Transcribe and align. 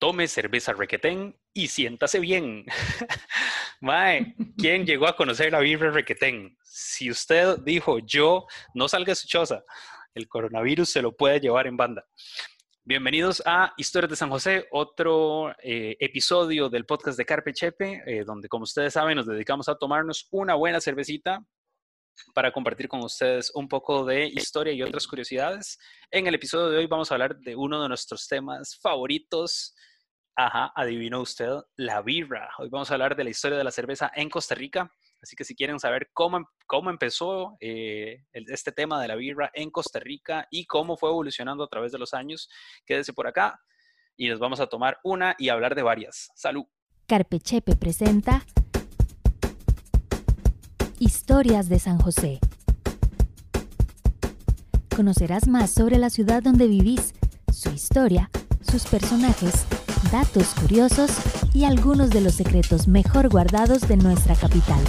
tome 0.00 0.26
cerveza 0.26 0.72
requetén 0.72 1.38
y 1.52 1.68
siéntase 1.68 2.18
bien. 2.18 2.64
Mae, 3.80 4.34
¿quién 4.56 4.86
llegó 4.86 5.06
a 5.06 5.14
conocer 5.14 5.52
la 5.52 5.60
birra 5.60 5.90
requetén? 5.90 6.56
Si 6.62 7.10
usted 7.10 7.58
dijo 7.58 7.98
yo, 7.98 8.46
no 8.74 8.88
salga 8.88 9.10
de 9.10 9.16
su 9.16 9.28
choza, 9.28 9.62
el 10.14 10.26
coronavirus 10.26 10.90
se 10.90 11.02
lo 11.02 11.14
puede 11.14 11.38
llevar 11.38 11.66
en 11.66 11.76
banda. 11.76 12.04
Bienvenidos 12.82 13.42
a 13.44 13.74
Historias 13.76 14.08
de 14.10 14.16
San 14.16 14.30
José, 14.30 14.66
otro 14.70 15.54
eh, 15.62 15.98
episodio 16.00 16.70
del 16.70 16.86
podcast 16.86 17.18
de 17.18 17.26
Carpe 17.26 17.52
Chepe, 17.52 18.02
eh, 18.06 18.24
donde 18.24 18.48
como 18.48 18.64
ustedes 18.64 18.94
saben 18.94 19.16
nos 19.16 19.26
dedicamos 19.26 19.68
a 19.68 19.76
tomarnos 19.76 20.28
una 20.30 20.54
buena 20.54 20.80
cervecita 20.80 21.44
para 22.34 22.52
compartir 22.52 22.88
con 22.88 23.00
ustedes 23.00 23.50
un 23.54 23.68
poco 23.68 24.04
de 24.06 24.26
historia 24.26 24.72
y 24.72 24.82
otras 24.82 25.06
curiosidades. 25.06 25.78
En 26.10 26.26
el 26.26 26.34
episodio 26.34 26.70
de 26.70 26.78
hoy 26.78 26.86
vamos 26.86 27.10
a 27.10 27.14
hablar 27.14 27.36
de 27.38 27.54
uno 27.54 27.82
de 27.82 27.88
nuestros 27.88 28.26
temas 28.26 28.78
favoritos. 28.80 29.74
Ajá, 30.42 30.72
adivinó 30.74 31.20
usted, 31.20 31.50
la 31.76 32.00
birra. 32.00 32.48
Hoy 32.56 32.70
vamos 32.70 32.90
a 32.90 32.94
hablar 32.94 33.14
de 33.14 33.24
la 33.24 33.28
historia 33.28 33.58
de 33.58 33.64
la 33.64 33.70
cerveza 33.70 34.10
en 34.14 34.30
Costa 34.30 34.54
Rica. 34.54 34.90
Así 35.20 35.36
que 35.36 35.44
si 35.44 35.54
quieren 35.54 35.78
saber 35.78 36.08
cómo, 36.14 36.38
em, 36.38 36.46
cómo 36.66 36.88
empezó 36.88 37.58
eh, 37.60 38.24
este 38.32 38.72
tema 38.72 38.98
de 39.02 39.08
la 39.08 39.16
birra 39.16 39.50
en 39.52 39.70
Costa 39.70 40.00
Rica 40.00 40.48
y 40.50 40.64
cómo 40.64 40.96
fue 40.96 41.10
evolucionando 41.10 41.62
a 41.62 41.68
través 41.68 41.92
de 41.92 41.98
los 41.98 42.14
años, 42.14 42.48
quédese 42.86 43.12
por 43.12 43.26
acá 43.26 43.60
y 44.16 44.30
nos 44.30 44.38
vamos 44.38 44.60
a 44.60 44.66
tomar 44.66 44.98
una 45.04 45.34
y 45.36 45.50
hablar 45.50 45.74
de 45.74 45.82
varias. 45.82 46.30
Salud. 46.34 46.64
Carpechepe 47.06 47.76
presenta 47.76 48.42
Historias 50.98 51.68
de 51.68 51.78
San 51.80 51.98
José. 51.98 52.40
Conocerás 54.96 55.48
más 55.48 55.70
sobre 55.70 55.98
la 55.98 56.08
ciudad 56.08 56.42
donde 56.42 56.66
vivís, 56.66 57.12
su 57.52 57.68
historia, 57.68 58.30
sus 58.62 58.86
personajes, 58.86 59.66
datos 60.10 60.48
curiosos 60.60 61.10
y 61.54 61.64
algunos 61.64 62.10
de 62.10 62.20
los 62.20 62.34
secretos 62.34 62.88
mejor 62.88 63.28
guardados 63.28 63.82
de 63.88 63.96
nuestra 63.96 64.34
capital. 64.34 64.80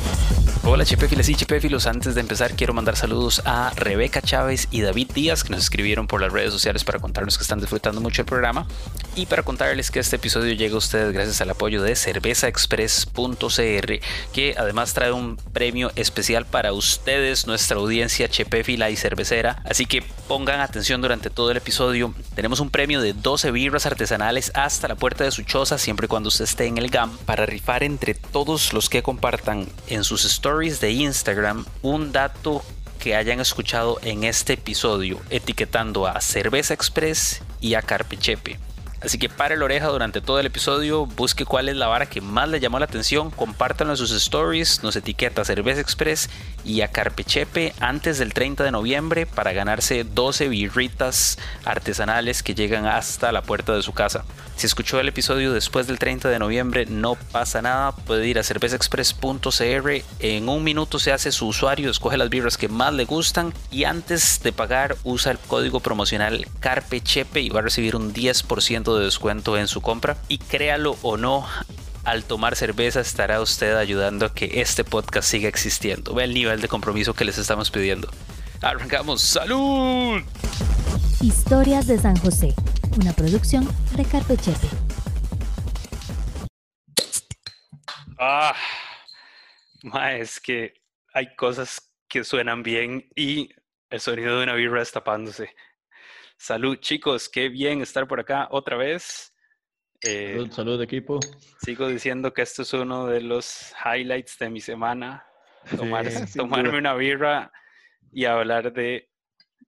Hola 0.64 0.86
Chepéfiles 0.86 1.28
y 1.28 1.34
Chepéfilos, 1.34 1.88
antes 1.88 2.14
de 2.14 2.22
empezar 2.22 2.56
quiero 2.56 2.76
mandar 2.76 2.96
saludos 2.96 3.42
a 3.46 3.72
Rebeca 3.76 4.22
Chávez 4.22 4.68
y 4.70 4.82
David 4.82 5.10
Díaz 5.12 5.44
que 5.44 5.50
nos 5.50 5.64
escribieron 5.64 6.06
por 6.06 6.22
las 6.22 6.32
redes 6.32 6.54
sociales 6.54 6.84
para 6.84 7.00
contarnos 7.00 7.36
que 7.36 7.42
están 7.42 7.60
disfrutando 7.60 8.00
mucho 8.00 8.22
el 8.22 8.28
programa. 8.28 8.68
Y 9.16 9.26
para 9.26 9.42
contarles 9.42 9.90
que 9.90 10.00
este 10.00 10.18
episodio 10.18 10.54
llega 10.54 10.76
a 10.76 10.78
ustedes 10.78 11.14
gracias 11.14 11.42
al 11.42 11.50
apoyo 11.50 11.82
de 11.82 11.96
cervezaexpress.cr 11.96 14.00
que 14.32 14.54
además 14.56 14.94
trae 14.94 15.12
un 15.12 15.38
premio 15.52 15.92
especial 15.96 16.46
para 16.46 16.74
ustedes, 16.74 17.48
nuestra 17.48 17.78
audiencia 17.78 18.30
chepéfila 18.30 18.92
y 18.92 18.98
cervecera, 18.98 19.64
así 19.66 19.88
que 19.88 20.04
pongan 20.28 20.62
atención 20.62 21.02
durante 21.02 21.32
todo 21.32 21.50
el 21.50 21.58
episodio. 21.58 22.14
Tenemos 22.36 22.60
un 22.60 22.70
premio 22.70 23.02
de 23.02 23.14
12 23.14 23.50
birras 23.50 23.88
artesanales 23.88 24.52
hasta 24.54 24.88
la 24.88 24.96
puerta 24.96 25.24
de 25.24 25.32
su 25.32 25.42
choza 25.42 25.80
siempre 25.80 26.06
y 26.06 26.08
cuando 26.08 26.30
usted 26.30 26.46
esté 26.46 26.68
en 26.68 26.78
el 26.78 26.92
GAM 26.92 27.18
para 27.26 27.48
rifar 27.48 27.82
entre 27.82 28.14
todos 28.14 28.74
los 28.74 28.90
que 28.90 29.02
compartan 29.02 29.68
en 29.88 30.04
sus 30.04 30.24
stories 30.24 30.51
de 30.52 30.92
Instagram 30.92 31.66
un 31.82 32.12
dato 32.12 32.62
que 33.00 33.16
hayan 33.16 33.40
escuchado 33.40 34.00
en 34.04 34.26
este 34.26 34.54
episodio, 34.54 35.20
etiquetando 35.30 36.08
a 36.08 36.20
Cerveza 36.20 36.74
Express 36.74 37.42
y 37.62 37.76
a 37.76 37.82
Carpechepe. 37.82 38.60
Así 39.02 39.18
que 39.18 39.30
pare 39.30 39.58
la 39.58 39.66
oreja 39.66 39.88
durante 39.88 40.22
todo 40.22 40.40
el 40.40 40.46
episodio, 40.46 41.08
busque 41.08 41.44
cuál 41.44 41.70
es 41.70 41.76
la 41.76 41.88
vara 41.88 42.06
que 42.06 42.22
más 42.22 42.48
le 42.50 42.60
llamó 42.60 42.78
la 42.78 42.86
atención, 42.86 43.32
compártanlo 43.32 43.94
en 43.94 43.98
sus 43.98 44.12
stories, 44.12 44.84
nos 44.84 44.96
etiqueta 44.96 45.44
Cerveza 45.44 45.82
Express 45.82 46.30
y 46.64 46.82
a 46.82 46.90
Carpechepe 46.90 47.74
antes 47.80 48.20
del 48.20 48.34
30 48.34 48.64
de 48.64 48.70
noviembre 48.70 49.26
para 49.26 49.54
ganarse 49.54 50.04
12 50.04 50.50
birritas 50.50 51.40
artesanales 51.66 52.44
que 52.44 52.54
llegan 52.54 52.86
hasta 52.86 53.32
la 53.32 53.42
puerta 53.42 53.74
de 53.74 53.82
su 53.82 53.94
casa. 53.94 54.24
Si 54.56 54.68
escuchó 54.68 55.00
el 55.00 55.08
episodio 55.08 55.54
después 55.54 55.88
del 55.88 55.98
30 55.98 56.30
de 56.30 56.38
noviembre, 56.38 56.86
no 56.86 57.16
pasa 57.16 57.64
nada, 57.64 57.94
puede 57.94 58.28
ir 58.28 58.38
a 58.38 58.44
cervezaexpress.cr, 58.44 60.04
en 60.20 60.50
un 60.50 60.64
minuto 60.64 61.00
se 61.00 61.12
hace 61.12 61.32
su 61.32 61.48
usuario, 61.48 61.90
escoge 61.90 62.18
las 62.18 62.30
birras 62.30 62.58
que 62.58 62.68
más 62.68 62.94
le 62.94 63.06
gustan 63.06 63.52
y 63.72 63.86
antes 63.86 64.42
de 64.44 64.54
pagar 64.54 64.96
usa 65.04 65.32
el 65.32 65.40
código 65.40 65.80
promocional 65.80 66.46
CARPECHEPE 66.60 67.42
y 67.42 67.50
va 67.50 67.62
a 67.62 67.64
recibir 67.64 67.96
un 67.96 68.14
10% 68.14 68.91
de 68.98 69.06
descuento 69.06 69.58
en 69.58 69.68
su 69.68 69.82
compra. 69.82 70.18
Y 70.28 70.38
créalo 70.38 70.98
o 71.02 71.18
no, 71.18 71.48
al 72.04 72.24
tomar 72.24 72.56
cerveza 72.56 73.00
estará 73.00 73.42
usted 73.42 73.76
ayudando 73.76 74.26
a 74.26 74.34
que 74.34 74.62
este 74.62 74.84
podcast 74.84 75.30
siga 75.30 75.50
existiendo. 75.50 76.14
Ve 76.14 76.24
el 76.24 76.34
nivel 76.34 76.62
de 76.62 76.68
compromiso 76.68 77.14
que 77.14 77.26
les 77.26 77.38
estamos 77.38 77.72
pidiendo. 77.72 78.10
Arrancamos. 78.62 79.22
¡Salud! 79.22 80.22
Historias 81.22 81.88
de 81.88 82.00
San 82.00 82.16
José, 82.18 82.54
una 83.00 83.14
producción 83.14 83.68
de 83.96 84.06
Carpechepe. 84.06 84.68
Ah, 88.18 88.56
es 90.14 90.40
que 90.40 90.74
hay 91.14 91.36
cosas 91.36 91.92
que 92.08 92.24
suenan 92.24 92.62
bien 92.62 93.10
y 93.16 93.50
el 93.90 94.00
sonido 94.00 94.38
de 94.38 94.44
una 94.44 94.54
birra 94.54 94.80
destapándose. 94.80 95.56
Salud, 96.44 96.78
chicos, 96.78 97.30
qué 97.30 97.50
bien 97.50 97.82
estar 97.82 98.08
por 98.08 98.20
acá 98.20 98.48
otra 98.50 98.76
vez. 98.76 99.32
Eh, 100.02 100.32
salud, 100.34 100.52
salud, 100.52 100.82
equipo. 100.82 101.20
Sigo 101.64 101.88
diciendo 101.88 102.34
que 102.34 102.42
esto 102.42 102.64
es 102.64 102.74
uno 102.74 103.06
de 103.06 103.22
los 103.22 103.72
highlights 103.86 104.40
de 104.40 104.50
mi 104.50 104.60
semana. 104.60 105.24
tomarme 106.36 106.80
una 106.80 106.96
birra 106.96 107.52
y 108.12 108.26
hablar 108.26 108.74
de 108.74 109.08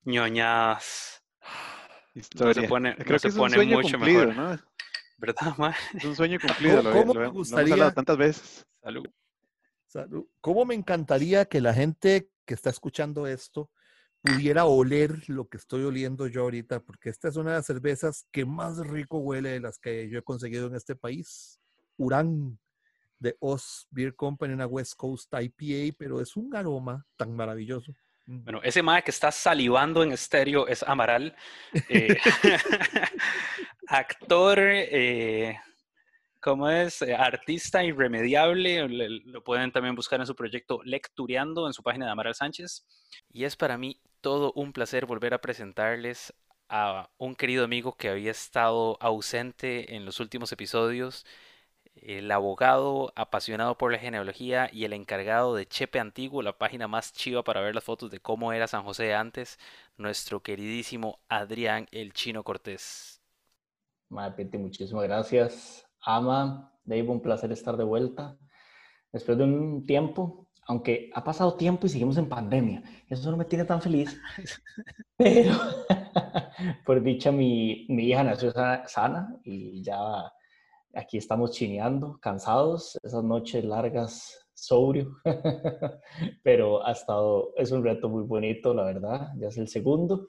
ñoñadas. 0.04 1.24
Historia. 2.16 2.64
se 2.64 2.68
pone, 2.68 2.96
Creo 2.96 3.20
se 3.20 3.28
que 3.28 3.28
es 3.30 3.36
pone 3.36 3.50
un 3.56 3.64
sueño 3.64 3.78
mucho 3.78 3.98
cumplido, 3.98 4.28
mejor. 4.30 4.36
¿no? 4.36 4.60
¿Verdad, 5.20 5.54
ma? 5.60 5.76
Es 5.94 6.04
un 6.06 6.16
sueño 6.16 6.40
cumplido. 6.42 6.78
¿Cómo- 6.78 6.90
lo, 6.90 6.96
cómo 6.96 7.06
lo- 7.06 7.14
me 7.14 7.20
lo 7.20 7.26
hemos 7.26 7.34
gustaría- 7.38 7.74
hablado 7.74 7.94
tantas 7.94 8.18
veces. 8.18 8.66
Salud. 8.82 9.06
Salud. 9.86 10.26
¿Cómo 10.42 10.66
me 10.66 10.74
encantaría 10.74 11.46
que 11.46 11.62
la 11.62 11.72
gente 11.76 12.32
que 12.48 12.56
está 12.56 12.72
escuchando 12.72 13.28
esto 13.28 13.70
pudiera 14.24 14.66
oler 14.66 15.28
lo 15.30 15.48
que 15.50 15.58
estoy 15.58 15.84
oliendo 15.84 16.28
yo 16.28 16.42
ahorita? 16.44 16.80
Porque 16.80 17.10
esta 17.10 17.28
es 17.28 17.36
una 17.36 17.52
de 17.52 17.58
las 17.58 17.66
cervezas 17.66 18.26
que 18.32 18.46
más 18.46 18.78
rico 18.88 19.18
huele 19.20 19.50
de 19.50 19.60
las 19.60 19.78
que 19.78 20.10
yo 20.10 20.18
he 20.20 20.24
conseguido 20.24 20.68
en 20.68 20.76
este 20.76 20.96
país. 20.96 21.60
Urán 21.98 22.58
de 23.20 23.36
Oz 23.40 23.88
Beer 23.92 24.16
Company, 24.16 24.54
una 24.54 24.66
West 24.66 24.94
Coast 24.96 25.32
IPA, 25.34 25.96
pero 25.98 26.20
es 26.22 26.36
un 26.36 26.56
aroma 26.56 27.06
tan 27.18 27.36
maravilloso. 27.36 27.94
Bueno, 28.26 28.62
ese 28.64 28.82
mae 28.82 29.04
que 29.04 29.12
está 29.12 29.32
salivando 29.32 30.02
en 30.02 30.14
estéreo 30.14 30.66
es 30.68 30.82
Amaral. 30.84 31.36
eh, 31.90 32.18
actor, 33.88 34.58
eh, 34.62 35.58
¿cómo 36.42 36.70
es? 36.70 37.02
Eh, 37.02 37.14
artista 37.14 37.84
irremediable. 37.84 38.88
le- 38.88 39.10
Lo 39.26 39.44
pueden 39.44 39.72
también 39.72 39.96
buscar 39.96 40.20
en 40.22 40.26
su 40.28 40.36
proyecto 40.36 40.82
Lectureando 40.84 41.68
en 41.68 41.74
su 41.74 41.84
página 41.84 42.06
de 42.06 42.12
Amaral 42.12 42.36
Sánchez. 42.36 42.86
Y 43.32 43.44
es 43.44 43.56
para 43.56 43.78
mí 43.78 44.00
todo 44.24 44.54
un 44.56 44.74
placer 44.74 45.06
volver 45.06 45.36
a 45.36 45.42
presentarles 45.42 46.34
a 46.70 47.12
un 47.20 47.36
querido 47.36 47.66
amigo 47.66 47.98
que 47.98 48.10
había 48.10 48.32
estado 48.32 48.98
ausente 49.02 49.96
en 49.96 50.06
los 50.06 50.20
últimos 50.22 50.52
episodios, 50.54 51.26
el 51.96 52.32
abogado 52.32 53.14
apasionado 53.16 53.78
por 53.78 53.92
la 53.92 54.00
genealogía 54.00 54.70
y 54.74 54.86
el 54.86 54.94
encargado 54.94 55.56
de 55.56 55.68
Chepe 55.68 56.00
Antiguo, 56.00 56.42
la 56.42 56.58
página 56.58 56.88
más 56.88 57.14
chiva 57.14 57.44
para 57.44 57.62
ver 57.62 57.76
las 57.76 57.84
fotos 57.84 58.12
de 58.12 58.20
cómo 58.20 58.54
era 58.54 58.68
San 58.68 58.84
José 58.84 59.14
antes, 59.14 59.60
nuestro 59.98 60.42
queridísimo 60.42 61.20
Adrián 61.30 61.88
el 61.92 62.14
Chino 62.14 62.44
Cortés. 62.44 63.22
Piti, 64.36 64.58
muchísimas 64.58 65.04
gracias. 65.04 65.86
Ama, 66.02 66.72
Dave, 66.86 67.10
un 67.10 67.22
placer 67.22 67.52
estar 67.52 67.78
de 67.78 67.84
vuelta. 67.84 68.38
Después 69.12 69.38
de 69.38 69.44
un 69.44 69.86
tiempo, 69.86 70.43
aunque 70.68 71.10
ha 71.14 71.24
pasado 71.24 71.56
tiempo 71.56 71.86
y 71.86 71.90
seguimos 71.90 72.18
en 72.18 72.30
pandemia, 72.30 72.84
eso 73.10 73.30
no 73.32 73.38
me 73.38 73.46
tiene 73.46 73.66
tan 73.66 73.82
feliz. 73.82 74.20
Pero, 75.18 75.54
por 76.86 77.02
dicha, 77.04 77.32
mi, 77.32 77.86
mi 77.90 78.06
hija 78.10 78.24
nació 78.24 78.52
sa- 78.52 78.88
sana 78.88 79.36
y 79.44 79.82
ya 79.84 79.98
aquí 80.96 81.18
estamos 81.18 81.52
chineando, 81.52 82.18
cansados, 82.22 83.00
esas 83.04 83.24
noches 83.24 83.64
largas, 83.66 84.48
sobrio. 84.54 85.18
Pero 86.44 86.86
ha 86.86 86.92
estado, 86.92 87.54
es 87.58 87.72
un 87.72 87.84
reto 87.84 88.10
muy 88.10 88.24
bonito, 88.24 88.74
la 88.74 88.84
verdad, 88.84 89.32
ya 89.38 89.48
es 89.48 89.58
el 89.58 89.68
segundo 89.68 90.28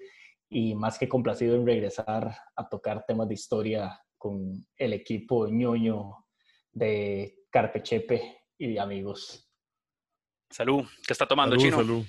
y 0.49 0.75
más 0.75 0.99
que 0.99 1.09
complacido 1.09 1.57
en 1.57 1.67
regresar 1.67 2.35
a 2.55 2.69
tocar 2.69 3.05
temas 3.07 3.29
de 3.29 3.35
historia 3.35 4.01
con 4.19 4.65
el 4.77 4.93
equipo 4.93 5.49
ñoño 5.49 6.25
de 6.73 7.45
Carpechepe 7.51 8.39
y 8.59 8.73
de 8.75 8.81
amigos. 8.81 9.51
Salud, 10.51 10.85
¿qué 11.07 11.13
está 11.13 11.27
tomando 11.27 11.57
Salud, 11.57 11.65
Chino? 11.65 11.77
salud. 11.79 12.05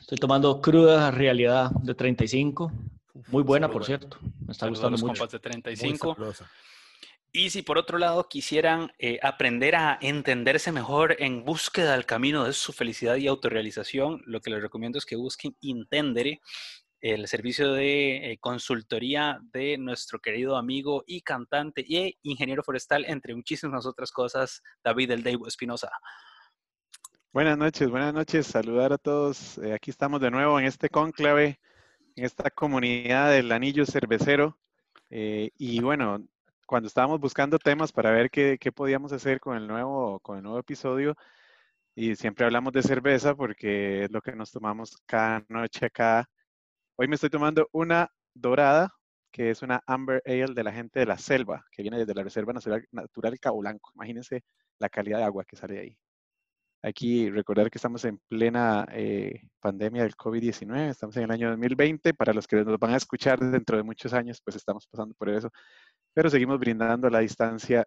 Estoy 0.00 0.18
tomando 0.18 0.60
cruda 0.60 1.10
realidad 1.10 1.70
de 1.82 1.94
35, 1.94 2.72
muy 3.28 3.42
buena 3.42 3.66
Salud, 3.66 3.72
por 3.74 3.86
bueno. 3.86 3.98
cierto, 3.98 4.18
me 4.46 4.52
está 4.52 4.68
gustando 4.68 4.90
los 4.92 5.02
mucho. 5.02 5.12
compas 5.20 5.30
de 5.32 5.38
Muy 5.38 5.62
35. 5.62 6.14
sabrosa. 6.14 6.50
Y 7.30 7.50
si 7.50 7.60
por 7.60 7.76
otro 7.76 7.98
lado 7.98 8.26
quisieran 8.26 8.90
eh, 8.98 9.18
aprender 9.22 9.76
a 9.76 9.98
entenderse 10.00 10.72
mejor 10.72 11.16
en 11.18 11.44
búsqueda 11.44 11.92
del 11.92 12.06
camino 12.06 12.44
de 12.44 12.54
su 12.54 12.72
felicidad 12.72 13.16
y 13.16 13.26
autorrealización, 13.26 14.22
lo 14.24 14.40
que 14.40 14.48
les 14.50 14.62
recomiendo 14.62 14.98
es 14.98 15.04
que 15.04 15.16
busquen 15.16 15.54
Intendere. 15.60 16.40
El 17.00 17.28
servicio 17.28 17.72
de 17.72 18.32
eh, 18.32 18.38
consultoría 18.38 19.38
de 19.52 19.78
nuestro 19.78 20.18
querido 20.18 20.56
amigo 20.56 21.04
y 21.06 21.22
cantante 21.22 21.84
y 21.86 22.18
ingeniero 22.22 22.62
forestal, 22.62 23.04
entre 23.06 23.34
muchísimas 23.34 23.86
otras 23.86 24.10
cosas, 24.10 24.62
David 24.82 25.12
El 25.12 25.22
Deibo 25.22 25.46
Espinosa. 25.46 25.90
Buenas 27.32 27.56
noches, 27.56 27.88
buenas 27.88 28.12
noches. 28.12 28.46
Saludar 28.46 28.92
a 28.92 28.98
todos. 28.98 29.58
Eh, 29.58 29.72
aquí 29.72 29.90
estamos 29.90 30.20
de 30.20 30.30
nuevo 30.30 30.58
en 30.58 30.66
este 30.66 30.88
conclave, 30.88 31.60
en 32.16 32.24
esta 32.24 32.50
comunidad 32.50 33.30
del 33.30 33.52
anillo 33.52 33.86
cervecero. 33.86 34.58
Eh, 35.10 35.50
y 35.56 35.80
bueno, 35.80 36.24
cuando 36.66 36.88
estábamos 36.88 37.20
buscando 37.20 37.58
temas 37.58 37.92
para 37.92 38.10
ver 38.10 38.30
qué, 38.30 38.58
qué, 38.58 38.72
podíamos 38.72 39.12
hacer 39.12 39.38
con 39.40 39.56
el, 39.56 39.68
nuevo, 39.68 40.18
con 40.20 40.38
el 40.38 40.42
nuevo 40.42 40.58
episodio, 40.58 41.14
y 41.94 42.16
siempre 42.16 42.44
hablamos 42.44 42.72
de 42.72 42.82
cerveza 42.82 43.34
porque 43.34 44.04
es 44.04 44.10
lo 44.10 44.20
que 44.20 44.34
nos 44.34 44.50
tomamos 44.50 44.96
cada 45.06 45.44
noche 45.48 45.86
acá 45.86 46.28
Hoy 47.00 47.06
me 47.06 47.14
estoy 47.14 47.30
tomando 47.30 47.68
una 47.70 48.10
dorada, 48.34 48.92
que 49.30 49.50
es 49.50 49.62
una 49.62 49.80
Amber 49.86 50.20
Ale 50.26 50.52
de 50.52 50.64
la 50.64 50.72
gente 50.72 50.98
de 50.98 51.06
la 51.06 51.16
selva, 51.16 51.64
que 51.70 51.82
viene 51.82 51.96
desde 51.96 52.12
la 52.12 52.24
Reserva 52.24 52.52
Natural, 52.52 52.84
Natural 52.90 53.38
Cabo 53.38 53.60
Blanco. 53.60 53.92
Imagínense 53.94 54.42
la 54.80 54.88
calidad 54.88 55.18
de 55.18 55.24
agua 55.24 55.44
que 55.44 55.54
sale 55.54 55.74
de 55.74 55.80
ahí. 55.80 55.98
Aquí 56.82 57.30
recordar 57.30 57.70
que 57.70 57.78
estamos 57.78 58.04
en 58.04 58.18
plena 58.26 58.84
eh, 58.90 59.42
pandemia 59.60 60.02
del 60.02 60.16
COVID-19, 60.16 60.88
estamos 60.88 61.16
en 61.18 61.22
el 61.22 61.30
año 61.30 61.50
2020, 61.50 62.14
para 62.14 62.32
los 62.32 62.48
que 62.48 62.64
nos 62.64 62.80
van 62.80 62.94
a 62.94 62.96
escuchar 62.96 63.38
dentro 63.38 63.76
de 63.76 63.84
muchos 63.84 64.12
años, 64.12 64.40
pues 64.44 64.56
estamos 64.56 64.88
pasando 64.88 65.14
por 65.14 65.28
eso, 65.28 65.50
pero 66.12 66.28
seguimos 66.28 66.58
brindando 66.58 67.08
la 67.08 67.20
distancia 67.20 67.86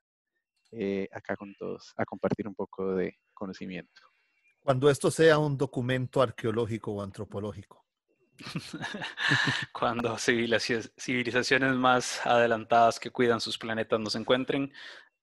eh, 0.72 1.10
acá 1.12 1.36
con 1.36 1.54
todos, 1.56 1.94
a 1.98 2.06
compartir 2.06 2.48
un 2.48 2.56
poco 2.56 2.96
de 2.96 3.18
conocimiento. 3.34 4.04
Cuando 4.62 4.90
esto 4.90 5.12
sea 5.12 5.38
un 5.38 5.58
documento 5.58 6.22
arqueológico 6.22 6.94
o 6.94 7.02
antropológico. 7.02 7.91
Cuando 9.72 10.18
civilizaciones 10.18 11.74
más 11.76 12.26
adelantadas 12.26 13.00
que 13.00 13.12
cuidan 13.12 13.42
sus 13.42 13.58
planetas 13.58 14.00
nos 14.00 14.16
encuentren, 14.16 14.72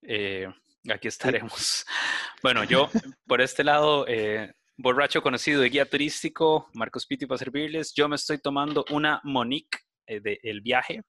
eh, 0.03 0.49
aquí 0.91 1.09
estaremos. 1.09 1.85
Bueno, 2.41 2.63
yo 2.63 2.89
por 3.27 3.41
este 3.41 3.65
lado, 3.65 4.07
eh, 4.07 4.55
borracho 4.77 5.23
conocido 5.23 5.61
de 5.61 5.71
guía 5.71 5.91
turístico, 5.91 6.69
Marcos 6.73 7.05
Pitti 7.05 7.27
para 7.27 7.39
servirles. 7.39 7.93
Yo 7.93 8.09
me 8.09 8.15
estoy 8.15 8.39
tomando 8.39 8.85
una 8.91 9.21
Monique 9.25 9.79
eh, 10.07 10.21
de 10.21 10.39
El 10.41 10.61
Viaje. 10.61 11.03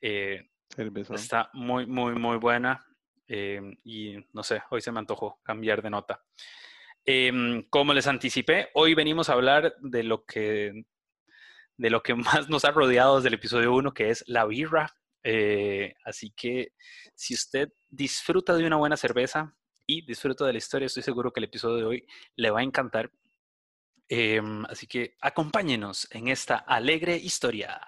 está 0.00 1.50
muy, 1.54 1.86
muy, 1.86 2.14
muy 2.14 2.36
buena. 2.36 2.86
y 3.26 4.16
no 4.32 4.44
sé, 4.44 4.62
hoy 4.70 4.80
se 4.80 4.92
me 4.92 5.00
antojó 5.00 5.40
cambiar 5.42 5.82
de 5.82 5.90
nota. 5.90 6.22
Em, 7.04 7.64
como 7.68 7.92
les 7.92 8.06
anticipé, 8.06 8.68
hoy 8.74 8.94
venimos 8.94 9.28
a 9.28 9.32
hablar 9.32 9.74
de 9.80 10.04
lo 10.04 10.24
que 10.24 10.84
de 11.76 11.90
lo 11.90 12.02
que 12.02 12.14
más 12.14 12.48
nos 12.48 12.64
ha 12.64 12.70
rodeado 12.70 13.16
desde 13.16 13.28
el 13.28 13.34
episodio 13.34 13.74
1, 13.74 13.92
que 13.94 14.10
es 14.10 14.24
la 14.26 14.44
birra. 14.44 14.94
Eh, 15.24 15.94
así 16.04 16.32
que 16.36 16.72
si 17.14 17.34
usted 17.34 17.68
disfruta 17.88 18.54
de 18.54 18.66
una 18.66 18.76
buena 18.76 18.96
cerveza 18.96 19.54
y 19.86 20.04
disfruta 20.04 20.44
de 20.44 20.52
la 20.52 20.58
historia, 20.58 20.86
estoy 20.86 21.02
seguro 21.02 21.32
que 21.32 21.40
el 21.40 21.44
episodio 21.44 21.76
de 21.76 21.84
hoy 21.84 22.06
le 22.36 22.50
va 22.50 22.60
a 22.60 22.64
encantar. 22.64 23.10
Em, 24.08 24.64
así 24.66 24.86
que 24.86 25.16
acompáñenos 25.20 26.08
en 26.10 26.28
esta 26.28 26.56
alegre 26.56 27.16
historia. 27.16 27.80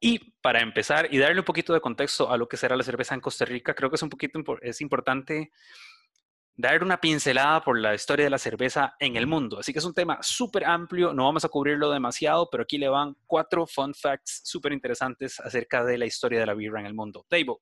Y 0.00 0.18
para 0.42 0.60
empezar 0.60 1.08
y 1.12 1.18
darle 1.18 1.40
un 1.40 1.46
poquito 1.46 1.72
de 1.72 1.80
contexto 1.80 2.30
a 2.30 2.36
lo 2.36 2.46
que 2.46 2.58
será 2.58 2.76
la 2.76 2.84
cerveza 2.84 3.14
en 3.14 3.20
Costa 3.20 3.44
Rica, 3.46 3.74
creo 3.74 3.88
que 3.88 3.96
es 3.96 4.02
un 4.02 4.10
poquito 4.10 4.38
es 4.60 4.80
importante 4.82 5.50
dar 6.56 6.82
una 6.82 7.00
pincelada 7.00 7.62
por 7.62 7.78
la 7.78 7.94
historia 7.94 8.24
de 8.24 8.30
la 8.30 8.38
cerveza 8.38 8.94
en 8.98 9.16
el 9.16 9.26
mundo. 9.26 9.58
Así 9.58 9.72
que 9.72 9.80
es 9.80 9.84
un 9.84 9.94
tema 9.94 10.18
súper 10.22 10.64
amplio, 10.64 11.12
no 11.12 11.24
vamos 11.24 11.44
a 11.44 11.48
cubrirlo 11.48 11.90
demasiado, 11.90 12.48
pero 12.50 12.62
aquí 12.62 12.78
le 12.78 12.88
van 12.88 13.16
cuatro 13.26 13.66
fun 13.66 13.94
facts 13.94 14.42
súper 14.44 14.72
interesantes 14.72 15.40
acerca 15.40 15.84
de 15.84 15.98
la 15.98 16.06
historia 16.06 16.40
de 16.40 16.46
la 16.46 16.54
birra 16.54 16.80
en 16.80 16.86
el 16.86 16.94
mundo. 16.94 17.26
Dave. 17.28 17.56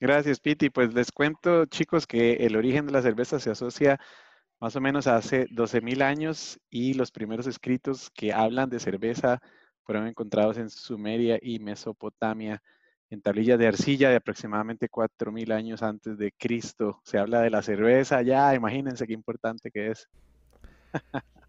Gracias, 0.00 0.40
Piti. 0.40 0.68
Pues 0.68 0.92
les 0.92 1.12
cuento, 1.12 1.66
chicos, 1.66 2.06
que 2.06 2.32
el 2.34 2.56
origen 2.56 2.86
de 2.86 2.92
la 2.92 3.02
cerveza 3.02 3.38
se 3.38 3.50
asocia 3.50 4.00
más 4.60 4.76
o 4.76 4.80
menos 4.80 5.06
hace 5.06 5.46
12.000 5.48 6.02
años 6.02 6.60
y 6.70 6.94
los 6.94 7.10
primeros 7.10 7.46
escritos 7.46 8.10
que 8.10 8.32
hablan 8.32 8.68
de 8.68 8.80
cerveza 8.80 9.40
fueron 9.84 10.06
encontrados 10.06 10.58
en 10.58 10.70
Sumeria 10.70 11.38
y 11.40 11.58
Mesopotamia 11.58 12.62
en 13.12 13.20
tablillas 13.20 13.58
de 13.58 13.66
arcilla 13.66 14.08
de 14.08 14.16
aproximadamente 14.16 14.88
4.000 14.88 15.52
años 15.52 15.82
antes 15.82 16.16
de 16.16 16.32
Cristo. 16.32 17.02
Se 17.04 17.18
habla 17.18 17.42
de 17.42 17.50
la 17.50 17.60
cerveza 17.60 18.22
ya, 18.22 18.54
imagínense 18.54 19.06
qué 19.06 19.12
importante 19.12 19.70
que 19.70 19.90
es. 19.90 20.08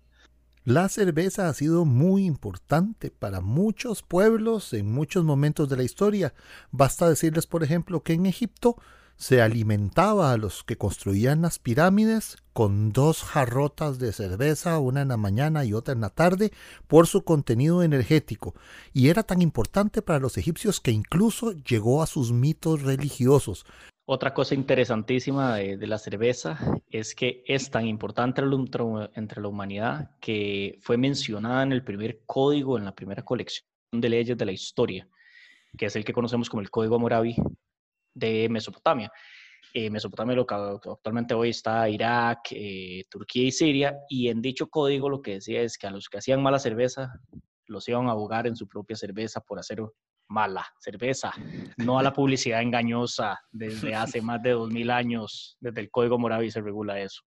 La 0.66 0.88
cerveza 0.88 1.50
ha 1.50 1.54
sido 1.54 1.84
muy 1.84 2.26
importante 2.26 3.12
para 3.12 3.42
muchos 3.42 4.02
pueblos 4.02 4.72
en 4.72 4.90
muchos 4.90 5.26
momentos 5.26 5.68
de 5.68 5.76
la 5.76 5.84
historia. 5.84 6.34
Basta 6.72 7.10
decirles, 7.10 7.48
por 7.48 7.64
ejemplo, 7.64 8.02
que 8.02 8.14
en 8.14 8.26
Egipto 8.26 8.78
se 9.16 9.42
alimentaba 9.42 10.32
a 10.32 10.38
los 10.38 10.64
que 10.64 10.78
construían 10.78 11.42
las 11.42 11.60
pirámides 11.60 12.38
con 12.54 12.92
dos 12.92 13.24
jarrotas 13.24 14.00
de 14.00 14.12
cerveza, 14.12 14.80
una 14.80 15.02
en 15.02 15.08
la 15.10 15.18
mañana 15.18 15.66
y 15.66 15.74
otra 15.74 15.94
en 15.94 16.02
la 16.02 16.10
tarde, 16.10 16.52
por 16.88 17.08
su 17.08 17.24
contenido 17.24 17.84
energético, 17.84 18.54
y 18.94 19.10
era 19.10 19.24
tan 19.24 19.42
importante 19.42 20.02
para 20.02 20.20
los 20.20 20.38
egipcios 20.38 20.80
que 20.80 20.92
incluso 20.92 21.52
llegó 21.52 22.04
a 22.04 22.08
sus 22.08 22.32
mitos 22.32 22.82
religiosos. 22.82 23.66
Otra 24.06 24.34
cosa 24.34 24.54
interesantísima 24.54 25.56
de, 25.56 25.88
la 25.88 25.98
cerveza 25.98 26.60
es 26.90 27.16
que 27.16 27.42
es 27.48 27.72
tan 27.72 27.88
importante 27.88 28.42
entre 28.42 29.42
la 29.42 29.48
humanidad 29.48 30.12
que 30.20 30.78
fue 30.82 30.98
mencionada 30.98 31.64
en 31.64 31.72
el 31.72 31.86
primer 31.86 32.20
código, 32.26 32.78
en 32.78 32.84
la 32.84 32.94
primera 32.94 33.24
colección 33.24 33.66
de 33.94 34.10
leyes 34.10 34.38
de 34.38 34.46
la 34.46 34.52
historia, 34.52 35.08
que 35.78 35.86
es 35.86 35.96
el 35.96 36.04
que 36.04 36.12
conocemos 36.12 36.50
como 36.50 36.62
el 36.62 36.70
Código 36.70 36.98
Hammurabi, 36.98 37.38
de 38.14 38.48
Mesopotamia. 38.50 39.12
Eh, 39.74 39.90
Mesopotamia 39.90 40.36
lo 40.36 40.46
que 40.46 40.54
actualmente 40.56 41.34
hoy 41.34 41.50
está 41.50 41.90
Irak, 41.90 42.52
eh, 42.52 43.06
Turquía 43.10 43.46
y 43.46 43.52
Siria, 43.52 43.98
y 44.08 44.28
en 44.28 44.42
dicho 44.42 44.68
código 44.68 45.10
lo 45.10 45.22
que 45.22 45.36
decía 45.36 45.62
es 45.62 45.78
que 45.78 45.88
a 45.88 45.92
los 45.92 46.10
que 46.10 46.20
hacían 46.20 46.44
mala 46.44 46.60
cerveza 46.60 47.12
los 47.66 47.88
iban 47.90 48.08
a 48.08 48.12
ahogar 48.12 48.46
en 48.46 48.56
su 48.56 48.68
propia 48.68 48.96
cerveza 48.96 49.42
por 49.42 49.58
hacer 49.58 49.82
mala 50.28 50.66
cerveza, 50.80 51.32
no 51.78 51.98
a 51.98 52.04
la 52.04 52.14
publicidad 52.14 52.62
engañosa 52.62 53.40
desde 53.52 53.96
hace 53.96 54.22
más 54.22 54.42
de 54.44 54.52
dos 54.52 54.70
mil 54.70 54.92
años, 54.92 55.58
desde 55.60 55.82
el 55.82 55.90
Código 55.90 56.20
Moravi 56.20 56.52
se 56.52 56.62
regula 56.62 57.00
eso. 57.00 57.24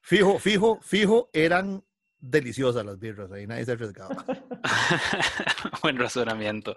Fijo, 0.00 0.38
fijo, 0.38 0.78
fijo, 0.80 1.28
eran 1.32 1.84
deliciosas 2.30 2.84
las 2.84 2.98
birras, 2.98 3.30
ahí 3.32 3.46
nadie 3.46 3.64
se 3.64 3.72
arriesgaba. 3.72 4.24
Buen 5.82 5.98
razonamiento. 5.98 6.74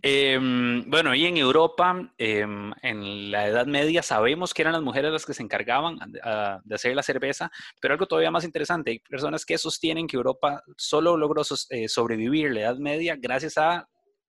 Em, 0.00 0.88
bueno, 0.88 1.14
y 1.14 1.26
en 1.26 1.36
Europa, 1.36 2.12
em, 2.18 2.72
en 2.82 3.30
la 3.30 3.48
Edad 3.48 3.66
Media, 3.66 4.02
sabemos 4.02 4.54
que 4.54 4.62
eran 4.62 4.74
las 4.74 4.82
mujeres 4.82 5.12
las 5.12 5.26
que 5.26 5.34
se 5.34 5.42
encargaban 5.42 5.98
de 6.12 6.74
hacer 6.74 6.94
la 6.94 7.02
cerveza, 7.02 7.50
pero 7.80 7.94
algo 7.94 8.06
todavía 8.06 8.30
más 8.30 8.44
interesante, 8.44 8.90
hay 8.92 8.98
personas 9.00 9.44
que 9.44 9.58
sostienen 9.58 10.06
que 10.06 10.16
Europa 10.16 10.62
solo 10.76 11.16
logró 11.16 11.42
eh, 11.70 11.88
sobrevivir 11.88 12.52
la 12.52 12.60
Edad 12.60 12.76
Media 12.76 13.16
gracias 13.18 13.58
a 13.58 13.88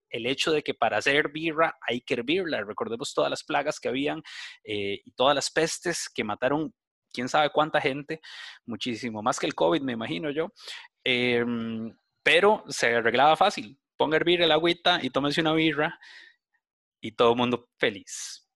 el 0.10 0.26
hecho 0.26 0.52
de 0.52 0.64
que 0.64 0.74
para 0.74 0.98
hacer 0.98 1.30
birra 1.30 1.78
hay 1.82 2.02
que 2.02 2.16
hervirla. 2.16 2.64
Recordemos 2.64 3.14
todas 3.14 3.30
las 3.30 3.44
plagas 3.44 3.80
que 3.80 3.90
habían 3.90 4.22
eh, 4.64 5.02
y 5.04 5.12
todas 5.12 5.36
las 5.36 5.52
pestes 5.52 6.10
que 6.14 6.24
mataron 6.24 6.74
quién 7.18 7.30
sabe 7.30 7.50
cuánta 7.50 7.82
gente, 7.82 8.22
muchísimo 8.68 9.24
más 9.24 9.40
que 9.40 9.48
el 9.48 9.56
COVID, 9.56 9.82
me 9.82 9.94
imagino 9.94 10.30
yo. 10.30 10.54
Em, 11.04 11.92
pero 12.22 12.64
se 12.68 12.94
arreglaba 12.94 13.36
fácil. 13.36 13.76
Ponga 13.98 14.18
a 14.18 14.20
hervir 14.20 14.44
el 14.44 14.52
agüita 14.52 15.00
y 15.02 15.10
tómese 15.10 15.42
una 15.42 15.54
birra 15.54 15.98
y 17.02 17.14
todo 17.14 17.32
el 17.32 17.38
mundo 17.38 17.70
feliz. 17.80 18.48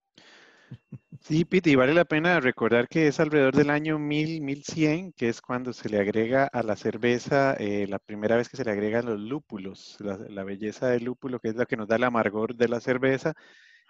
Sí, 1.22 1.44
Piti, 1.44 1.75
vale 1.75 1.96
la 1.96 2.06
pena 2.06 2.39
recordar 2.39 2.88
que 2.88 3.08
es 3.08 3.20
alrededor 3.20 3.56
del 3.56 3.72
año 3.72 3.98
1000, 3.98 4.41
1100, 4.41 5.13
que 5.13 5.30
es 5.30 5.41
cuando 5.41 5.74
se 5.74 5.89
le 5.89 6.00
agrega 6.00 6.46
a 6.46 6.62
la 6.62 6.75
cerveza, 6.75 7.56
eh, 7.56 7.88
la 7.88 7.98
primera 7.98 8.36
vez 8.36 8.48
que 8.48 8.58
se 8.58 8.63
le 8.63 8.72
agregan 8.72 9.06
los 9.06 9.20
lúpulos, 9.20 9.98
la, 10.00 10.18
la, 10.30 10.44
belleza 10.44 10.88
del 10.88 11.06
lúpulo, 11.06 11.39
que 11.39 11.50
es 11.50 11.56
la 11.56 11.65
que 11.65 11.77
nos 11.77 11.88
da 11.88 11.96
el 11.96 12.03
amargor 12.03 12.56
de 12.56 12.68
la 12.68 12.80
cerveza, 12.80 13.34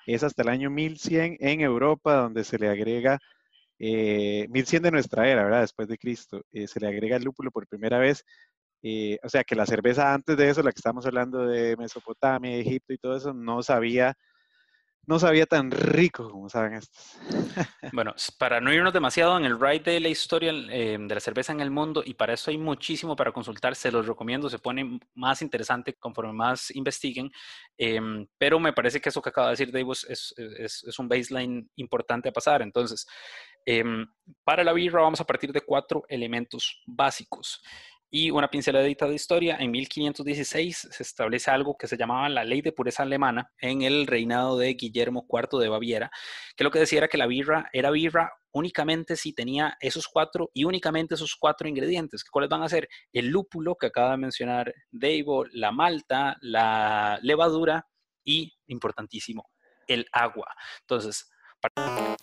es 0.05 0.23
hasta 0.23 0.43
el 0.43 0.49
año 0.49 0.69
1100 0.69 1.37
en 1.41 1.61
Europa, 1.61 2.15
donde 2.15 2.43
se 2.45 2.57
le 2.57 2.69
agrega 2.69 3.19
eh, 3.83 4.47
1100 4.50 4.83
de 4.83 4.91
nuestra 4.91 5.27
era, 5.27 5.43
¿verdad? 5.43 5.61
Después 5.61 5.88
de 5.88 5.97
Cristo, 5.97 6.43
eh, 6.51 6.67
se 6.67 6.79
le 6.79 6.88
agrega 6.88 7.17
el 7.17 7.23
lúpulo 7.23 7.50
por 7.50 7.67
primera 7.67 7.97
vez. 7.97 8.23
Eh, 8.83 9.17
o 9.23 9.29
sea 9.29 9.43
que 9.43 9.55
la 9.55 9.65
cerveza 9.65 10.13
antes 10.13 10.38
de 10.38 10.50
eso, 10.50 10.61
la 10.61 10.71
que 10.71 10.77
estamos 10.77 11.05
hablando 11.07 11.47
de 11.47 11.75
Mesopotamia, 11.77 12.55
Egipto 12.57 12.93
y 12.93 13.00
todo 13.00 13.17
eso, 13.17 13.33
no 13.33 13.63
sabía 13.63 14.15
no 15.11 15.19
sabía 15.19 15.45
tan 15.45 15.69
rico 15.71 16.29
como 16.31 16.47
saben 16.47 16.75
estos. 16.75 17.17
bueno, 17.91 18.15
para 18.37 18.61
no 18.61 18.71
irnos 18.71 18.93
demasiado 18.93 19.37
en 19.37 19.43
el 19.43 19.59
ride 19.59 19.91
de 19.91 19.99
la 19.99 20.07
historia 20.07 20.53
eh, 20.53 20.97
de 20.97 21.13
la 21.13 21.19
cerveza 21.19 21.51
en 21.51 21.59
el 21.59 21.69
mundo, 21.69 22.01
y 22.05 22.13
para 22.13 22.33
eso 22.33 22.49
hay 22.49 22.57
muchísimo 22.57 23.13
para 23.13 23.33
consultar, 23.33 23.75
se 23.75 23.91
los 23.91 24.07
recomiendo, 24.07 24.49
se 24.49 24.59
pone 24.59 25.01
más 25.15 25.41
interesante 25.41 25.95
conforme 25.95 26.31
más 26.31 26.73
investiguen, 26.73 27.29
em, 27.77 28.25
pero 28.37 28.57
me 28.57 28.71
parece 28.71 29.01
que 29.01 29.09
eso 29.09 29.21
que 29.21 29.27
acaba 29.27 29.47
de 29.47 29.51
decir 29.51 29.71
Dave 29.73 29.91
es, 29.91 30.33
es, 30.37 30.97
un 30.97 31.09
baseline 31.09 31.69
importante 31.75 32.29
a 32.29 32.31
pasar. 32.31 32.61
Entonces, 32.61 33.05
em, 33.65 34.07
para 34.45 34.63
la 34.63 34.71
birra 34.71 35.01
vamos 35.01 35.19
a 35.19 35.25
partir 35.25 35.51
de 35.51 35.59
cuatro 35.59 36.03
elementos 36.07 36.81
básicos. 36.87 37.61
Y 38.13 38.29
una 38.29 38.49
pinceladita 38.49 39.07
de 39.07 39.15
historia, 39.15 39.55
en 39.57 39.71
1516 39.71 40.89
se 40.91 41.03
establece 41.03 41.49
algo 41.49 41.77
que 41.77 41.87
se 41.87 41.95
llamaba 41.95 42.27
la 42.27 42.43
ley 42.43 42.61
de 42.61 42.73
pureza 42.73 43.03
alemana 43.03 43.53
en 43.57 43.83
el 43.83 44.05
reinado 44.05 44.57
de 44.57 44.73
Guillermo 44.73 45.25
IV 45.29 45.61
de 45.61 45.69
Baviera, 45.69 46.11
que 46.57 46.65
lo 46.65 46.71
que 46.71 46.79
decía 46.79 46.99
era 46.99 47.07
que 47.07 47.17
la 47.17 47.25
birra 47.25 47.69
era 47.71 47.89
birra 47.89 48.33
únicamente 48.51 49.15
si 49.15 49.31
tenía 49.33 49.77
esos 49.79 50.09
cuatro 50.09 50.51
y 50.53 50.65
únicamente 50.65 51.15
esos 51.15 51.37
cuatro 51.39 51.69
ingredientes. 51.69 52.25
¿Cuáles 52.25 52.49
van 52.49 52.63
a 52.63 52.69
ser? 52.69 52.89
El 53.13 53.27
lúpulo 53.27 53.77
que 53.77 53.87
acaba 53.87 54.11
de 54.11 54.17
mencionar 54.17 54.73
Davo, 54.91 55.45
la 55.53 55.71
malta, 55.71 56.35
la 56.41 57.17
levadura 57.21 57.87
y, 58.25 58.53
importantísimo, 58.67 59.49
el 59.87 60.05
agua. 60.11 60.53
Entonces, 60.81 61.31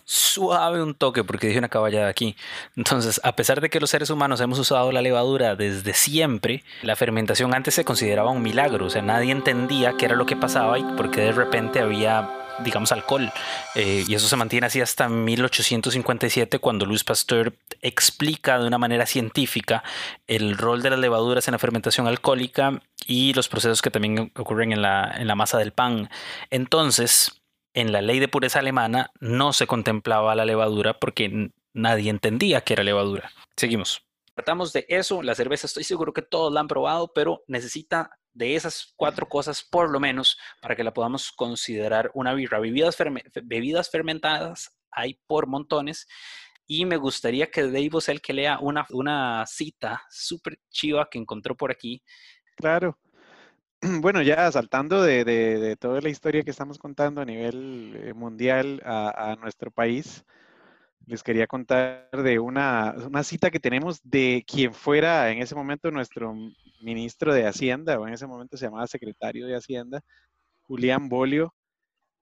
suave 0.09 0.81
un 0.81 0.95
toque 0.95 1.23
porque 1.23 1.45
dije 1.45 1.59
una 1.59 1.69
caballada 1.69 2.09
aquí. 2.09 2.35
Entonces, 2.75 3.21
a 3.23 3.35
pesar 3.35 3.61
de 3.61 3.69
que 3.69 3.79
los 3.79 3.91
seres 3.91 4.09
humanos 4.09 4.41
hemos 4.41 4.57
usado 4.57 4.91
la 4.91 5.03
levadura 5.03 5.55
desde 5.55 5.93
siempre, 5.93 6.63
la 6.81 6.95
fermentación 6.95 7.53
antes 7.53 7.75
se 7.75 7.85
consideraba 7.85 8.31
un 8.31 8.41
milagro, 8.41 8.87
o 8.87 8.89
sea, 8.89 9.03
nadie 9.03 9.31
entendía 9.31 9.93
qué 9.97 10.05
era 10.05 10.15
lo 10.15 10.25
que 10.25 10.35
pasaba 10.35 10.79
y 10.79 10.83
por 10.83 11.11
qué 11.11 11.21
de 11.21 11.31
repente 11.31 11.79
había 11.79 12.27
digamos, 12.63 12.91
alcohol. 12.91 13.31
Eh, 13.75 14.03
y 14.05 14.15
eso 14.15 14.27
se 14.27 14.35
mantiene 14.35 14.67
así 14.67 14.81
hasta 14.81 15.07
1857, 15.07 16.59
cuando 16.59 16.85
Louis 16.85 17.05
Pasteur 17.05 17.53
explica 17.81 18.59
de 18.59 18.67
una 18.67 18.77
manera 18.77 19.05
científica 19.05 19.81
el 20.27 20.57
rol 20.57 20.81
de 20.81 20.89
las 20.89 20.99
levaduras 20.99 21.47
en 21.47 21.53
la 21.53 21.59
fermentación 21.59 22.05
alcohólica 22.07 22.81
y 23.07 23.31
los 23.33 23.47
procesos 23.47 23.81
que 23.81 23.91
también 23.91 24.33
ocurren 24.35 24.73
en 24.73 24.81
la, 24.81 25.09
en 25.17 25.27
la 25.27 25.35
masa 25.35 25.57
del 25.57 25.71
pan. 25.71 26.09
Entonces, 26.49 27.38
en 27.73 27.91
la 27.91 28.01
ley 28.01 28.19
de 28.19 28.27
pureza 28.27 28.59
alemana 28.59 29.11
no 29.19 29.53
se 29.53 29.67
contemplaba 29.67 30.35
la 30.35 30.45
levadura 30.45 30.99
porque 30.99 31.51
nadie 31.73 32.09
entendía 32.09 32.61
que 32.61 32.73
era 32.73 32.83
levadura. 32.83 33.31
Seguimos. 33.55 34.01
Tratamos 34.35 34.71
de 34.71 34.85
eso, 34.87 35.21
la 35.21 35.35
cerveza 35.35 35.67
estoy 35.67 35.83
seguro 35.83 36.13
que 36.13 36.21
todos 36.21 36.51
la 36.53 36.61
han 36.61 36.67
probado, 36.67 37.11
pero 37.13 37.43
necesita 37.47 38.19
de 38.33 38.55
esas 38.55 38.93
cuatro 38.95 39.27
cosas 39.27 39.63
por 39.63 39.89
lo 39.89 39.99
menos 39.99 40.37
para 40.61 40.75
que 40.75 40.83
la 40.83 40.93
podamos 40.93 41.31
considerar 41.31 42.09
una 42.13 42.33
birra. 42.33 42.59
Bebidas, 42.59 42.97
bebidas 43.43 43.89
fermentadas 43.89 44.77
hay 44.91 45.19
por 45.27 45.47
montones 45.47 46.07
y 46.65 46.85
me 46.85 46.97
gustaría 46.97 47.49
que 47.49 47.63
Dave 47.63 47.89
sea 47.99 48.13
el 48.13 48.21
que 48.21 48.33
lea 48.33 48.59
una, 48.61 48.85
una 48.91 49.45
cita 49.45 50.03
súper 50.09 50.59
chiva 50.69 51.09
que 51.09 51.17
encontró 51.17 51.57
por 51.57 51.71
aquí. 51.71 52.03
Claro. 52.55 52.97
Bueno, 54.01 54.21
ya 54.21 54.51
saltando 54.51 55.01
de, 55.01 55.77
toda 55.79 56.01
la 56.01 56.09
historia 56.09 56.43
que 56.43 56.51
estamos 56.51 56.77
contando 56.77 57.21
a 57.21 57.25
nivel 57.25 57.95
eh, 57.95 58.13
mundial 58.13 58.81
a, 58.85 59.35
nuestro 59.39 59.71
país, 59.71 60.25
les 61.05 61.23
quería 61.23 61.47
contar 61.47 62.09
de 62.11 62.39
una, 62.39 62.95
cita 63.23 63.51
que 63.51 63.59
tenemos 63.59 64.01
de 64.03 64.43
quien 64.47 64.73
fuera 64.73 65.31
en 65.31 65.41
ese 65.41 65.55
momento 65.55 65.91
nuestro 65.91 66.33
ministro 66.81 67.33
de 67.33 67.47
Hacienda, 67.47 67.99
o 67.99 68.07
en 68.07 68.13
ese 68.13 68.27
momento 68.27 68.57
se 68.57 68.65
llamaba 68.65 68.87
secretario 68.87 69.47
de 69.47 69.55
Hacienda, 69.55 70.01
Julián 70.63 71.09
Bolio. 71.09 71.53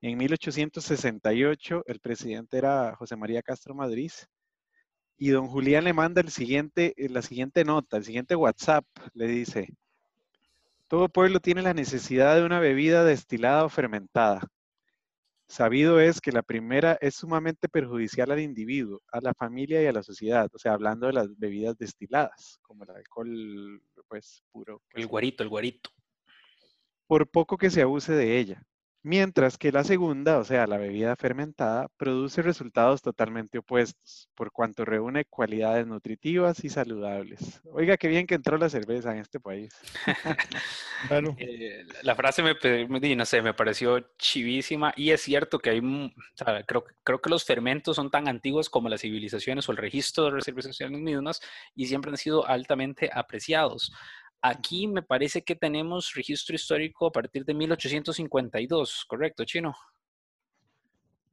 En 0.02 0.18
1868 0.18 1.84
el 1.88 2.00
presidente 2.00 2.58
era 2.58 2.96
José 2.96 3.16
María 3.16 3.42
Castro 3.42 3.74
Madrid 3.76 4.12
y 5.18 5.30
don 5.30 5.48
Julián 5.48 5.86
le 5.86 5.94
manda 5.94 6.22
el 6.22 6.30
siguiente, 6.30 6.94
la 6.98 7.22
siguiente 7.24 7.66
nota, 7.66 7.98
el 7.98 8.06
siguiente 8.06 8.36
WhatsApp, 8.36 8.86
le 9.14 9.28
dice, 9.28 9.70
todo 10.88 11.10
pueblo 11.10 11.40
tiene 11.40 11.62
la 11.62 11.74
necesidad 11.74 12.36
de 12.36 12.44
una 12.44 12.60
bebida 12.60 13.04
destilada 13.04 13.66
o 13.66 13.70
fermentada. 13.70 14.48
Sabido 15.50 16.02
es 16.02 16.20
que 16.20 16.34
la 16.34 16.42
primera 16.42 16.98
es 17.00 17.16
sumamente 17.16 17.70
perjudicial 17.70 18.32
al 18.32 18.42
individuo, 18.42 19.02
a 19.12 19.22
la 19.22 19.34
familia 19.34 19.82
y 19.82 19.86
a 19.86 19.94
la 19.94 20.04
sociedad. 20.04 20.50
O 20.54 20.58
sea, 20.58 20.74
hablando 20.74 21.08
de 21.08 21.14
las 21.14 21.38
bebidas 21.38 21.78
destiladas, 21.78 22.60
como 22.62 22.84
el 22.84 22.90
alcohol, 22.92 23.82
pues, 24.10 24.44
puro. 24.52 24.82
El 24.94 25.08
guarito, 25.08 25.44
el 25.44 25.50
guarito. 25.50 25.90
Por 27.08 27.30
poco 27.30 27.58
que 27.58 27.70
se 27.70 27.82
abuse 27.82 28.12
de 28.12 28.38
ella. 28.38 28.62
Mientras 29.08 29.58
que 29.58 29.72
la 29.72 29.86
segunda, 29.86 30.38
o 30.38 30.44
sea, 30.44 30.68
la 30.68 30.76
bebida 30.76 31.16
fermentada, 31.16 31.88
produce 31.96 32.42
resultados 32.42 33.02
totalmente 33.02 33.60
opuestos, 33.60 34.28
por 34.36 34.52
cuanto 34.52 34.84
reúne 34.84 35.24
cualidades 35.24 35.88
nutritivas 35.88 36.62
y 36.66 36.70
saludables. 36.70 37.62
Oiga, 37.72 37.96
qué 37.96 38.10
bien 38.10 38.28
que 38.28 38.36
entró 38.36 38.58
la 38.58 38.68
cerveza 38.68 39.14
en 39.14 39.20
este 39.20 39.40
país. 39.40 39.74
Eh, 41.38 41.86
la 42.02 42.16
frase 42.16 42.42
me, 42.42 42.56
no 43.16 43.26
sé, 43.26 43.44
me 43.44 43.54
pareció 43.54 44.00
chivísima 44.18 44.92
y 44.98 45.12
es 45.12 45.22
cierto 45.22 45.60
que 45.60 45.70
hay, 45.70 45.82
creo, 46.66 46.86
creo 47.04 47.22
que 47.22 47.30
los 47.30 47.46
fermentos 47.46 47.96
son 47.96 48.10
tan 48.10 48.28
antiguos 48.28 48.68
como 48.68 48.90
las 48.90 49.02
civilizaciones 49.02 49.70
o 49.70 49.72
el 49.72 49.78
registro 49.78 50.26
de 50.26 50.32
las 50.32 50.46
civilizaciones 50.46 51.00
mismas 51.00 51.40
y 51.76 51.86
siempre 51.86 52.10
han 52.10 52.18
sido 52.18 52.48
altamente 52.48 53.12
apreciados. 53.14 53.94
Aquí 54.42 54.88
me 54.88 55.02
parece 55.02 55.44
que 55.44 55.56
tenemos 55.56 56.14
registro 56.14 56.56
histórico 56.56 57.08
a 57.08 57.12
partir 57.12 57.44
de 57.44 57.54
1852, 57.54 59.06
¿correcto, 59.08 59.44
Chino? 59.46 59.74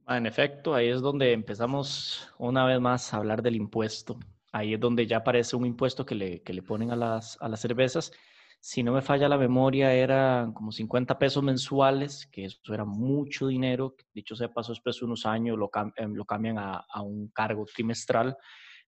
Ah, 0.06 0.18
en 0.18 0.26
efecto, 0.26 0.75
ahí 0.75 0.88
es 0.88 1.00
donde 1.00 1.32
empezamos 1.32 2.30
una 2.38 2.66
vez 2.66 2.80
más 2.80 3.12
a 3.12 3.18
hablar 3.18 3.42
del 3.42 3.56
impuesto. 3.56 4.18
Ahí 4.52 4.75
es 4.75 4.80
donde 4.80 5.06
ya 5.06 5.18
aparece 5.18 5.56
un 5.56 5.66
impuesto 5.66 6.04
que 6.04 6.14
le, 6.14 6.42
que 6.42 6.52
le 6.52 6.62
ponen 6.62 6.90
a 6.90 6.96
las, 6.96 7.38
cervezas. 7.56 8.12
Si 8.61 8.82
no 8.82 8.92
me 8.92 9.02
falla 9.02 9.28
la 9.28 9.38
memoria, 9.38 9.92
eran 9.94 10.52
como 10.52 10.73
50 10.73 11.18
pesos 11.18 11.42
mensuales, 11.42 12.26
que 12.26 12.44
eso 12.44 12.75
era 12.75 12.84
mucho 12.84 13.46
dinero. 13.46 13.96
Dicho 14.12 14.37
sea 14.37 14.52
paso, 14.52 14.73
después 14.73 14.99
de 14.99 15.06
unos 15.06 15.26
años 15.26 15.58
lo, 15.58 15.70
em, 15.96 16.14
lo 16.14 16.25
cambian 16.25 16.58
a, 16.58 16.84
a, 16.88 17.02
un 17.02 17.28
cargo 17.28 17.64
trimestral, 17.66 18.37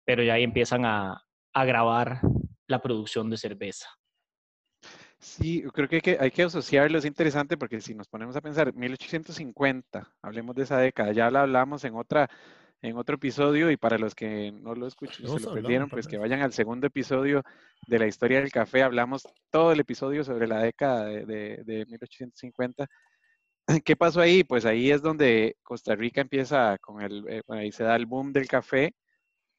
pero 0.05 0.23
ya 0.23 0.35
ahí 0.35 0.43
empiezan 0.43 0.85
a, 0.85 1.23
a 1.53 1.65
grabar 1.65 2.21
la 2.67 2.81
producción 2.81 3.31
de 3.31 3.37
cerveza. 3.39 3.89
Sí, 5.27 5.65
creo 5.75 5.89
que 5.89 5.97
hay, 5.97 6.03
que 6.03 6.17
hay 6.21 6.31
que 6.31 6.45
asociarlo, 6.45 6.99
es 6.99 7.05
interesante 7.05 7.57
porque 7.57 7.81
si 7.81 7.95
nos 7.95 8.07
ponemos 8.07 8.37
a 8.37 8.41
pensar, 8.41 8.73
1850, 8.73 10.09
hablemos 10.23 10.55
de 10.55 10.63
esa 10.63 10.79
década, 10.79 11.13
ya 11.13 11.31
la 11.33 11.43
hablamos 11.43 11.85
en 11.85 11.97
otra 11.97 12.31
en 12.81 12.97
otro 12.97 13.17
episodio 13.17 13.73
y 13.73 13.77
para 13.77 13.99
los 13.99 14.15
que 14.15 14.53
no 14.53 14.75
lo 14.77 14.87
escuchan, 14.87 15.27
se 15.27 15.41
lo 15.41 15.53
perdieron, 15.53 15.91
pues 15.91 16.07
que 16.07 16.17
vayan 16.17 16.43
al 16.43 16.53
segundo 16.53 16.87
episodio 16.87 17.43
de 17.89 17.99
la 17.99 18.07
historia 18.07 18.39
del 18.39 18.53
café, 18.53 18.85
hablamos 18.85 19.27
todo 19.51 19.73
el 19.73 19.81
episodio 19.81 20.23
sobre 20.23 20.47
la 20.47 20.63
década 20.63 21.07
de, 21.07 21.25
de 21.65 21.87
1850. 21.87 22.87
¿Qué 23.85 23.97
pasó 23.97 24.21
ahí? 24.21 24.45
Pues 24.45 24.65
ahí 24.65 24.93
es 24.93 25.03
donde 25.03 25.57
Costa 25.65 25.97
Rica 25.97 26.21
empieza 26.21 26.79
con 26.79 27.03
el, 27.03 27.25
eh, 27.29 27.43
ahí 27.49 27.73
se 27.73 27.83
da 27.83 27.97
el 27.97 28.07
boom 28.07 28.33
del 28.33 28.47
café 28.47 28.95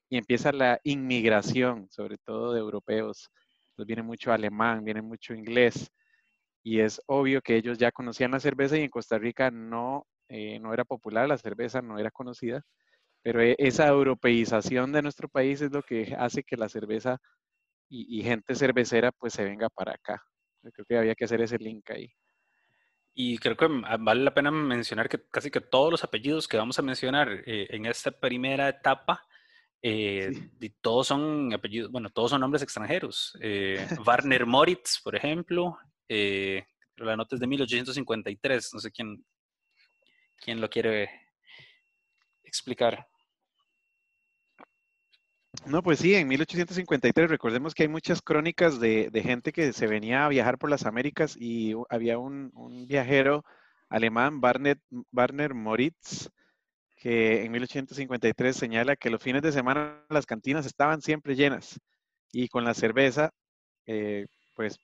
y 0.10 0.18
empieza 0.18 0.54
la 0.54 0.80
inmigración, 0.84 1.90
sobre 1.90 2.18
todo 2.18 2.54
de 2.54 2.62
europeos 2.62 3.30
viene 3.86 4.04
mucho 4.04 4.32
alemán, 4.32 4.84
viene 4.84 5.02
mucho 5.02 5.34
inglés, 5.34 5.92
y 6.64 6.82
es 6.82 7.02
obvio 7.08 7.42
que 7.42 7.56
ellos 7.56 7.78
ya 7.78 7.92
conocían 7.92 8.32
la 8.32 8.40
cerveza 8.40 8.78
y 8.78 8.82
en 8.82 8.90
Costa 8.90 9.18
Rica 9.18 9.52
no, 9.52 10.06
eh, 10.28 10.60
no 10.60 10.74
era 10.74 10.84
popular, 10.84 11.28
la 11.28 11.38
cerveza 11.38 11.82
no 11.82 11.98
era 11.98 12.12
conocida, 12.12 12.62
pero 13.24 13.42
e, 13.42 13.56
esa 13.58 13.88
europeización 13.88 14.92
de 14.92 15.02
nuestro 15.02 15.30
país 15.30 15.62
es 15.62 15.72
lo 15.72 15.82
que 15.82 16.16
hace 16.20 16.44
que 16.44 16.58
la 16.58 16.70
cerveza 16.70 17.20
y, 17.90 18.22
gente 18.22 18.54
cervecera 18.56 19.14
pues 19.14 19.34
se 19.34 19.46
venga 19.46 19.70
para 19.70 19.94
acá. 19.94 20.22
Yo 20.62 20.72
creo 20.72 20.86
que 20.86 20.98
había 20.98 21.16
que 21.16 21.26
hacer 21.26 21.42
ese 21.42 21.58
link 21.58 21.90
ahí. 21.90 22.12
Y 23.14 23.38
creo 23.38 23.56
que 23.56 23.68
vale 24.00 24.24
la 24.24 24.34
pena 24.34 24.52
mencionar 24.52 25.08
que 25.10 25.20
casi 25.32 25.50
que 25.50 25.62
todos 25.62 25.92
los 25.92 26.04
apellidos 26.04 26.48
que 26.48 26.58
vamos 26.58 26.78
a 26.80 26.82
mencionar 26.82 27.30
eh, 27.46 27.68
en 27.70 27.86
esta 27.86 28.12
primera 28.12 28.70
etapa 28.70 29.26
eh, 29.82 30.32
todos 30.82 31.08
son 31.08 31.54
apellidos, 31.54 31.92
bueno, 31.92 32.10
todos 32.10 32.32
son 32.32 32.42
nombres 32.42 32.64
extranjeros. 32.64 33.38
Eh, 33.42 33.86
Warner 34.06 34.46
Moritz, 34.46 35.00
por 35.04 35.16
ejemplo, 35.16 35.78
eh, 36.10 36.66
la 36.96 37.16
nota 37.16 37.36
es 37.36 37.40
de 37.40 37.48
1853, 37.48 38.74
no 38.74 38.80
sé 38.80 38.92
quién, 38.92 39.24
quién 40.38 40.60
lo 40.60 40.70
quiere 40.70 41.10
explicar. 42.44 43.08
No, 45.66 45.84
pues 45.84 46.00
sí, 46.00 46.16
en 46.16 46.28
1853, 46.28 47.30
recordemos 47.30 47.74
que 47.74 47.84
hay 47.84 47.90
muchas 47.90 48.22
crónicas 48.22 48.80
de, 48.80 49.10
gente 49.24 49.52
que 49.52 49.74
se 49.74 49.88
venía 49.88 50.26
a 50.26 50.30
viajar 50.30 50.58
por 50.58 50.70
las 50.70 50.86
Américas 50.86 51.36
y 51.38 51.74
había 51.90 52.18
un, 52.20 52.52
viajero 52.88 53.44
alemán, 53.90 54.40
Warner, 54.42 54.80
Warner 55.12 55.54
Moritz, 55.54 56.30
que 56.98 57.46
en 57.46 57.52
1853 57.52 58.56
señala 58.56 58.96
que 58.96 59.10
los 59.10 59.22
fines 59.22 59.44
de 59.44 59.52
semana 59.52 60.04
las 60.10 60.26
cantinas 60.26 60.66
estaban 60.66 61.02
siempre 61.02 61.36
llenas 61.36 61.80
y 62.32 62.50
con 62.50 62.66
la 62.66 62.74
cerveza, 62.74 63.32
eh, 63.86 64.26
pues 64.56 64.80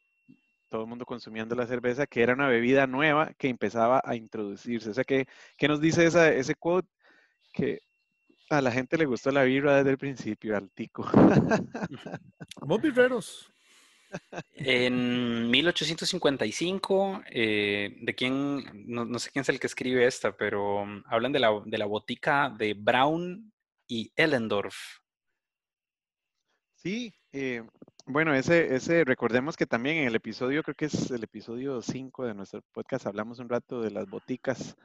todo 0.70 0.84
el 0.84 0.88
mundo 0.88 1.06
consumiendo 1.06 1.56
la 1.56 1.68
cerveza, 1.68 2.08
que 2.08 2.24
era 2.24 2.34
una 2.34 2.48
bebida 2.48 2.88
nueva 2.88 3.32
que 3.38 3.50
empezaba 3.50 4.02
a 4.04 4.16
introducirse. 4.16 4.90
O 4.90 4.94
sea, 4.94 5.04
que, 5.04 5.28
¿qué 5.58 5.68
nos 5.68 5.82
dice 5.82 6.06
esa, 6.06 6.32
ese 6.32 6.56
quote? 6.56 6.88
Que 7.52 7.80
a 8.50 8.62
la 8.62 8.72
gente 8.72 8.98
le 8.98 9.06
gustó 9.06 9.30
la 9.32 9.44
birra 9.44 9.78
desde 9.78 9.92
el 9.92 9.98
principio, 9.98 10.58
al 10.58 10.72
tico. 10.72 11.04
Birreros. 12.82 13.53
En 14.54 15.50
1855, 15.50 17.24
eh, 17.30 17.98
de 18.02 18.16
quién, 18.16 18.64
no, 18.86 19.20
sé 19.20 19.30
quién 19.32 19.42
es 19.42 19.50
el 19.50 19.60
que 19.60 19.68
escribe 19.68 20.06
esta, 20.06 20.36
pero 20.36 20.82
um, 20.82 21.04
hablan 21.06 21.32
de 21.32 21.40
la, 21.40 21.62
de 21.66 21.78
la 21.78 21.86
botica 21.86 22.50
de 22.58 22.74
Brown 22.74 23.52
y 23.88 24.12
Ellendorf. 24.16 24.76
Sí, 26.76 27.14
eh, 27.32 27.64
Bueno, 28.06 28.34
ese, 28.34 28.76
ese, 28.76 29.06
recordemos 29.06 29.56
que 29.56 29.66
también 29.66 29.98
en 29.98 30.08
el 30.08 30.16
episodio, 30.16 30.64
creo 30.64 30.76
que 30.76 30.86
es 30.86 31.12
el 31.12 31.24
episodio 31.24 31.82
5 31.82 32.26
de 32.26 32.34
nuestro 32.34 32.62
podcast, 32.74 33.08
hablamos 33.08 33.40
un 33.40 33.50
rato 33.50 33.82
de 33.82 33.92
las 33.92 34.10
boticas. 34.10 34.76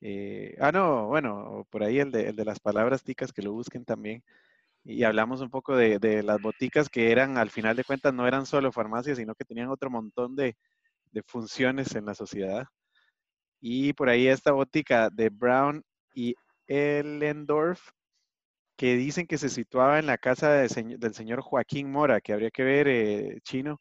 Eh, 0.00 0.56
ah, 0.60 0.72
no, 0.72 1.06
bueno, 1.08 1.66
por 1.70 1.82
ahí 1.82 1.98
el 1.98 2.10
de, 2.10 2.28
el 2.28 2.36
de 2.36 2.44
las 2.44 2.60
palabras 2.60 3.02
ticas, 3.02 3.32
que 3.32 3.42
lo 3.42 3.52
busquen 3.52 3.84
también. 3.84 4.22
Y 4.86 5.02
hablamos 5.02 5.40
un 5.40 5.50
poco 5.50 5.76
de, 5.76 5.98
de, 5.98 6.22
las 6.22 6.40
boticas 6.40 6.88
que 6.88 7.10
eran, 7.10 7.38
al 7.38 7.50
final 7.50 7.76
de 7.76 7.84
cuentas, 7.84 8.14
no 8.14 8.26
eran 8.26 8.46
solo 8.46 8.70
farmacias, 8.70 9.18
sino 9.18 9.34
que 9.34 9.44
tenían 9.44 9.68
otro 9.68 9.90
montón 9.90 10.36
de, 10.36 10.56
de 11.10 11.22
funciones 11.22 11.94
en 11.96 12.06
la 12.06 12.14
sociedad. 12.14 12.64
Y 13.60 13.92
por 13.94 14.08
ahí 14.08 14.28
esta 14.28 14.52
botica 14.52 15.10
de 15.10 15.28
Brown 15.30 15.82
y 16.14 16.34
Ellendorf 16.66 17.80
que 18.76 18.96
dicen 18.96 19.26
que 19.26 19.38
se 19.38 19.48
situaba 19.48 19.98
en 19.98 20.06
la 20.06 20.18
casa 20.18 20.50
del 20.52 21.14
señor 21.14 21.40
Joaquín 21.40 21.90
Mora, 21.90 22.20
que 22.20 22.32
habría 22.32 22.50
que 22.50 22.62
ver, 22.62 22.88
eh, 22.88 23.40
chino, 23.42 23.80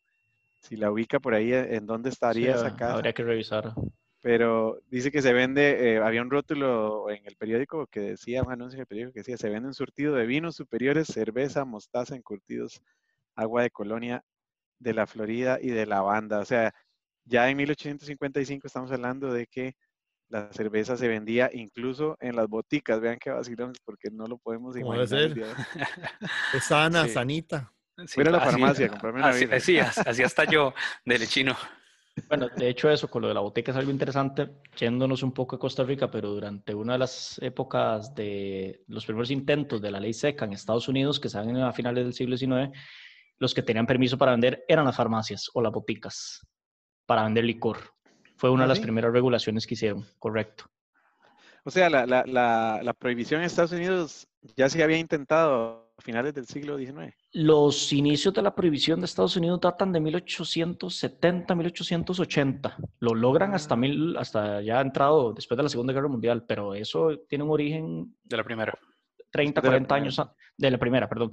si 0.62 0.78
la 0.78 0.90
ubica 0.90 1.20
por 1.20 1.34
ahí, 1.34 1.52
eh, 1.52 1.76
en 1.76 1.86
dónde 1.86 2.10
estaría 2.10 2.56
esa 2.56 2.76
casa. 2.76 2.96
Habría 2.96 3.14
que 3.14 3.24
revisar. 3.24 3.74
Pero 4.26 4.82
dice 4.90 5.12
que 5.12 5.22
se 5.22 5.34
vende, 5.34 5.94
eh, 5.94 5.98
había 6.00 6.24
un 6.24 6.32
rótulo 6.32 7.12
en 7.12 7.24
el 7.28 7.36
periódico 7.36 7.86
que 7.86 8.00
decía, 8.00 8.42
un 8.42 8.52
anuncio 8.52 8.78
en 8.78 8.82
el 8.82 8.88
periódico 8.88 9.14
que 9.14 9.20
decía, 9.20 9.38
se 9.38 9.50
vende 9.50 9.68
un 9.68 9.76
surtido 9.76 10.16
de 10.16 10.26
vinos 10.26 10.56
superiores, 10.56 11.10
cerveza, 11.10 11.64
mostaza, 11.64 12.16
encurtidos, 12.16 12.82
agua 13.36 13.62
de 13.62 13.70
colonia 13.70 14.24
de 14.80 14.96
la 14.96 15.06
Florida 15.06 15.60
y 15.62 15.68
de 15.68 15.86
lavanda. 15.86 16.40
O 16.40 16.46
sea, 16.46 16.74
ya 17.24 17.48
en 17.52 17.58
1855 17.58 18.66
estamos 18.66 18.92
hablando 18.92 19.32
de 19.32 19.46
que 19.46 19.76
la 20.30 20.52
cerveza 20.52 20.98
se 20.98 21.08
vendía 21.08 21.52
incluso 21.54 22.18
en 22.20 22.36
las 22.36 22.48
boticas. 22.48 23.00
Vean 23.00 23.20
qué 23.20 23.30
vacilón, 23.30 23.74
porque 23.84 24.10
no 24.10 24.26
lo 24.26 24.40
podemos 24.40 24.76
imaginar. 24.76 25.08
Ser? 25.08 25.36
Es 26.52 26.64
sana, 26.64 27.08
sanita. 27.08 27.72
Sí, 28.08 28.22
a 28.22 28.24
la 28.24 28.40
farmacia, 28.40 28.90
comprarme 28.90 29.20
una 29.20 29.30
así, 29.30 29.46
así, 29.52 29.78
así 29.78 30.24
hasta 30.24 30.46
yo, 30.46 30.74
del 31.06 31.28
chino. 31.28 31.56
Bueno, 32.30 32.48
de 32.56 32.70
hecho 32.70 32.90
eso 32.90 33.10
con 33.10 33.22
lo 33.22 33.28
de 33.28 33.34
la 33.34 33.42
botica 33.42 33.72
es 33.72 33.78
algo 33.78 33.92
interesante, 33.92 34.50
yéndonos 34.78 35.22
un 35.22 35.34
poco 35.34 35.58
a 35.58 35.60
Costa 35.60 35.84
Rica, 35.84 36.10
pero 36.10 36.30
durante 36.30 36.74
una 36.74 36.94
de 36.94 37.00
las 37.00 37.38
épocas 37.42 38.16
de 38.16 38.84
los 38.88 39.06
primeros 39.06 39.32
intentos 39.32 39.82
de 39.82 39.92
la 39.92 40.00
ley 40.00 40.14
seca 40.14 40.46
en 40.46 40.54
Estados 40.54 40.88
Unidos, 40.88 41.20
que 41.20 41.28
se 41.28 41.38
dan 41.38 41.58
a 41.58 41.74
finales 41.74 42.06
del 42.06 42.14
siglo 42.14 42.38
XIX, 42.38 42.72
los 43.38 43.54
que 43.54 43.64
tenían 43.64 43.86
permiso 43.86 44.18
para 44.18 44.32
vender 44.32 44.64
eran 44.68 44.86
las 44.86 44.96
farmacias 44.96 45.50
o 45.54 45.62
las 45.62 45.74
boticas 45.74 46.48
para 47.06 47.24
vender 47.24 47.44
licor. 47.44 47.78
Fue 48.38 48.50
una 48.50 48.64
de 48.64 48.70
las 48.70 48.80
primeras 48.80 49.12
regulaciones 49.12 49.68
que 49.68 49.76
hicieron, 49.76 50.06
correcto. 50.20 50.66
O 51.64 51.72
sea, 51.72 51.90
la, 51.90 52.06
la, 52.06 52.24
la, 52.82 52.94
prohibición 52.94 53.42
en 53.42 53.48
Estados 53.48 53.72
Unidos 53.72 54.28
ya 54.56 54.70
se 54.70 54.84
había 54.84 54.98
intentado 54.98 55.92
a 55.98 56.02
finales 56.02 56.34
del 56.34 56.46
siglo 56.46 56.78
XIX. 56.78 57.16
Los 57.38 57.92
inicios 57.92 58.34
de 58.34 58.42
la 58.42 58.56
prohibición 58.56 59.02
de 59.02 59.08
Estados 59.08 59.36
Unidos 59.36 59.60
datan 59.60 59.92
de 59.92 60.00
1870, 60.00 61.54
1880. 61.54 62.78
Lo 63.00 63.14
logran 63.14 63.54
hasta, 63.54 63.74
ah. 63.74 63.78
mil, 63.78 64.16
hasta 64.16 64.62
ya 64.62 64.80
entrado 64.80 65.34
después 65.34 65.58
de 65.58 65.64
la 65.64 65.68
Segunda 65.68 65.92
Guerra 65.92 66.08
Mundial, 66.08 66.46
pero 66.48 66.74
eso 66.74 67.20
tiene 67.28 67.44
un 67.44 67.50
origen... 67.50 68.16
De 68.24 68.38
la 68.38 68.44
primera. 68.46 68.74
30, 69.32 69.62
40 69.62 69.96
años... 69.96 70.22
De 70.58 70.72
la 70.72 70.78
primera, 70.78 71.10
perdón. 71.10 71.32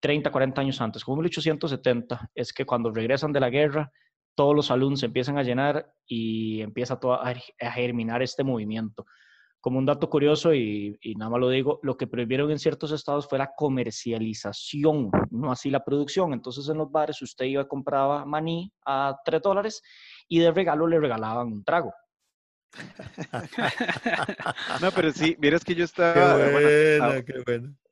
30, 0.00 0.32
40 0.32 0.60
años 0.60 0.80
antes. 0.80 1.04
Como 1.04 1.18
1870 1.18 2.32
es 2.34 2.52
que 2.52 2.66
cuando 2.66 2.90
regresan 2.90 3.32
de 3.32 3.38
la 3.38 3.48
guerra 3.48 3.92
todos 4.34 4.54
los 4.54 4.70
alumnos 4.70 5.00
se 5.00 5.06
empiezan 5.06 5.38
a 5.38 5.42
llenar 5.42 5.94
y 6.06 6.60
empieza 6.62 6.98
todo 6.98 7.14
a, 7.14 7.32
germinar 7.72 8.22
este 8.22 8.42
movimiento. 8.42 9.06
Como 9.64 9.78
un 9.78 9.86
dato 9.86 10.10
curioso, 10.10 10.52
y, 10.52 10.98
nada 11.16 11.30
más 11.30 11.40
lo 11.40 11.48
digo, 11.48 11.80
lo 11.82 11.96
que 11.96 12.06
prohibieron 12.06 12.50
en 12.50 12.58
ciertos 12.58 12.92
estados 12.92 13.26
fue 13.26 13.38
la 13.38 13.54
comercialización, 13.56 15.10
no 15.30 15.50
así 15.50 15.70
la 15.70 15.82
producción. 15.82 16.34
Entonces 16.34 16.68
en 16.68 16.76
los 16.76 16.92
bares 16.92 17.22
usted 17.22 17.46
iba 17.46 17.62
y 17.62 17.66
compraba 17.66 18.26
maní 18.26 18.70
a 18.84 19.16
3 19.24 19.40
dólares 19.40 19.80
y 20.28 20.40
de 20.40 20.52
regalo 20.52 20.86
le 20.86 21.00
regalaban 21.00 21.46
un 21.46 21.64
trago. 21.64 21.94
no, 24.82 24.90
pero 24.94 25.12
sí, 25.12 25.34
miras 25.40 25.64
que 25.64 25.74
yo 25.74 25.86
estaba... 25.86 26.34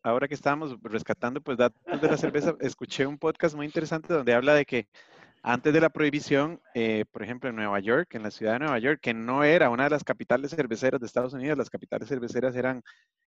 ahora, 0.03 0.29
que 0.29 0.35
estábamos 0.35 0.77
rescatando 0.83 1.41
pues 1.41 1.57
datos 1.57 2.03
de 2.03 2.07
la 2.07 2.19
cerveza, 2.19 2.55
escuché 2.61 3.07
un 3.07 3.17
podcast 3.17 3.57
muy 3.57 3.65
interesante 3.65 4.13
donde 4.13 4.35
habla 4.35 4.53
de 4.53 4.67
que 4.67 4.89
antes 5.43 5.73
de 5.73 5.81
la 5.81 5.91
prohibición, 5.91 6.61
eh, 6.73 7.05
por 7.11 7.23
ejemplo, 7.23 7.51
en 7.51 7.57
Nueva 7.57 7.81
York, 7.81 8.15
en 8.15 8.23
la 8.23 8.31
ciudad 8.31 8.53
de 8.53 8.61
Nueva 8.61 8.79
York, 8.79 9.01
que 9.03 9.13
no 9.13 9.43
era 9.43 9.71
una 9.71 9.85
de 9.85 9.91
las 9.91 10.05
capitales 10.05 10.53
cerveceras 10.53 11.01
de 11.01 11.07
Estados 11.07 11.33
Unidos, 11.33 11.59
las 11.59 11.69
capitales 11.69 12.09
cerveceras 12.09 12.55
eran 12.55 12.83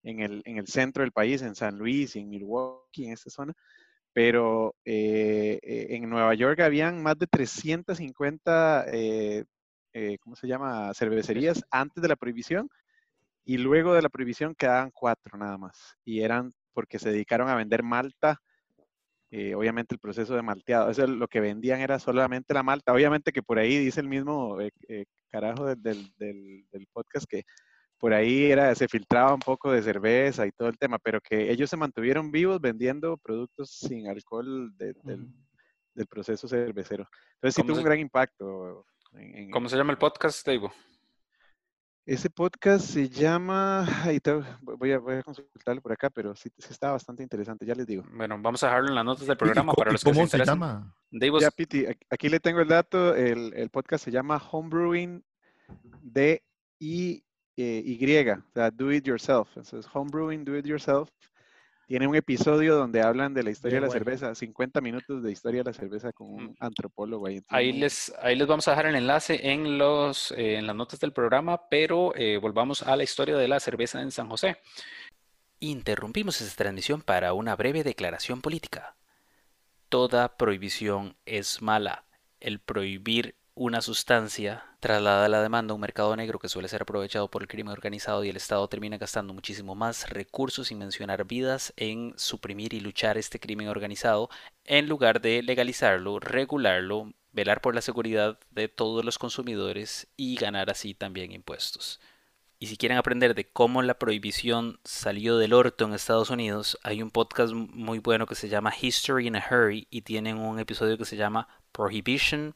en 0.02 0.20
el, 0.20 0.42
en 0.46 0.56
el 0.56 0.66
centro 0.68 1.02
del 1.02 1.12
país, 1.12 1.42
en 1.42 1.54
San 1.54 1.76
Luis, 1.76 2.16
en 2.16 2.30
Milwaukee, 2.30 3.04
en 3.04 3.12
esta 3.12 3.28
zona, 3.28 3.52
pero 4.14 4.74
eh, 4.86 5.58
eh, 5.62 5.86
en 5.90 6.08
Nueva 6.08 6.34
York 6.34 6.60
habían 6.60 7.02
más 7.02 7.18
de 7.18 7.26
350, 7.26 8.86
¿cómo 10.20 10.36
se 10.36 10.48
llama?, 10.48 10.94
cervecerías 10.94 11.62
antes 11.70 12.02
de 12.02 12.08
la 12.08 12.16
prohibición, 12.16 12.70
y 13.44 13.58
luego 13.58 13.92
de 13.92 14.02
la 14.02 14.08
prohibición 14.08 14.54
quedaban 14.54 14.90
cuatro 14.92 15.36
nada 15.36 15.58
más, 15.58 15.96
y 16.04 16.22
eran 16.22 16.54
porque 16.72 16.98
se 16.98 17.10
dedicaron 17.10 17.50
a 17.50 17.54
vender 17.54 17.82
malta 17.82 18.40
eh, 19.30 19.54
obviamente 19.54 19.94
el 19.94 20.00
proceso 20.00 20.34
de 20.34 20.42
malteado. 20.42 20.90
Eso 20.90 21.06
lo 21.06 21.28
que 21.28 21.40
vendían 21.40 21.80
era 21.80 21.98
solamente 21.98 22.54
la 22.54 22.62
malta. 22.62 22.92
Obviamente 22.92 23.32
que 23.32 23.42
por 23.42 23.58
ahí 23.58 23.76
dice 23.78 24.00
el 24.00 24.08
mismo 24.08 24.60
eh, 24.60 24.70
eh, 24.88 25.04
carajo 25.28 25.66
del, 25.66 25.82
del, 26.16 26.64
del, 26.70 26.86
podcast 26.92 27.26
que 27.28 27.44
por 27.98 28.14
ahí 28.14 28.50
era, 28.50 28.74
se 28.74 28.88
filtraba 28.88 29.34
un 29.34 29.40
poco 29.40 29.70
de 29.72 29.82
cerveza 29.82 30.46
y 30.46 30.52
todo 30.52 30.68
el 30.68 30.78
tema, 30.78 30.98
pero 30.98 31.20
que 31.20 31.50
ellos 31.50 31.68
se 31.68 31.76
mantuvieron 31.76 32.30
vivos 32.30 32.60
vendiendo 32.60 33.18
productos 33.18 33.70
sin 33.70 34.08
alcohol 34.08 34.72
del, 34.76 34.96
del, 35.94 36.06
proceso 36.06 36.48
cervecero. 36.48 37.06
Entonces 37.34 37.56
sí 37.56 37.62
tuvo 37.66 37.78
un 37.78 37.84
gran 37.84 37.98
impacto. 37.98 38.86
¿Cómo 39.52 39.68
se 39.68 39.76
llama 39.76 39.92
el 39.92 39.98
podcast? 39.98 40.46
Ese 42.08 42.30
podcast 42.30 42.86
se 42.86 43.06
llama, 43.10 43.86
voy, 44.62 44.92
a, 44.92 44.98
voy 44.98 45.16
a 45.16 45.22
consultarlo 45.22 45.82
por 45.82 45.92
acá, 45.92 46.08
pero 46.08 46.34
sí, 46.34 46.50
está 46.56 46.90
bastante 46.90 47.22
interesante, 47.22 47.66
ya 47.66 47.74
les 47.74 47.86
digo. 47.86 48.02
Bueno, 48.10 48.38
vamos 48.40 48.62
a 48.62 48.68
dejarlo 48.68 48.88
en 48.88 48.94
las 48.94 49.04
notas 49.04 49.26
del 49.26 49.36
programa 49.36 49.74
para 49.74 49.92
los 49.92 50.02
que 50.02 50.10
¿Cómo 50.10 50.26
se, 50.26 50.42
llama? 50.42 50.96
Ya, 51.10 51.50
Piti, 51.50 51.84
aquí 52.08 52.30
le 52.30 52.40
tengo 52.40 52.60
el 52.60 52.68
dato, 52.68 53.14
el, 53.14 53.52
el 53.52 53.68
podcast 53.68 54.06
se 54.06 54.10
llama 54.10 54.38
Homebrewing 54.38 55.22
de 56.00 56.42
I, 56.78 57.22
eh, 57.58 57.82
y, 57.84 58.28
o 58.30 58.42
sea, 58.54 58.70
Do 58.70 58.90
It 58.90 59.06
Yourself. 59.06 59.48
Entonces, 59.48 59.86
Homebrewing, 59.92 60.46
Do 60.46 60.56
It 60.56 60.64
Yourself. 60.64 61.10
Tiene 61.88 62.06
un 62.06 62.14
episodio 62.14 62.76
donde 62.76 63.00
hablan 63.00 63.32
de 63.32 63.42
la 63.42 63.48
historia 63.48 63.80
de 63.80 63.86
la 63.86 63.90
cerveza, 63.90 64.34
50 64.34 64.82
minutos 64.82 65.22
de 65.22 65.32
historia 65.32 65.62
de 65.62 65.70
la 65.70 65.72
cerveza 65.72 66.12
con 66.12 66.34
un 66.34 66.44
mm. 66.44 66.56
antropólogo. 66.60 67.26
Ahí, 67.26 67.40
ahí 67.48 67.72
les, 67.72 68.12
ahí 68.20 68.36
les 68.36 68.46
vamos 68.46 68.68
a 68.68 68.72
dejar 68.72 68.88
el 68.88 68.94
enlace 68.94 69.50
en, 69.50 69.78
los, 69.78 70.32
eh, 70.32 70.56
en 70.56 70.66
las 70.66 70.76
notas 70.76 71.00
del 71.00 71.14
programa, 71.14 71.62
pero 71.70 72.14
eh, 72.14 72.36
volvamos 72.36 72.82
a 72.82 72.94
la 72.94 73.04
historia 73.04 73.38
de 73.38 73.48
la 73.48 73.58
cerveza 73.58 74.02
en 74.02 74.10
San 74.10 74.28
José. 74.28 74.58
Interrumpimos 75.60 76.42
esta 76.42 76.62
transmisión 76.62 77.00
para 77.00 77.32
una 77.32 77.56
breve 77.56 77.82
declaración 77.82 78.42
política. 78.42 78.94
Toda 79.88 80.36
prohibición 80.36 81.16
es 81.24 81.62
mala. 81.62 82.04
El 82.38 82.60
prohibir 82.60 83.37
una 83.60 83.80
sustancia 83.80 84.64
traslada 84.78 85.28
la 85.28 85.42
demanda 85.42 85.72
a 85.72 85.74
un 85.74 85.80
mercado 85.80 86.14
negro 86.14 86.38
que 86.38 86.48
suele 86.48 86.68
ser 86.68 86.82
aprovechado 86.82 87.28
por 87.28 87.42
el 87.42 87.48
crimen 87.48 87.72
organizado 87.72 88.22
y 88.22 88.28
el 88.28 88.36
Estado 88.36 88.68
termina 88.68 88.98
gastando 88.98 89.34
muchísimo 89.34 89.74
más 89.74 90.08
recursos 90.10 90.68
sin 90.68 90.78
mencionar 90.78 91.24
vidas 91.24 91.72
en 91.76 92.14
suprimir 92.16 92.72
y 92.72 92.78
luchar 92.78 93.18
este 93.18 93.40
crimen 93.40 93.66
organizado 93.66 94.30
en 94.64 94.88
lugar 94.88 95.20
de 95.20 95.42
legalizarlo, 95.42 96.20
regularlo, 96.20 97.12
velar 97.32 97.60
por 97.60 97.74
la 97.74 97.80
seguridad 97.80 98.38
de 98.52 98.68
todos 98.68 99.04
los 99.04 99.18
consumidores 99.18 100.06
y 100.16 100.36
ganar 100.36 100.70
así 100.70 100.94
también 100.94 101.32
impuestos. 101.32 101.98
Y 102.60 102.68
si 102.68 102.76
quieren 102.76 102.98
aprender 102.98 103.34
de 103.34 103.50
cómo 103.50 103.82
la 103.82 103.98
prohibición 103.98 104.78
salió 104.84 105.36
del 105.36 105.52
orto 105.52 105.84
en 105.84 105.94
Estados 105.94 106.30
Unidos, 106.30 106.78
hay 106.84 107.02
un 107.02 107.10
podcast 107.10 107.52
muy 107.52 107.98
bueno 107.98 108.26
que 108.26 108.36
se 108.36 108.48
llama 108.48 108.72
History 108.80 109.26
in 109.26 109.34
a 109.34 109.44
Hurry 109.50 109.88
y 109.90 110.02
tienen 110.02 110.38
un 110.38 110.60
episodio 110.60 110.96
que 110.96 111.04
se 111.04 111.16
llama 111.16 111.48
Prohibition 111.72 112.54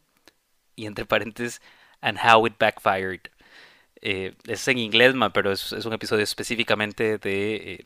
y 0.76 0.86
entre 0.86 1.04
paréntesis, 1.04 1.60
and 2.00 2.18
how 2.18 2.46
it 2.46 2.54
backfired. 2.58 3.30
Eh, 4.00 4.34
es 4.48 4.66
en 4.66 4.78
inglés, 4.78 5.14
pero 5.32 5.52
es, 5.52 5.72
un 5.72 5.92
episodio 5.92 6.24
específicamente 6.24 7.18
de, 7.18 7.84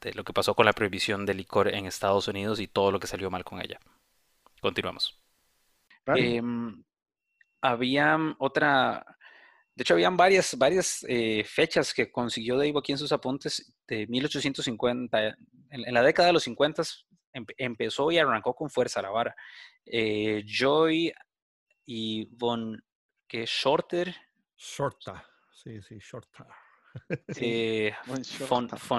de, 0.00 0.14
lo 0.14 0.24
que 0.24 0.32
pasó 0.32 0.54
con 0.54 0.64
la 0.64 0.72
prohibición 0.72 1.26
de 1.26 1.34
licor 1.34 1.68
en 1.68 1.86
Estados 1.86 2.26
Unidos 2.28 2.58
y 2.58 2.68
todo 2.68 2.90
lo 2.90 2.98
que 2.98 3.06
salió 3.06 3.30
mal 3.30 3.44
con 3.44 3.60
ella. 3.60 3.78
Continuamos. 4.60 5.20
Em, 6.06 6.82
había 7.60 8.18
otra, 8.38 9.04
de 9.74 9.82
hecho, 9.82 9.92
habían 9.92 10.16
varias, 10.16 10.56
varias 10.56 11.04
eh, 11.06 11.44
fechas 11.44 11.92
que 11.92 12.10
consiguió 12.10 12.56
Dave 12.56 12.72
aquí 12.78 12.92
en 12.92 12.98
sus 12.98 13.12
apuntes 13.12 13.74
de 13.86 14.06
1850. 14.06 15.36
En, 15.70 15.94
la 15.94 16.02
década 16.02 16.28
de 16.28 16.32
los 16.32 16.44
50 16.44 16.82
empezó 17.58 18.10
y 18.10 18.18
arrancó 18.18 18.54
con 18.54 18.70
fuerza 18.70 19.02
la 19.02 19.10
vara. 19.10 19.36
Eh, 19.84 20.42
Joy 20.46 21.12
y 21.86 22.26
Von 22.36 22.82
que 23.26 23.44
Shorter. 23.46 24.14
Shorta, 24.56 25.24
sí, 25.52 25.80
sí, 25.80 25.98
Shorta. 25.98 26.46
Eh, 27.38 27.92
von, 28.06 28.22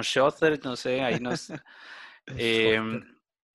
Shorter, 0.04 0.64
no 0.64 0.76
sé, 0.76 1.02
ahí 1.02 1.20
nos. 1.20 1.52
Em, 2.28 3.04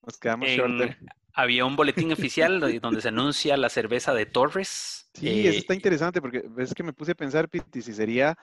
nos 0.05 0.19
quedamos 0.19 0.49
Shorter. 0.49 0.99
Había 1.35 1.65
un 1.65 1.77
boletín 1.77 2.11
oficial 2.13 2.61
donde 2.81 3.01
se 3.01 3.09
anuncia 3.09 3.57
la 3.57 3.69
cerveza 3.69 4.13
de 4.15 4.27
Torres. 4.27 5.09
Sí, 5.15 5.47
eso 5.47 5.57
Eh, 5.57 5.59
está 5.59 5.75
interesante 5.75 6.21
porque 6.21 6.43
ves 6.49 6.75
que 6.75 6.83
me 6.83 6.93
puse 6.93 7.13
a 7.13 7.15
pensar, 7.15 7.49
Piti, 7.49 7.83
si 7.83 7.93
sería 7.93 8.37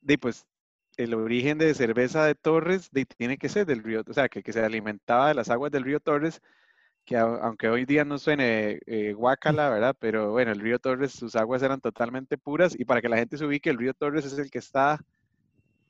de 0.00 0.16
pues 0.16 0.46
el 0.96 1.12
origen 1.12 1.58
de 1.58 1.74
cerveza 1.74 2.24
de 2.24 2.34
Torres, 2.34 2.90
de, 2.90 3.04
tiene 3.04 3.36
que 3.36 3.50
ser 3.50 3.66
del 3.66 3.82
río, 3.82 4.02
o 4.08 4.12
sea, 4.14 4.28
que, 4.28 4.42
que 4.42 4.52
se 4.52 4.64
alimentaba 4.64 5.28
de 5.28 5.34
las 5.34 5.50
aguas 5.50 5.70
del 5.70 5.84
río 5.84 6.00
Torres, 6.00 6.40
que 7.06 7.16
au- 7.16 7.38
aunque 7.42 7.68
hoy 7.70 7.86
día 7.86 8.04
no 8.04 8.18
suene 8.18 8.80
eh, 8.86 9.14
guácala, 9.62 9.70
¿verdad? 9.70 9.96
Pero 10.00 10.32
bueno, 10.32 10.52
el 10.52 10.60
río 10.60 10.78
Torres, 10.80 11.12
sus 11.12 11.36
aguas 11.36 11.62
eran 11.62 11.80
totalmente 11.80 12.38
puras 12.38 12.74
y 12.78 12.84
para 12.84 13.00
que 13.02 13.08
la 13.08 13.18
gente 13.18 13.38
se 13.38 13.46
ubique, 13.46 13.70
el 13.70 13.78
río 13.78 13.94
Torres 13.94 14.26
es 14.26 14.38
el 14.38 14.50
que 14.50 14.58
está, 14.58 15.00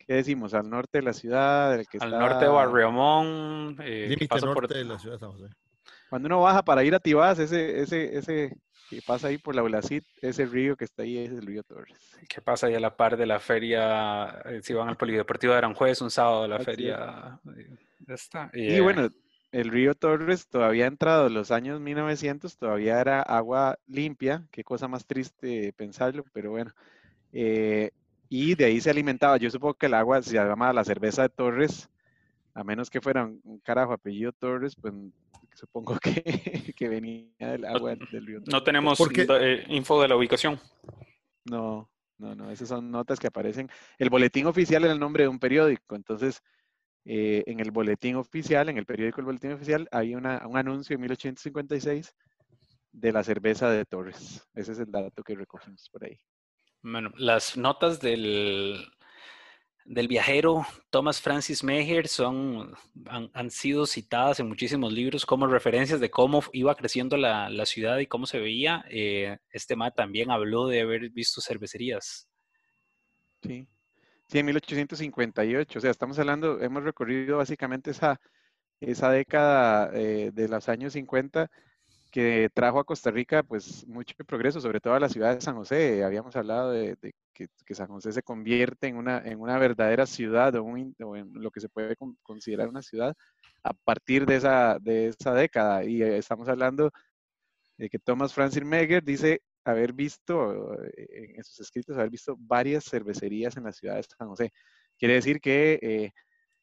¿qué 0.07 0.15
decimos? 0.15 0.55
Al 0.55 0.69
norte 0.71 0.99
de 0.99 1.03
la 1.05 1.13
ciudad, 1.13 1.75
el 1.75 1.87
que 1.89 1.99
al 1.99 2.09
está... 2.11 2.19
norte 2.21 2.45
de 2.45 2.51
Barriomón, 2.51 3.77
eh, 3.83 4.07
Límite 4.11 4.27
pasa 4.29 4.47
por- 4.47 4.63
norte 4.63 4.79
de 4.79 4.85
la 4.85 4.99
ciudad 4.99 5.17
de 5.17 5.21
San 5.21 5.33
José. 5.33 5.49
Cuando 6.09 6.27
uno 6.27 6.41
baja 6.41 6.63
para 6.65 6.85
ir 6.85 6.95
a 6.95 7.01
Tibás, 7.01 7.39
ese, 7.39 7.81
ese, 7.81 8.17
ese 8.17 8.57
que 8.89 9.03
pasa 9.03 9.27
ahí 9.29 9.39
por 9.39 9.55
la 9.57 9.63
Ulacit, 9.65 10.05
ese 10.23 10.47
río 10.47 10.77
que 10.77 10.85
está 10.85 11.03
ahí 11.03 11.19
es 11.19 11.33
el 11.33 11.43
río 11.45 11.63
Torres. 11.65 11.99
que 12.29 12.41
pasa 12.41 12.69
ahí 12.69 12.75
a 12.75 12.81
la 12.81 12.97
par 12.97 13.17
de 13.17 13.27
la 13.27 13.41
feria, 13.41 14.41
eh, 14.45 14.61
si 14.63 14.73
van 14.75 14.89
al 14.89 14.97
Polideportivo 14.97 15.53
de 15.53 15.59
Aranjuez 15.59 16.01
un 16.03 16.11
sábado 16.11 16.43
de 16.43 16.49
la 16.49 16.59
es. 16.59 16.65
feria. 16.65 17.41
eh, 17.57 17.77
esta, 18.09 18.51
Y 18.55 18.77
eh, 18.77 18.81
bueno, 18.81 19.09
el 19.57 19.71
río 19.71 19.95
Torres 19.95 20.47
todavía 20.49 20.87
entrado 20.87 21.29
en 21.29 21.35
los 21.35 21.51
años 21.51 21.81
1900, 21.81 22.59
todavía 22.59 23.01
era 23.01 23.23
agua 23.23 23.79
limpia, 23.87 24.47
qué 24.51 24.63
cosa 24.63 24.87
más 24.87 25.07
triste 25.07 25.73
pensarlo, 25.73 26.25
pero 26.35 26.51
bueno. 26.51 26.73
eh, 27.33 27.91
y 28.29 28.55
de 28.55 28.67
ahí 28.67 28.81
se 28.81 28.91
alimentaba, 28.91 29.39
yo 29.39 29.51
supongo 29.51 29.75
que 29.75 29.87
el 29.87 29.95
agua 29.95 30.21
se 30.21 30.35
llamaba 30.35 30.73
la 30.75 30.85
cerveza 30.85 31.23
de 31.23 31.29
Torres, 31.31 31.89
a 32.53 32.65
menos 32.65 32.91
que 32.91 33.01
fuera 33.01 33.25
un, 33.25 33.61
carajo 33.61 33.95
apellido 33.95 34.33
Torres, 34.33 34.77
pues 34.77 34.93
supongo 35.55 35.97
que, 36.03 36.75
que 36.77 36.89
venía 36.89 37.31
del 37.39 37.65
agua 37.65 37.95
del 37.95 38.27
río 38.27 38.41
Torres. 38.41 38.53
no 38.53 38.63
tenemos 38.63 38.99
Porque- 38.99 39.27
eh, 39.41 39.65
info 39.69 40.03
de 40.03 40.09
la 40.09 40.17
ubicación. 40.17 40.61
No, 41.47 41.89
no, 42.19 42.35
no, 42.35 42.51
esas 42.51 42.69
son 42.69 42.91
notas 42.91 43.19
que 43.19 43.29
aparecen. 43.29 43.71
El 43.99 44.11
boletín 44.11 44.47
oficial 44.47 44.85
era 44.85 44.93
el 44.93 45.01
nombre 45.01 45.23
de 45.23 45.29
un 45.29 45.39
periódico, 45.39 45.95
entonces 45.95 46.43
eh, 47.09 47.45
en 47.47 47.61
el 47.61 47.71
boletín 47.71 48.17
oficial, 48.17 48.69
en 48.69 48.79
el 48.79 48.85
periódico 48.85 49.21
El 49.21 49.27
Boletín 49.27 49.53
Oficial, 49.53 49.89
hay 49.93 50.17
una, 50.17 50.45
un 50.45 50.57
anuncio 50.57 50.95
en 50.95 51.03
1856 51.03 52.13
de 52.91 53.13
la 53.13 53.23
cerveza 53.23 53.71
de 53.71 53.85
Torres. 53.85 54.45
Ese 54.55 54.73
es 54.73 54.81
el 54.81 54.91
dato 54.91 55.23
que 55.23 55.37
recogimos 55.37 55.89
por 55.93 56.05
ahí. 56.05 56.19
Bueno, 56.83 57.13
las 57.17 57.57
notas 57.57 58.01
del, 58.01 58.85
del 59.85 60.09
viajero 60.09 60.67
Thomas 60.91 61.21
Francis 61.21 61.63
Meyer 61.63 62.09
son, 62.09 62.75
han, 63.07 63.31
han 63.35 63.51
sido 63.53 63.87
citadas 63.87 64.41
en 64.41 64.49
muchísimos 64.49 64.93
libros 64.93 65.25
como 65.25 65.47
referencias 65.47 66.01
de 66.01 66.11
cómo 66.11 66.43
iba 66.53 66.75
creciendo 66.75 67.17
la, 67.17 67.49
la 67.51 67.67
ciudad 67.67 67.99
y 67.99 68.09
cómo 68.09 68.27
se 68.27 68.41
veía. 68.41 68.85
Eh, 68.91 69.39
este 69.51 69.77
ma 69.77 69.93
también 69.93 70.33
habló 70.33 70.67
de 70.67 70.81
haber 70.81 71.09
visto 71.11 71.41
cervecerías. 71.41 72.29
Sí. 73.43 73.69
Sí, 74.29 74.39
en 74.41 74.47
1858, 74.47 75.79
o 75.79 75.83
sea, 75.83 75.91
estamos 75.91 76.19
hablando, 76.19 76.61
hemos 76.61 76.83
recorrido 76.83 77.39
básicamente 77.39 77.93
esa, 77.93 78.21
esa 78.81 79.11
década 79.11 79.91
eh, 79.95 80.33
de 80.35 80.49
los 80.49 80.69
años 80.69 80.95
50 80.95 81.49
que 82.11 82.51
trajo 82.55 82.81
a 82.81 82.85
Costa 82.85 83.11
Rica 83.11 83.43
pues 83.45 83.87
mucho 83.89 84.15
progreso, 84.27 84.61
sobre 84.61 84.81
todo 84.81 84.95
a 84.95 85.01
la 85.01 85.09
ciudad 85.09 85.35
de 85.35 85.41
San 85.43 85.57
José. 85.57 86.05
Habíamos 86.05 86.37
hablado 86.37 86.73
de, 86.73 86.97
que, 87.35 87.75
San 87.75 87.89
José 87.89 88.13
se 88.13 88.23
convierte 88.23 88.89
en 88.89 88.97
una, 88.97 89.19
en 89.19 89.41
una 89.41 89.59
verdadera 89.59 90.07
ciudad 90.07 90.55
o, 90.57 90.77
en 90.77 90.95
lo 91.35 91.51
que 91.51 91.61
se 91.61 91.69
puede 91.69 91.97
con- 91.97 92.17
considerar 92.23 92.69
una 92.69 92.83
ciudad 92.83 93.15
a 93.63 93.75
partir 93.75 94.27
de 94.27 94.37
esa, 94.37 94.79
de 94.81 95.09
esa 95.09 95.35
década. 95.35 95.85
Y 95.85 96.03
eh, 96.03 96.19
estamos 96.19 96.49
hablando 96.49 96.91
de 97.77 97.89
que 97.91 97.99
Thomas 97.99 98.35
Francis 98.35 98.65
Meyer 98.65 99.05
dice 99.05 99.43
haber 99.71 99.93
visto, 99.93 100.75
eh, 100.85 101.35
en 101.37 101.45
sus 101.45 101.61
escritos, 101.61 101.97
haber 101.97 102.11
visto 102.11 102.37
varias 102.39 102.85
cervecerías 102.85 103.57
en 103.57 103.65
la 103.65 103.73
ciudad 103.73 103.97
de 103.97 104.03
San 104.03 104.29
José. 104.29 104.53
Quiere 104.99 105.15
decir 105.15 105.41
que, 105.41 105.79
eh, 105.83 106.13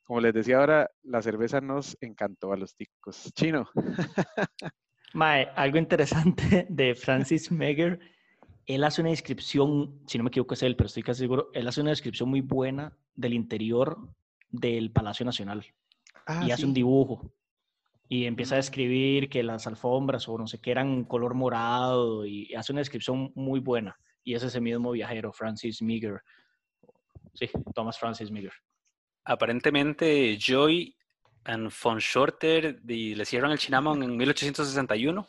como 0.03 0.19
les 0.21 0.33
decía 0.33 0.57
ahora, 0.57 0.89
la 1.03 1.21
cerveza 1.21 1.61
nos 1.61 1.97
encantó 2.01 2.51
a 2.51 2.57
los 2.57 2.75
ticos. 2.75 3.31
Chino. 3.35 3.69
Mae, 5.13 5.47
algo 5.55 5.77
interesante 5.77 6.65
de 6.69 6.95
Francis 6.95 7.51
Meyer, 7.51 7.99
él 8.65 8.83
hace 8.83 9.01
una 9.01 9.11
descripción, 9.11 10.01
si 10.07 10.17
no 10.17 10.23
me 10.23 10.29
equivoco 10.29 10.55
es 10.55 10.63
él, 10.63 10.75
pero 10.75 10.87
estoy 10.87 11.03
casi 11.03 11.19
seguro, 11.19 11.49
él 11.53 11.67
hace 11.67 11.81
una 11.81 11.91
descripción 11.91 12.29
muy 12.29 12.41
buena 12.41 12.97
del 13.13 13.33
interior 13.33 13.97
del 14.49 14.91
Palacio 14.91 15.25
Nacional 15.25 15.65
Ah, 16.25 16.45
y 16.47 16.51
hace 16.51 16.61
sí. 16.61 16.67
un 16.67 16.73
dibujo 16.73 17.33
y 18.09 18.25
empieza 18.25 18.55
a 18.55 18.57
describir 18.57 19.29
que 19.29 19.43
las 19.43 19.65
alfombras 19.67 20.27
o 20.27 20.37
no 20.37 20.47
sé 20.47 20.59
qué 20.59 20.71
eran 20.71 21.03
color 21.05 21.33
morado 21.33 22.25
y 22.25 22.53
hace 22.55 22.71
una 22.71 22.81
descripción 22.81 23.31
muy 23.35 23.59
buena 23.59 23.97
y 24.23 24.35
es 24.35 24.43
ese 24.43 24.61
mismo 24.61 24.91
viajero, 24.91 25.31
Francis 25.33 25.81
Meagher. 25.81 26.21
Sí, 27.33 27.49
Thomas 27.73 27.97
Francis 27.99 28.29
Meagher. 28.31 28.53
Aparentemente, 29.25 30.37
Joy 30.37 30.95
and 31.45 31.71
von 31.83 31.97
Shorter 31.99 32.79
y 32.87 33.15
le 33.15 33.25
cierran 33.25 33.51
el 33.51 33.57
Chinamon 33.57 34.03
en 34.03 34.15
1861. 34.17 35.27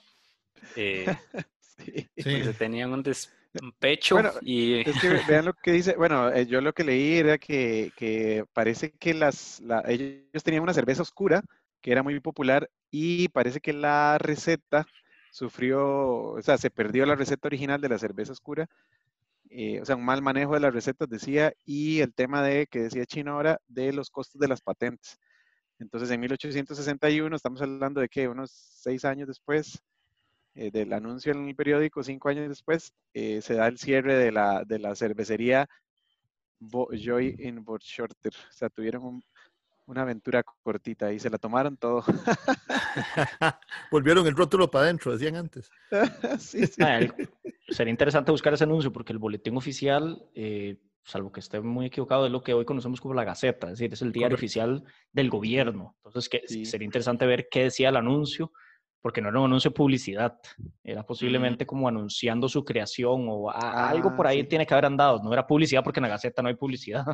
Eh, 0.76 1.06
Sí. 1.76 1.92
Sí. 2.16 2.30
porque 2.30 2.52
tenían 2.56 2.92
un 2.92 3.02
despecho 3.02 4.14
Bueno, 4.14 4.30
y 4.42 4.88
Es 4.88 5.00
que 5.00 5.08
ve- 5.08 5.22
vean 5.26 5.44
lo 5.46 5.54
que 5.54 5.72
dice, 5.72 5.96
bueno, 5.96 6.30
eh, 6.30 6.46
yo 6.46 6.60
lo 6.60 6.72
que 6.72 6.84
leí 6.84 7.14
era 7.16 7.36
que, 7.36 7.90
que 7.96 8.44
parece 8.52 8.92
que 8.92 9.12
las, 9.12 9.58
la- 9.60 9.82
ellos 9.88 10.44
tenían 10.44 10.62
una 10.62 10.72
cerveza 10.72 11.02
oscura 11.02 11.42
que 11.84 11.92
era 11.92 12.02
muy 12.04 12.20
popular 12.20 12.70
y 12.90 13.28
parece 13.30 13.60
que 13.60 13.74
la 13.74 14.18
receta 14.18 14.86
sufrió, 15.32 15.84
o 16.34 16.42
sea, 16.42 16.58
se 16.58 16.70
perdió 16.72 17.06
la 17.06 17.16
receta 17.16 17.48
original 17.48 17.80
de 17.82 17.90
la 17.90 17.98
cerveza 18.00 18.32
oscura, 18.32 18.68
eh, 19.50 19.80
o 19.80 19.84
sea, 19.84 19.96
un 19.96 20.04
mal 20.04 20.22
manejo 20.22 20.54
de 20.54 20.60
las 20.60 20.74
recetas 20.74 21.08
decía, 21.08 21.52
y 21.64 22.00
el 22.00 22.14
tema 22.14 22.42
de, 22.42 22.66
que 22.66 22.80
decía 22.80 23.06
Chino 23.06 23.32
ahora, 23.32 23.60
de 23.68 23.92
los 23.92 24.10
costos 24.10 24.40
de 24.40 24.48
las 24.48 24.60
patentes. 24.62 25.18
Entonces, 25.80 26.10
en 26.10 26.20
1861, 26.20 27.36
estamos 27.36 27.62
hablando 27.62 28.00
de 28.00 28.08
que 28.08 28.28
unos 28.28 28.50
seis 28.52 29.04
años 29.04 29.28
después, 29.28 29.82
eh, 30.54 30.70
del 30.72 30.92
anuncio 30.94 31.32
en 31.32 31.48
el 31.48 31.56
periódico, 31.56 32.02
cinco 32.04 32.28
años 32.30 32.48
después, 32.48 32.92
eh, 33.14 33.42
se 33.42 33.54
da 33.54 33.68
el 33.68 33.78
cierre 33.78 34.14
de 34.16 34.32
la, 34.32 34.64
de 34.66 34.78
la 34.80 34.94
cervecería 34.96 35.68
Joy 36.60 37.36
in 37.38 37.64
Shorter. 37.80 38.32
O 38.48 38.52
sea, 38.52 38.68
tuvieron 38.70 39.04
un- 39.04 39.24
una 39.86 40.02
aventura 40.02 40.42
cortita 40.62 41.12
y 41.12 41.18
se 41.18 41.30
la 41.30 41.38
tomaron 41.38 41.76
todo. 41.76 42.04
Volvieron 43.90 44.26
el 44.26 44.36
rótulo 44.36 44.70
para 44.70 44.84
adentro, 44.86 45.12
decían 45.12 45.36
antes. 45.36 45.70
sí, 46.38 46.66
sí. 46.66 46.82
Ah, 46.82 46.98
el- 46.98 47.12
sería 47.68 47.90
interesante 47.90 48.30
buscar 48.30 48.54
ese 48.54 48.64
anuncio 48.64 48.92
porque 48.92 49.12
el 49.12 49.18
boletín 49.18 49.56
oficial, 49.56 50.22
eh, 50.34 50.78
salvo 51.04 51.32
que 51.32 51.40
esté 51.40 51.60
muy 51.60 51.86
equivocado, 51.86 52.26
es 52.26 52.32
lo 52.32 52.42
que 52.42 52.54
hoy 52.54 52.64
conocemos 52.64 53.00
como 53.00 53.14
la 53.14 53.24
Gaceta, 53.24 53.66
es 53.66 53.78
decir, 53.78 53.92
es 53.92 54.02
el 54.02 54.12
diario 54.12 54.36
Correcto. 54.36 54.40
oficial 54.44 54.84
del 55.12 55.30
gobierno. 55.30 55.96
Entonces, 56.04 56.28
que, 56.28 56.42
Sí. 56.46 56.64
sería 56.64 56.86
interesante 56.86 57.26
ver 57.26 57.48
qué 57.50 57.64
decía 57.64 57.90
el 57.90 57.96
anuncio, 57.96 58.52
porque 59.04 59.20
no 59.20 59.28
era 59.28 59.38
un 59.38 59.44
anuncio 59.44 59.68
de 59.70 59.74
publicidad, 59.76 60.38
era 60.82 61.02
posiblemente 61.04 61.66
como 61.66 61.86
anunciando 61.86 62.48
su 62.48 62.64
creación 62.64 63.26
o 63.28 63.50
a- 63.50 63.90
algo 63.90 64.16
por 64.16 64.26
Ah, 64.26 64.30
ahí 64.30 64.40
sí. 64.40 64.46
tiene 64.48 64.66
que 64.66 64.72
haber 64.72 64.86
andado. 64.86 65.22
No 65.22 65.30
era 65.30 65.46
publicidad 65.46 65.84
porque 65.84 66.00
en 66.00 66.04
la 66.04 66.08
Gaceta 66.08 66.40
no 66.40 66.48
hay 66.48 66.54
publicidad, 66.54 67.04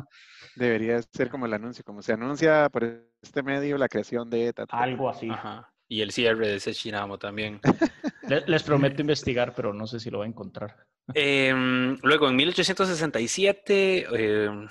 Debería 0.55 1.01
ser 1.01 1.29
como 1.29 1.45
el 1.47 1.53
anuncio, 1.53 1.83
como 1.83 2.01
se 2.01 2.13
anuncia 2.13 2.69
por 2.69 2.83
este 3.21 3.43
medio 3.43 3.77
la 3.77 3.89
creación 3.89 4.29
de... 4.29 4.53
ta, 4.53 4.65
ta, 4.65 4.77
ta. 4.77 4.83
algo 4.83 5.09
así. 5.09 5.29
Ajá. 5.29 5.69
Y 5.89 5.99
el 5.99 6.11
cierre 6.11 6.47
de 6.47 6.55
ese 6.55 6.73
Chinamo 6.73 7.17
también. 7.19 7.59
Le- 8.29 8.43
Les 8.47 8.63
prometo 8.63 9.01
investigar, 9.01 9.53
pero 9.53 9.73
no 9.73 9.85
sé 9.85 9.99
si 9.99 10.09
lo 10.09 10.19
voy 10.19 10.27
a 10.27 10.29
encontrar. 10.29 10.77
Em, 11.13 11.97
luego, 12.03 12.29
en 12.29 12.37
1867, 12.37 14.05
em, 14.45 14.67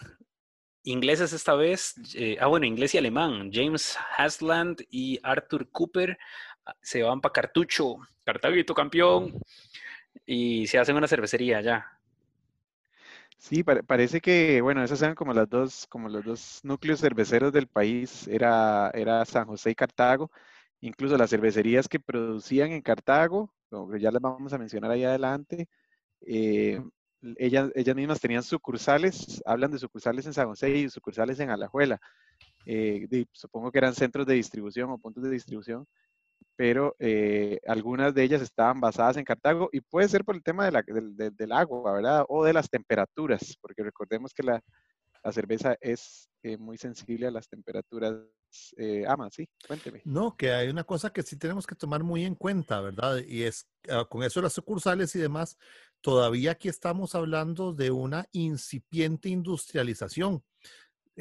ingleses 0.84 1.32
esta 1.34 1.54
vez, 1.54 1.94
eh, 2.14 2.38
ah, 2.40 2.46
bueno, 2.46 2.64
inglés 2.64 2.94
y 2.94 2.98
alemán, 2.98 3.50
James 3.52 3.98
Hasland 4.16 4.82
y 4.90 5.18
Arthur 5.22 5.70
Cooper 5.70 6.16
se 6.82 7.02
van 7.02 7.20
para 7.20 7.32
Cartucho, 7.32 7.96
Cartaguito 8.24 8.74
campeón, 8.74 9.32
y 10.26 10.66
se 10.66 10.78
hacen 10.78 10.96
una 10.96 11.08
cervecería 11.08 11.58
allá. 11.58 11.86
Sí, 13.38 13.64
pare- 13.64 13.82
parece 13.82 14.20
que, 14.20 14.60
bueno, 14.60 14.82
esas 14.84 15.00
eran 15.02 15.14
como 15.14 15.32
las 15.32 15.48
dos, 15.48 15.86
como 15.88 16.08
los 16.08 16.24
dos 16.24 16.60
núcleos 16.62 17.00
cerveceros 17.00 17.52
del 17.52 17.66
país, 17.68 18.28
era, 18.28 18.90
era 18.94 19.24
San 19.24 19.46
José 19.46 19.70
y 19.70 19.74
Cartago. 19.74 20.30
Incluso 20.80 21.16
las 21.16 21.30
cervecerías 21.30 21.88
que 21.88 22.00
producían 22.00 22.72
en 22.72 22.82
Cartago, 22.82 23.52
ya 23.98 24.10
las 24.10 24.22
vamos 24.22 24.52
a 24.52 24.58
mencionar 24.58 24.90
ahí 24.90 25.04
adelante, 25.04 25.68
eh, 26.26 26.82
ellas, 27.36 27.70
ellas 27.74 27.96
mismas 27.96 28.20
tenían 28.20 28.42
sucursales, 28.42 29.42
hablan 29.46 29.70
de 29.72 29.78
sucursales 29.78 30.26
en 30.26 30.34
San 30.34 30.48
José 30.48 30.70
y 30.70 30.88
sucursales 30.90 31.40
en 31.40 31.50
Alajuela. 31.50 32.00
Eh, 32.66 33.26
supongo 33.32 33.72
que 33.72 33.78
eran 33.78 33.94
centros 33.94 34.26
de 34.26 34.34
distribución 34.34 34.90
o 34.90 34.98
puntos 34.98 35.22
de 35.24 35.30
distribución, 35.30 35.86
pero 36.60 36.94
eh, 36.98 37.58
algunas 37.66 38.12
de 38.12 38.22
ellas 38.22 38.42
estaban 38.42 38.82
basadas 38.82 39.16
en 39.16 39.24
Cartago 39.24 39.70
y 39.72 39.80
puede 39.80 40.10
ser 40.10 40.26
por 40.26 40.34
el 40.36 40.42
tema 40.42 40.66
de 40.66 40.72
la- 40.72 40.82
del, 40.82 41.16
del- 41.16 41.34
del 41.34 41.52
agua, 41.52 41.94
¿verdad? 41.94 42.26
O 42.28 42.44
de 42.44 42.52
las 42.52 42.68
temperaturas, 42.68 43.56
porque 43.62 43.82
recordemos 43.82 44.34
que 44.34 44.42
la, 44.42 44.60
la 45.24 45.32
cerveza 45.32 45.74
es 45.80 46.28
eh, 46.42 46.58
muy 46.58 46.76
sensible 46.76 47.26
a 47.26 47.30
las 47.30 47.48
temperaturas. 47.48 48.14
Eh, 48.76 49.06
ama, 49.08 49.30
sí, 49.30 49.48
cuénteme. 49.66 50.02
No, 50.04 50.36
que 50.36 50.52
hay 50.52 50.68
una 50.68 50.84
cosa 50.84 51.10
que 51.10 51.22
sí 51.22 51.38
tenemos 51.38 51.66
que 51.66 51.74
tomar 51.76 52.02
muy 52.02 52.26
en 52.26 52.34
cuenta, 52.34 52.82
¿verdad? 52.82 53.22
Y 53.26 53.44
es 53.44 53.66
ah, 53.88 54.04
con 54.06 54.22
eso 54.22 54.42
las 54.42 54.52
sucursales 54.52 55.16
y 55.16 55.18
demás, 55.18 55.56
todavía 56.02 56.50
aquí 56.50 56.68
estamos 56.68 57.14
hablando 57.14 57.72
de 57.72 57.90
una 57.90 58.26
incipiente 58.32 59.30
industrialización. 59.30 60.44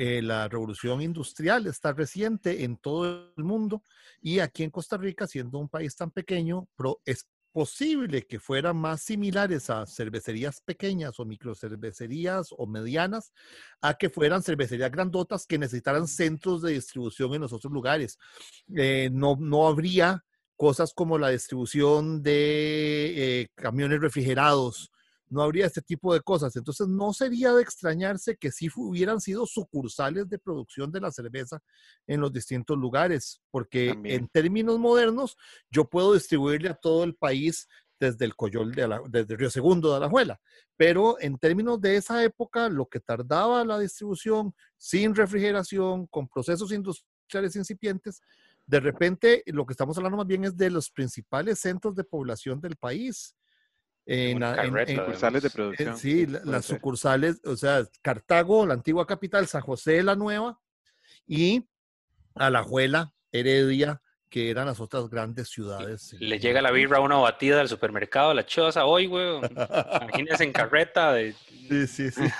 Eh, 0.01 0.21
la 0.21 0.47
revolución 0.47 1.01
industrial 1.01 1.67
está 1.67 1.91
reciente 1.91 2.63
en 2.63 2.77
todo 2.77 3.33
el 3.35 3.43
mundo 3.43 3.83
y 4.21 4.39
aquí 4.39 4.63
en 4.63 4.69
Costa 4.69 4.95
Rica, 4.95 5.27
siendo 5.27 5.59
un 5.59 5.67
país 5.67 5.93
tan 5.93 6.09
pequeño, 6.09 6.69
es 7.03 7.27
posible 7.51 8.25
que 8.25 8.39
fueran 8.39 8.77
más 8.77 9.01
similares 9.01 9.69
a 9.69 9.85
cervecerías 9.85 10.61
pequeñas 10.61 11.19
o 11.19 11.25
microcervecerías 11.25 12.47
o 12.57 12.65
medianas 12.65 13.33
a 13.81 13.95
que 13.95 14.09
fueran 14.09 14.41
cervecerías 14.41 14.89
grandotas 14.89 15.45
que 15.45 15.57
necesitaran 15.57 16.07
centros 16.07 16.61
de 16.61 16.71
distribución 16.71 17.33
en 17.33 17.41
los 17.41 17.51
otros 17.51 17.73
lugares. 17.73 18.17
Eh, 18.73 19.09
no, 19.11 19.35
no 19.37 19.67
habría 19.67 20.23
cosas 20.55 20.93
como 20.93 21.17
la 21.17 21.27
distribución 21.27 22.23
de 22.23 23.41
eh, 23.41 23.47
camiones 23.53 23.99
refrigerados 23.99 24.93
no 25.29 25.41
habría 25.41 25.67
este 25.67 25.81
tipo 25.81 26.13
de 26.13 26.21
cosas. 26.21 26.55
Entonces, 26.55 26.87
no 26.87 27.13
sería 27.13 27.53
de 27.53 27.61
extrañarse 27.61 28.35
que 28.37 28.51
sí 28.51 28.69
hubieran 28.75 29.21
sido 29.21 29.45
sucursales 29.45 30.27
de 30.27 30.39
producción 30.39 30.91
de 30.91 31.01
la 31.01 31.11
cerveza 31.11 31.61
en 32.07 32.21
los 32.21 32.33
distintos 32.33 32.77
lugares, 32.77 33.41
porque 33.51 33.95
en 34.03 34.27
términos 34.27 34.79
modernos, 34.79 35.37
yo 35.69 35.85
puedo 35.85 36.13
distribuirle 36.13 36.69
a 36.69 36.75
todo 36.75 37.03
el 37.03 37.15
país 37.15 37.67
desde 37.99 38.25
el 38.25 38.35
Coyol, 38.35 38.73
de 38.73 38.99
desde 39.09 39.35
Río 39.35 39.49
Segundo 39.49 39.91
de 39.91 39.97
Alajuela. 39.97 40.39
Pero 40.77 41.17
en 41.19 41.37
términos 41.37 41.81
de 41.81 41.97
esa 41.97 42.23
época, 42.23 42.69
lo 42.69 42.87
que 42.87 42.99
tardaba 42.99 43.65
la 43.65 43.77
distribución 43.77 44.53
sin 44.77 45.13
refrigeración, 45.13 46.07
con 46.07 46.27
procesos 46.27 46.71
industriales 46.71 47.55
incipientes, 47.55 48.21
de 48.65 48.79
repente 48.79 49.43
lo 49.47 49.65
que 49.65 49.73
estamos 49.73 49.97
hablando 49.97 50.17
más 50.17 50.27
bien 50.27 50.45
es 50.45 50.55
de 50.55 50.69
los 50.69 50.89
principales 50.91 51.59
centros 51.59 51.95
de 51.95 52.03
población 52.03 52.61
del 52.61 52.75
país 52.75 53.35
en, 54.05 54.41
sucursales 54.87 55.43
de 55.43 55.49
producción. 55.49 55.97
sí, 55.97 56.25
las 56.25 56.65
sucursales, 56.65 57.41
o 57.45 57.55
sea, 57.55 57.87
Cartago, 58.01 58.65
la 58.65 58.73
antigua 58.73 59.05
capital, 59.05 59.47
San 59.47 59.61
José 59.61 59.93
de 59.93 60.03
la 60.03 60.15
Nueva 60.15 60.59
y 61.27 61.67
Alajuela, 62.35 63.13
Heredia, 63.31 64.01
que 64.29 64.49
eran 64.49 64.67
las 64.67 64.79
otras 64.79 65.09
grandes 65.09 65.49
ciudades. 65.49 66.15
Le 66.19 66.39
llega 66.39 66.61
la 66.61 66.71
birra 66.71 66.97
a 66.97 67.01
una 67.01 67.15
batida 67.15 67.57
del 67.57 67.67
supermercado, 67.67 68.33
la 68.33 68.45
choza, 68.45 68.85
hoy, 68.85 69.07
güey. 69.07 69.39
Imagínense 70.01 70.43
en 70.43 70.53
carreta. 70.53 71.13
De... 71.13 71.33
Sí, 71.69 71.85
sí, 71.85 72.09
sí. 72.09 72.21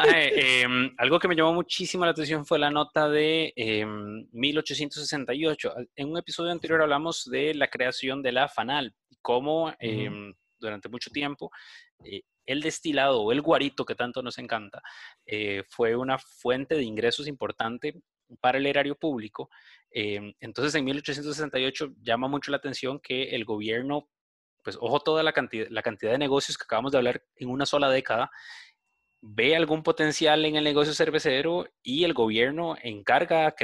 Em, 0.00 0.94
algo 0.96 1.18
que 1.18 1.28
me 1.28 1.36
llamó 1.36 1.52
muchísimo 1.52 2.06
la 2.06 2.12
atención 2.12 2.46
fue 2.46 2.58
la 2.58 2.70
nota 2.70 3.08
de 3.10 3.52
1868. 4.32 5.74
Em, 5.76 5.86
en 5.96 6.10
un 6.10 6.16
episodio 6.16 6.50
anterior 6.50 6.80
hablamos 6.80 7.28
de 7.30 7.52
la 7.54 7.68
creación 7.68 8.22
de 8.22 8.32
la 8.32 8.48
FANAL 8.48 8.94
y 9.10 9.16
cómo 9.20 9.74
em, 9.78 10.32
durante 10.58 10.88
mucho 10.88 11.10
tiempo 11.10 11.50
eh, 12.04 12.22
el 12.46 12.62
destilado 12.62 13.20
o 13.20 13.32
el 13.32 13.42
guarito 13.42 13.84
que 13.84 13.94
tanto 13.94 14.22
nos 14.22 14.38
encanta 14.38 14.82
eh, 15.26 15.62
fue 15.68 15.94
una 15.94 16.18
fuente 16.18 16.74
de 16.74 16.82
ingresos 16.82 17.28
importante 17.28 18.00
para 18.40 18.58
el 18.58 18.66
erario 18.66 18.96
público. 18.96 19.50
Em, 19.90 20.32
entonces, 20.40 20.74
en 20.74 20.84
1868 20.84 21.94
llama 22.00 22.28
mucho 22.28 22.50
la 22.50 22.56
atención 22.56 23.00
que 23.00 23.30
el 23.30 23.44
gobierno, 23.44 24.08
pues 24.62 24.76
ojo 24.80 25.00
toda 25.00 25.22
la 25.22 25.32
cantidad, 25.32 25.68
de 25.68 26.18
negocios 26.18 26.56
que 26.56 26.64
acabamos 26.64 26.92
de 26.92 26.98
hablar 26.98 27.22
en 27.36 27.50
una 27.50 27.66
sola 27.66 27.90
década, 27.90 28.30
ve 29.20 29.54
algún 29.54 29.82
potencial 29.82 30.44
en 30.44 30.56
el 30.56 30.64
negocio 30.64 30.94
cervecero 30.94 31.66
y 31.82 32.04
el 32.04 32.14
gobierno 32.14 32.76
encarga 32.82 33.54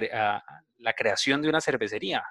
la 0.78 0.92
creación 0.92 1.42
de 1.42 1.48
una 1.48 1.60
cervecería. 1.60 2.22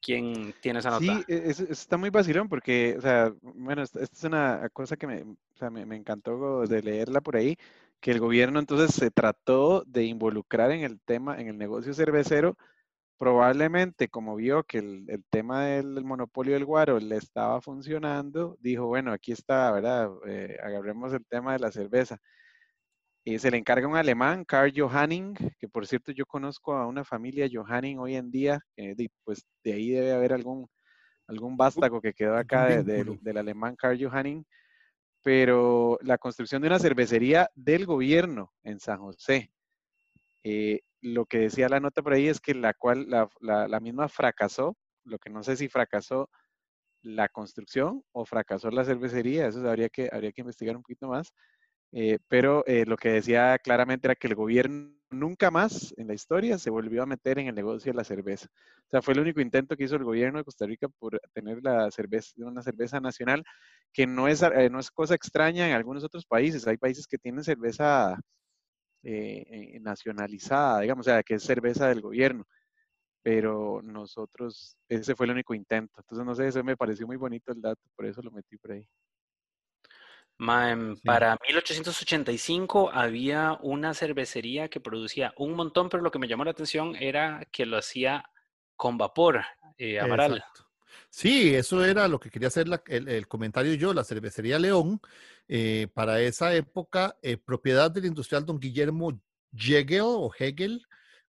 ¿Quién 0.00 0.54
tiene 0.62 0.78
esa 0.78 0.90
nota? 0.90 1.02
Sí, 1.02 1.24
e, 1.28 1.50
está 1.70 1.98
muy 1.98 2.08
vacilón 2.08 2.48
porque, 2.48 2.98
bueno, 3.42 3.82
esta, 3.82 4.00
es 4.02 4.24
una 4.24 4.68
cosa 4.72 4.96
que 4.96 5.06
me, 5.06 5.24
me, 5.84 5.96
encantó 5.96 6.66
de 6.66 6.82
leerla 6.82 7.20
por 7.20 7.36
ahí, 7.36 7.56
que 8.00 8.10
el 8.10 8.20
gobierno 8.20 8.58
entonces 8.58 8.94
se 8.94 9.10
trató 9.10 9.84
de 9.86 10.04
involucrar 10.04 10.70
en 10.72 10.82
el 10.82 11.00
tema, 11.00 11.40
en 11.40 11.48
el 11.48 11.58
negocio 11.58 11.92
cervecero, 11.94 12.56
probablemente 13.18 14.08
como 14.08 14.36
vio 14.36 14.64
que 14.64 14.78
el, 14.78 15.24
tema 15.30 15.66
del 15.66 16.04
monopolio 16.04 16.54
del 16.54 16.64
guaro 16.64 16.98
le 16.98 17.16
estaba 17.16 17.60
funcionando, 17.60 18.56
dijo, 18.60 18.86
bueno, 18.86 19.12
aquí 19.12 19.32
está, 19.32 19.70
¿verdad? 19.72 20.10
Eh, 20.26 20.56
agarremos 20.62 21.12
el 21.12 21.24
tema 21.26 21.52
de 21.52 21.58
la 21.58 21.70
cerveza. 21.70 22.18
Y 23.22 23.38
se 23.38 23.50
le 23.50 23.58
encarga 23.58 23.86
un 23.86 23.96
alemán, 23.96 24.46
Karl 24.46 24.72
Johanning, 24.74 25.34
que 25.58 25.68
por 25.68 25.86
cierto 25.86 26.10
yo 26.12 26.24
conozco 26.24 26.72
a 26.72 26.86
una 26.86 27.04
familia 27.04 27.50
Johanning 27.52 27.98
hoy 27.98 28.16
en 28.16 28.30
día, 28.30 28.60
pues 29.24 29.44
de 29.62 29.74
ahí 29.74 29.90
debe 29.90 30.12
haber 30.12 30.32
algún, 30.32 30.66
algún 31.26 31.58
vástago 31.58 32.00
que 32.00 32.14
quedó 32.14 32.36
acá 32.38 32.82
del 32.82 33.36
alemán 33.36 33.76
Karl 33.76 34.02
Johanning 34.02 34.46
pero 35.22 35.98
la 36.02 36.18
construcción 36.18 36.62
de 36.62 36.68
una 36.68 36.78
cervecería 36.78 37.50
del 37.54 37.86
gobierno 37.86 38.52
en 38.62 38.80
San 38.80 38.98
José. 38.98 39.52
Eh, 40.42 40.80
lo 41.02 41.26
que 41.26 41.38
decía 41.38 41.68
la 41.68 41.80
nota 41.80 42.02
por 42.02 42.12
ahí 42.12 42.28
es 42.28 42.40
que 42.40 42.54
la 42.54 42.74
cual 42.74 43.06
la, 43.08 43.80
misma 43.80 44.08
fracasó, 44.08 44.76
lo 45.04 45.18
que 45.18 45.30
no 45.30 45.42
sé 45.42 45.56
si 45.56 45.68
fracasó 45.68 46.30
la 47.02 47.28
construcción 47.28 48.04
o 48.12 48.24
fracasó 48.24 48.70
la 48.70 48.84
cervecería, 48.84 49.46
eso 49.46 49.66
habría 49.68 49.88
que, 49.88 50.08
habría 50.12 50.32
que 50.32 50.42
investigar 50.42 50.76
un 50.76 50.82
poquito 50.82 51.08
más, 51.08 51.32
eh, 51.92 52.18
pero 52.28 52.64
eh, 52.66 52.84
lo 52.86 52.96
que 52.96 53.10
decía 53.10 53.58
claramente 53.58 54.06
era 54.06 54.14
que 54.14 54.28
el 54.28 54.34
gobierno 54.36 54.94
nunca 55.10 55.50
más 55.50 55.92
en 55.96 56.06
la 56.06 56.14
historia 56.14 56.56
se 56.58 56.70
volvió 56.70 57.02
a 57.02 57.06
meter 57.06 57.38
en 57.40 57.48
el 57.48 57.54
negocio 57.54 57.92
de 57.92 57.96
la 57.96 58.04
cerveza. 58.04 58.48
O 58.86 58.90
sea, 58.90 59.02
fue 59.02 59.14
el 59.14 59.20
único 59.20 59.40
intento 59.40 59.76
que 59.76 59.84
hizo 59.84 59.96
el 59.96 60.04
gobierno 60.04 60.38
de 60.38 60.44
Costa 60.44 60.66
Rica 60.66 60.88
por 60.88 61.20
tener 61.32 61.58
la 61.62 61.90
cerveza, 61.90 62.32
una 62.38 62.62
cerveza 62.62 63.00
nacional, 63.00 63.44
que 63.92 64.06
no 64.06 64.28
es, 64.28 64.42
eh, 64.42 64.70
no 64.70 64.78
es 64.78 64.90
cosa 64.90 65.14
extraña 65.16 65.66
en 65.68 65.74
algunos 65.74 66.04
otros 66.04 66.26
países. 66.26 66.66
Hay 66.66 66.76
países 66.76 67.06
que 67.06 67.18
tienen 67.18 67.44
cerveza 67.44 68.16
nacionalizada, 69.80 70.80
digamos, 70.80 71.06
o 71.06 71.10
sea, 71.10 71.22
que 71.22 71.34
es 71.34 71.42
cerveza 71.42 71.88
del 71.88 72.02
gobierno. 72.02 72.44
Pero 73.22 73.80
nosotros, 73.82 74.76
ese 74.88 75.14
fue 75.16 75.26
el 75.26 75.32
único 75.32 75.54
intento. 75.54 75.94
Entonces, 76.00 76.26
no 76.26 76.34
sé, 76.34 76.48
eso 76.48 76.64
me 76.64 76.76
pareció 76.76 77.06
muy 77.06 77.16
bonito 77.16 77.52
el 77.52 77.60
dato, 77.62 77.82
por 77.96 78.06
eso 78.06 78.22
lo 78.22 78.30
metí 78.30 78.56
por 78.58 78.72
ahí. 78.72 78.86
Para 81.04 81.38
1885 81.46 82.90
había 82.92 83.58
una 83.60 83.92
cervecería 83.92 84.68
que 84.68 84.80
producía 84.80 85.34
un 85.36 85.52
montón, 85.52 85.90
pero 85.90 86.02
lo 86.02 86.10
que 86.10 86.18
me 86.18 86.28
llamó 86.28 86.44
la 86.44 86.52
atención 86.52 86.96
era 86.96 87.46
que 87.52 87.66
lo 87.66 87.76
hacía 87.76 88.24
con 88.74 88.96
vapor, 88.96 89.42
eh, 89.76 90.00
Amaral. 90.00 90.42
Sí, 91.10 91.54
eso 91.54 91.84
era 91.84 92.08
lo 92.08 92.18
que 92.18 92.30
quería 92.30 92.48
hacer 92.48 92.66
el, 92.86 93.28
comentario 93.28 93.74
yo, 93.74 93.92
la 93.92 94.04
cervecería 94.04 94.58
León, 94.58 95.00
eh, 95.46 95.88
para 95.92 96.20
esa 96.20 96.54
época, 96.54 97.18
eh, 97.20 97.36
propiedad 97.36 97.90
del 97.90 98.06
industrial 98.06 98.46
don 98.46 98.58
Guillermo 98.58 99.20
Hegel 99.52 100.02
o 100.04 100.32
Hegel, 100.38 100.86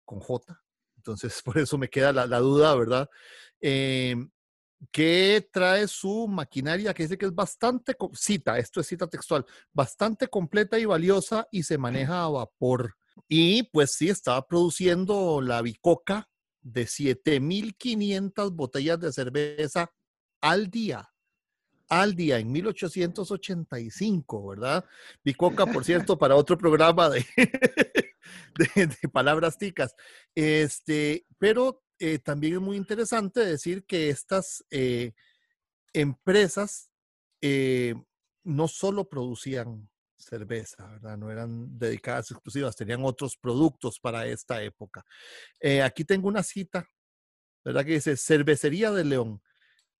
con 0.06 0.19
J. 0.19 0.62
Entonces, 0.98 1.41
por 1.45 1.58
eso 1.58 1.80
me 1.80 1.89
queda 1.89 2.13
la, 2.13 2.28
la 2.28 2.39
duda, 2.39 2.76
¿verdad? 2.76 3.10
Em, 3.60 4.30
que 4.91 5.47
trae 5.51 5.87
su 5.87 6.27
maquinaria 6.27 6.93
que 6.93 7.03
dice 7.03 7.17
que 7.17 7.25
es 7.25 7.35
bastante, 7.35 7.95
cita, 8.13 8.57
esto 8.57 8.79
es 8.79 8.87
cita 8.87 9.07
textual, 9.07 9.45
bastante 9.73 10.27
completa 10.27 10.79
y 10.79 10.85
valiosa 10.85 11.47
y 11.51 11.63
se 11.63 11.77
maneja 11.77 12.23
a 12.23 12.29
vapor. 12.29 12.95
Y 13.27 13.63
pues 13.63 13.91
sí, 13.91 14.09
estaba 14.09 14.47
produciendo 14.47 15.41
la 15.41 15.61
bicoca 15.61 16.29
de 16.61 16.85
7.500 16.85 18.55
botellas 18.55 18.99
de 18.99 19.11
cerveza 19.11 19.91
al 20.41 20.69
día. 20.69 21.09
Al 21.89 22.13
día, 22.15 22.37
en 22.37 22.51
1885, 22.51 24.47
¿verdad? 24.47 24.85
Bicoca, 25.23 25.65
por 25.65 25.83
cierto, 25.83 26.19
para 26.19 26.35
otro 26.35 26.55
programa 26.55 27.09
de, 27.09 27.25
de, 28.75 29.09
palabras 29.11 29.57
ticas. 29.57 29.95
Este, 30.35 31.25
pero 31.39 31.81
eh, 31.99 32.17
también 32.19 32.53
es 32.53 32.62
muy 32.62 32.77
interesante 32.77 33.41
decir 33.41 33.85
que 33.85 34.09
estas 34.09 34.63
eh, 34.71 35.12
empresas 35.93 36.89
eh, 37.41 37.93
no 38.43 38.69
solo 38.69 39.09
producían 39.09 39.89
cerveza, 40.17 40.88
¿verdad? 40.88 41.17
No 41.17 41.29
eran 41.29 41.77
dedicadas 41.77 42.31
exclusivas, 42.31 42.75
tenían 42.77 43.03
otros 43.03 43.38
productos 43.38 43.99
para 43.99 44.25
esta 44.27 44.63
época. 44.63 45.05
aquí 45.83 46.05
tengo 46.05 46.27
una 46.27 46.43
cita, 46.43 46.88
¿verdad? 47.63 47.85
Que 47.85 47.93
dice, 47.93 48.17
Cervecería 48.17 48.91
de 48.91 49.05
León. 49.05 49.41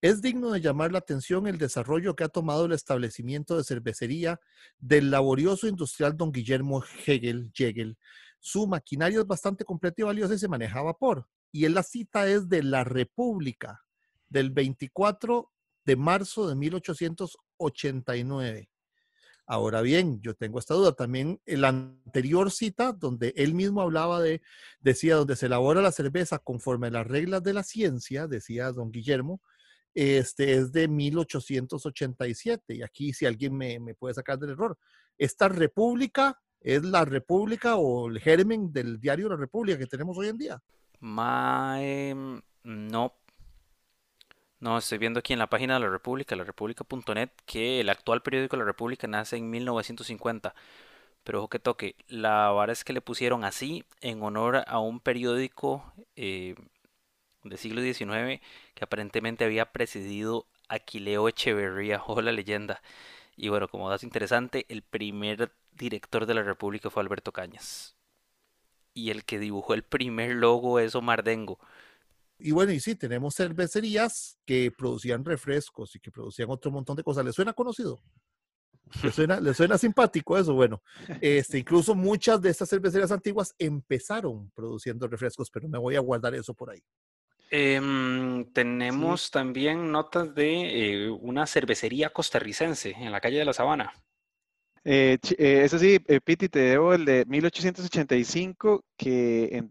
Es 0.02 0.22
digno 0.22 0.52
de 0.52 0.62
llamar 0.62 0.94
la 0.94 1.00
atención 1.00 1.48
el 1.48 1.58
desarrollo 1.58 2.16
que 2.16 2.24
ha 2.24 2.30
tomado 2.30 2.66
el 2.66 2.72
establecimiento 2.72 3.58
de 3.58 3.66
cervecería 3.66 4.40
del 4.78 5.12
laborioso 5.12 5.68
industrial 5.68 6.16
don 6.16 6.32
Guillermo 6.32 6.84
Hegel, 7.06 7.52
Hegel. 7.58 7.98
Su 8.40 8.68
maquinaria 8.68 9.20
es 9.20 9.28
bastante 9.28 9.66
completa 9.66 10.02
y 10.02 10.06
valiosa 10.06 10.34
y 10.36 10.40
se 10.40 10.48
maneja 10.48 10.80
a 10.80 10.84
vapor 10.84 11.28
y 11.52 11.68
la 11.68 11.84
cita 11.84 12.28
es 12.28 12.50
de 12.50 12.64
la 12.64 12.84
República 12.84 13.84
del 14.30 14.50
24 14.52 15.52
de 15.86 15.96
marzo 15.96 16.48
de 16.48 16.56
1889. 16.56 18.70
Ahora 19.46 19.82
bien, 19.82 20.22
yo 20.22 20.34
tengo 20.36 20.60
esta 20.60 20.76
duda. 20.76 20.92
También 20.92 21.42
la 21.46 21.70
anterior 21.70 22.52
cita, 22.52 22.94
donde 22.94 23.34
él 23.36 23.56
mismo 23.56 23.82
hablaba 23.82 24.22
de, 24.22 24.44
decía, 24.80 25.16
donde 25.16 25.36
se 25.36 25.48
elabora 25.48 25.82
la 25.82 25.92
cerveza 25.92 26.38
conforme 26.38 26.86
a 26.88 26.92
las 26.92 27.08
reglas 27.08 27.42
de 27.42 27.54
la 27.54 27.64
ciencia, 27.64 28.28
decía 28.28 28.72
don 28.72 28.92
Guillermo, 28.92 29.42
este 29.96 30.54
es 30.54 30.72
de 30.72 30.88
1887. 30.88 32.76
Y 32.76 32.84
aquí, 32.84 33.12
si 33.12 33.26
alguien 33.26 33.58
me, 33.58 33.80
me 33.80 33.96
puede 33.96 34.14
sacar 34.14 34.38
del 34.38 34.52
error, 34.52 34.78
esta 35.18 35.50
república 35.50 36.40
es 36.62 36.84
la 36.84 37.06
república 37.06 37.78
o 37.78 38.08
el 38.08 38.20
germen 38.20 38.72
del 38.72 39.00
diario 39.00 39.30
La 39.30 39.38
República 39.38 39.80
que 39.80 39.88
tenemos 39.88 40.16
hoy 40.18 40.28
en 40.28 40.38
día. 40.38 40.62
No, 41.02 42.42
no, 44.60 44.78
estoy 44.78 44.98
viendo 44.98 45.20
aquí 45.20 45.34
en 45.34 45.40
la 45.40 45.48
página 45.48 45.76
de 45.76 45.80
la 45.82 45.90
República, 45.90 46.36
la 46.36 46.44
república.net, 46.44 47.30
que 47.46 47.80
el 47.80 47.90
actual 47.90 48.22
periódico 48.22 48.58
La 48.58 48.66
República 48.66 49.08
nace 49.08 49.38
en 49.38 49.50
1950. 49.50 50.54
Pero 51.24 51.40
ojo 51.40 51.50
que 51.50 51.60
toque, 51.60 51.96
la 52.08 52.50
vara 52.52 52.74
es 52.74 52.84
que 52.84 52.94
le 52.94 53.02
pusieron 53.02 53.44
así 53.46 53.86
en 54.02 54.22
honor 54.24 54.64
a 54.68 54.80
un 54.80 55.00
periódico 55.00 55.94
eh, 56.16 56.56
del 57.44 57.58
siglo 57.58 57.82
XIX 57.82 58.42
que 58.74 58.84
aparentemente 58.84 59.46
había 59.46 59.72
presidido 59.72 60.48
Aquileo 60.70 61.28
Echeverría, 61.30 62.02
o 62.08 62.22
la 62.22 62.32
leyenda. 62.32 62.82
Y 63.38 63.50
bueno, 63.50 63.68
como 63.70 63.90
dato 63.90 64.06
interesante, 64.06 64.66
el 64.70 64.82
primer 64.84 65.52
director 65.74 66.26
de 66.26 66.34
la 66.36 66.44
República 66.44 66.90
fue 66.90 67.04
Alberto 67.04 67.32
Cañas. 67.32 67.96
Y 68.94 69.12
el 69.12 69.26
que 69.26 69.40
dibujó 69.40 69.74
el 69.74 69.84
primer 69.84 70.36
logo 70.36 70.80
es 70.80 70.96
Omar 70.96 71.24
Dengo. 71.24 71.60
Y 72.38 72.52
bueno, 72.52 72.72
y 72.72 72.80
sí, 72.80 72.96
tenemos 72.96 73.36
cervecerías 73.36 74.40
que 74.46 74.72
producían 74.72 75.26
refrescos 75.26 75.96
y 75.96 76.00
que 76.00 76.12
producían 76.12 76.50
otro 76.50 76.72
montón 76.72 76.96
de 76.96 77.04
cosas. 77.04 77.26
¿Le 77.26 77.34
suena 77.34 77.54
conocido? 77.54 78.02
¿Le 79.04 79.12
suena, 79.12 79.40
¿Le 79.40 79.54
suena 79.54 79.78
simpático 79.78 80.38
eso? 80.38 80.54
Bueno, 80.54 80.82
este, 81.22 81.60
incluso 81.60 81.96
muchas 81.96 82.42
de 82.42 82.50
estas 82.50 82.70
cervecerías 82.70 83.12
antiguas 83.12 83.54
empezaron 83.60 84.50
produciendo 84.52 85.08
refrescos, 85.08 85.50
pero 85.52 85.68
me 85.68 85.78
voy 85.78 85.96
a 85.96 86.00
guardar 86.00 86.34
eso 86.34 86.54
por 86.54 86.72
ahí. 86.72 86.82
Em, 87.52 88.46
tenemos 88.54 89.32
también 89.32 89.92
notas 89.92 90.34
de 90.36 91.06
eh, 91.06 91.10
una 91.10 91.48
cervecería 91.48 92.12
costarricense 92.12 92.92
en 92.92 93.12
la 93.12 93.22
calle 93.22 93.40
de 93.40 93.46
la 93.46 93.54
Sabana. 93.54 93.94
Eh, 94.84 95.18
eh, 95.38 95.62
eso 95.64 95.78
sí, 95.78 96.00
eh, 96.08 96.22
Piti, 96.22 96.50
te 96.50 96.60
debo 96.60 96.94
el 96.94 97.06
de 97.06 97.26
1885, 97.26 98.84
que 98.98 99.68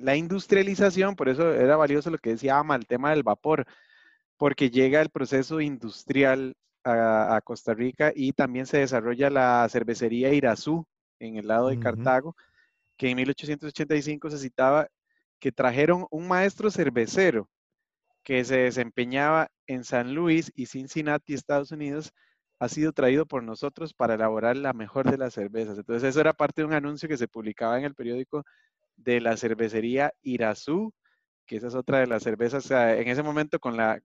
la 0.00 0.16
industrialización, 0.16 1.16
por 1.16 1.28
eso 1.28 1.52
era 1.52 1.76
valioso 1.76 2.10
lo 2.10 2.18
que 2.18 2.30
decía 2.30 2.58
Ama, 2.58 2.76
el 2.76 2.86
tema 2.86 3.10
del 3.10 3.22
vapor, 3.22 3.66
porque 4.36 4.70
llega 4.70 5.00
el 5.00 5.10
proceso 5.10 5.60
industrial 5.60 6.54
a, 6.84 7.40
Costa 7.44 7.74
Rica 7.74 8.12
y 8.14 8.32
también 8.32 8.66
se 8.66 8.78
desarrolla 8.78 9.30
la 9.30 9.68
cervecería 9.68 10.32
Irazú 10.32 10.86
en 11.18 11.36
el 11.36 11.46
lado 11.46 11.68
de 11.68 11.78
Cartago, 11.78 12.34
que 12.96 13.10
en 13.10 13.16
1885 13.16 14.30
se 14.30 14.38
citaba 14.38 14.88
que 15.38 15.52
trajeron 15.52 16.06
un 16.10 16.28
maestro 16.28 16.70
cervecero 16.70 17.48
que 18.22 18.44
se 18.44 18.58
desempeñaba 18.58 19.48
en 19.66 19.84
San 19.84 20.14
Luis 20.14 20.52
y 20.54 20.66
Cincinnati, 20.66 21.34
Estados 21.34 21.72
Unidos, 21.72 22.12
ha 22.60 22.68
sido 22.68 22.92
traído 22.92 23.26
por 23.26 23.42
nosotros 23.42 23.94
para 23.94 24.14
elaborar 24.14 24.56
la 24.56 24.74
mejor 24.74 25.10
de 25.10 25.16
las 25.16 25.34
cervezas. 25.34 25.78
Entonces 25.78 26.10
eso 26.10 26.20
era 26.20 26.34
parte 26.34 26.60
de 26.60 26.66
un 26.66 26.74
anuncio 26.74 27.08
que 27.08 27.16
se 27.16 27.26
publicaba 27.26 27.78
en 27.78 27.86
el 27.86 27.94
periódico 27.94 28.44
de 28.96 29.20
la 29.20 29.36
cervecería 29.38 30.12
Irazú, 30.22 30.92
que 31.46 31.56
esa 31.56 31.68
es 31.68 31.74
otra 31.74 32.00
de 32.00 32.06
las 32.06 32.22
cervezas, 32.22 32.70
en 32.70 33.08
ese 33.08 33.22
momento 33.22 33.58
con 33.58 33.78
la, 33.78 34.00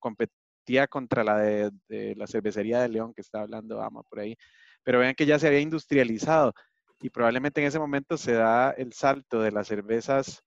competía 0.00 0.88
contra 0.88 1.22
la 1.22 1.38
de, 1.38 2.14
la 2.16 2.26
cervecería 2.26 2.80
de 2.80 2.88
León, 2.88 3.14
que 3.14 3.20
está 3.20 3.42
hablando 3.42 3.80
Ama 3.80 4.02
por 4.02 4.18
ahí, 4.18 4.36
pero 4.82 4.98
vean 4.98 5.14
que 5.14 5.26
ya 5.26 5.38
se 5.38 5.46
había 5.46 5.60
industrializado 5.60 6.52
y 7.00 7.10
probablemente 7.10 7.60
en 7.60 7.68
ese 7.68 7.78
momento 7.78 8.16
se 8.18 8.32
da 8.32 8.72
el 8.72 8.92
salto 8.94 9.40
de 9.40 9.52
las 9.52 9.68
cervezas 9.68 10.42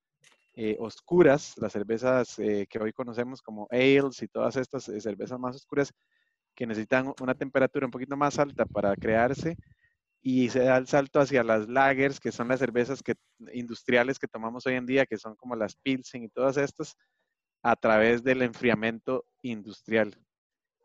eh, 0.56 0.76
oscuras, 0.80 1.54
las 1.58 1.72
cervezas 1.72 2.38
eh, 2.40 2.68
que 2.70 2.80
hoy 2.80 2.92
conocemos 2.92 3.42
como 3.42 3.68
ales 3.72 4.22
y 4.22 4.28
todas 4.28 4.58
estas 4.58 4.90
eh, 4.90 5.00
cervezas 5.00 5.40
más 5.40 5.56
oscuras, 5.56 5.94
que 6.60 6.68
necesitan 6.68 7.14
una 7.22 7.34
temperatura 7.36 7.86
un 7.86 7.92
poquito 7.92 8.18
más 8.18 8.38
alta 8.38 8.66
para 8.66 8.94
crearse 8.98 9.56
y 10.22 10.50
se 10.50 10.60
da 10.60 10.76
el 10.76 10.88
salto 10.88 11.22
hacia 11.22 11.42
las 11.42 11.70
lagers, 11.70 12.20
que 12.20 12.34
son 12.34 12.50
las 12.50 12.60
cervezas 12.60 13.02
que, 13.02 13.16
industriales 13.54 14.20
que 14.20 14.28
tomamos 14.28 14.68
hoy 14.68 14.74
en 14.74 14.86
día, 14.86 15.06
que 15.06 15.18
son 15.18 15.38
como 15.38 15.56
las 15.56 15.78
Pilsen 15.78 16.24
y 16.24 16.28
todas 16.28 16.58
estas, 16.58 16.98
a 17.64 17.78
través 17.78 18.24
del 18.24 18.42
enfriamiento 18.42 19.24
industrial. 19.42 20.18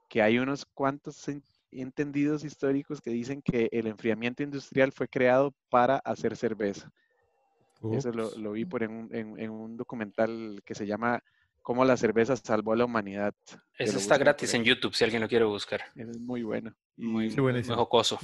Que 0.09 0.23
hay 0.23 0.39
unos 0.39 0.65
cuantos 0.65 1.29
entendidos 1.73 2.45
históricos 2.45 3.01
que 3.01 3.11
dicen 3.11 3.43
que 3.43 3.69
el 3.73 3.89
enfriamiento 3.89 4.45
industrial 4.45 4.93
fue 4.93 5.09
creado 5.09 5.53
para 5.71 5.97
hacer 5.97 6.37
cerveza. 6.37 6.89
Eso 7.93 8.13
lo, 8.13 8.53
vi 8.53 8.65
por 8.65 8.85
en 8.85 9.09
en 9.11 9.51
un 9.51 9.77
documental 9.77 10.63
que 10.65 10.77
se 10.77 10.87
llama 10.87 11.21
cómo 11.65 11.85
la 11.85 11.97
cerveza 11.97 12.37
salvó 12.37 12.75
a 12.75 12.77
la 12.77 12.85
humanidad. 12.85 13.35
Eso 13.79 13.97
está 13.97 14.19
gratis 14.19 14.53
en 14.53 14.65
YouTube 14.65 14.95
si 14.95 15.03
alguien 15.03 15.23
lo 15.23 15.29
quiere 15.29 15.47
buscar. 15.47 15.81
Es 15.97 16.21
muy 16.21 16.43
bueno. 16.43 16.73
Y 16.97 17.07
muy, 17.07 17.35
muy 17.35 17.65
jocoso. 17.65 18.21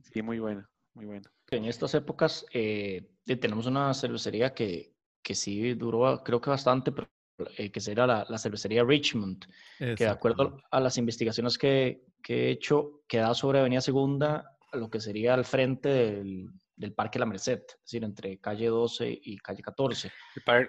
Sí, 0.00 0.22
muy 0.22 0.38
bueno, 0.38 0.66
muy 0.94 1.04
bueno. 1.04 1.28
En 1.50 1.64
estas 1.64 1.92
épocas 1.94 2.46
eh, 2.52 3.10
tenemos 3.26 3.66
una 3.66 3.92
cervecería 3.92 4.54
que, 4.54 4.94
que 5.20 5.34
sí 5.34 5.74
duró, 5.74 6.22
creo 6.22 6.40
que 6.40 6.50
bastante, 6.50 6.92
pero 6.92 7.08
eh, 7.56 7.70
que 7.72 7.80
será 7.80 8.06
la, 8.06 8.24
la, 8.28 8.38
cervecería 8.38 8.84
Richmond, 8.84 9.44
que 9.78 9.96
de 9.96 10.08
acuerdo 10.08 10.62
a 10.70 10.80
las 10.80 10.96
investigaciones 10.98 11.58
que, 11.58 12.04
que, 12.22 12.46
he 12.46 12.50
hecho, 12.50 13.02
queda 13.08 13.34
sobre 13.34 13.58
Avenida 13.58 13.80
Segunda, 13.80 14.56
lo 14.72 14.88
que 14.88 15.00
sería 15.00 15.34
al 15.34 15.44
frente 15.44 15.88
del, 15.88 16.48
del 16.76 16.92
Parque 16.92 17.18
La 17.18 17.26
Merced, 17.26 17.62
es 17.68 17.80
decir, 17.82 18.04
entre 18.04 18.38
calle 18.38 18.68
12 18.68 19.18
y 19.20 19.36
calle 19.38 19.62
14. 19.62 20.12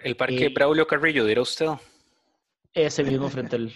El, 0.02 0.16
Parque 0.16 0.46
eh, 0.46 0.48
Braulio 0.48 0.86
Carrillo, 0.86 1.24
dirá 1.24 1.42
usted. 1.42 1.68
Ese 2.72 3.02
mismo 3.02 3.28
frente 3.28 3.56
al 3.56 3.72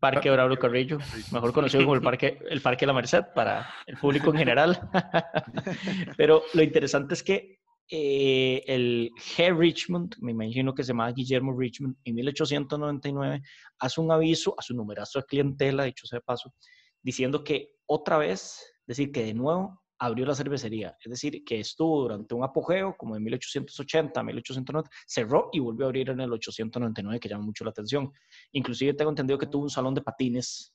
Parque 0.00 0.30
Braulio 0.30 0.58
Carrillo, 0.58 0.98
mejor 1.32 1.52
conocido 1.52 1.84
como 1.84 1.94
el 1.94 2.00
Parque, 2.00 2.38
el 2.48 2.62
Parque 2.62 2.86
La 2.86 2.94
Merced 2.94 3.24
para 3.34 3.68
el 3.86 3.98
público 3.98 4.30
en 4.30 4.38
general. 4.38 4.80
Pero 6.16 6.42
lo 6.54 6.62
interesante 6.62 7.12
es 7.12 7.22
que 7.22 7.58
eh, 7.90 8.62
el 8.66 9.10
G. 9.16 9.56
Richmond, 9.56 10.16
me 10.20 10.32
imagino 10.32 10.74
que 10.74 10.82
se 10.82 10.88
llama 10.88 11.12
Guillermo 11.12 11.54
Richmond, 11.58 11.96
en 12.04 12.14
1899 12.14 13.42
hace 13.78 14.00
un 14.00 14.12
aviso 14.12 14.54
a 14.58 14.62
su 14.62 14.74
numerazo 14.74 15.18
de 15.18 15.26
clientela, 15.26 15.84
dicho 15.84 16.06
sea 16.06 16.18
de 16.18 16.22
paso, 16.22 16.54
diciendo 17.02 17.44
que 17.44 17.76
otra 17.86 18.16
vez, 18.16 18.60
es 18.80 18.86
decir, 18.86 19.12
que 19.12 19.24
de 19.24 19.34
nuevo 19.34 19.82
abrió 19.98 20.26
la 20.26 20.34
cervecería. 20.34 20.96
Es 21.02 21.10
decir, 21.10 21.44
que 21.44 21.60
estuvo 21.60 22.02
durante 22.02 22.34
un 22.34 22.44
apogeo, 22.44 22.96
como 22.96 23.14
de 23.14 23.20
1880, 23.20 24.22
1890, 24.22 24.90
cerró 25.06 25.50
y 25.52 25.58
volvió 25.58 25.86
a 25.86 25.88
abrir 25.88 26.10
en 26.10 26.20
el 26.20 26.32
899, 26.32 27.20
que 27.20 27.28
llama 27.28 27.44
mucho 27.44 27.64
la 27.64 27.70
atención. 27.70 28.12
Inclusive 28.52 28.94
tengo 28.94 29.10
entendido 29.10 29.38
que 29.38 29.46
tuvo 29.46 29.64
un 29.64 29.70
salón 29.70 29.94
de 29.94 30.02
patines 30.02 30.72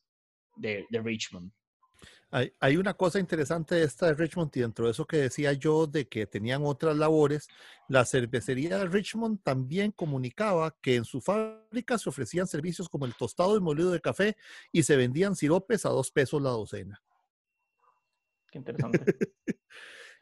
de, 0.56 0.86
Richmond. 0.92 1.52
Hay, 2.60 2.78
una 2.78 2.96
cosa 2.96 3.20
interesante 3.20 3.84
esta 3.84 4.08
de 4.08 4.16
Richmond 4.16 4.50
y 4.56 4.62
dentro 4.62 4.86
de 4.86 4.92
eso 4.92 5.06
que 5.06 5.18
decía 5.18 5.54
yo 5.54 5.86
de 5.86 6.08
que 6.08 6.26
tenían 6.26 6.66
otras 6.66 6.98
labores, 6.98 7.48
la 7.88 8.06
cervecería 8.06 8.80
de 8.80 8.88
Richmond 8.88 9.44
también 9.44 9.92
comunicaba 9.92 10.76
que 10.82 10.96
en 10.96 11.06
su 11.06 11.22
fábrica 11.22 12.00
se 12.00 12.10
ofrecían 12.10 12.48
servicios 12.48 12.90
como 12.90 13.06
el 13.06 13.14
tostado 13.14 13.56
y 13.56 13.62
molido 13.62 13.92
de 13.92 14.02
café 14.02 14.36
y 14.72 14.82
se 14.82 14.96
vendían 14.96 15.36
siropes 15.36 15.86
a 15.86 15.90
dos 15.90 16.10
pesos 16.10 16.42
la 16.42 16.50
docena 16.50 17.04
interesante. 18.58 19.18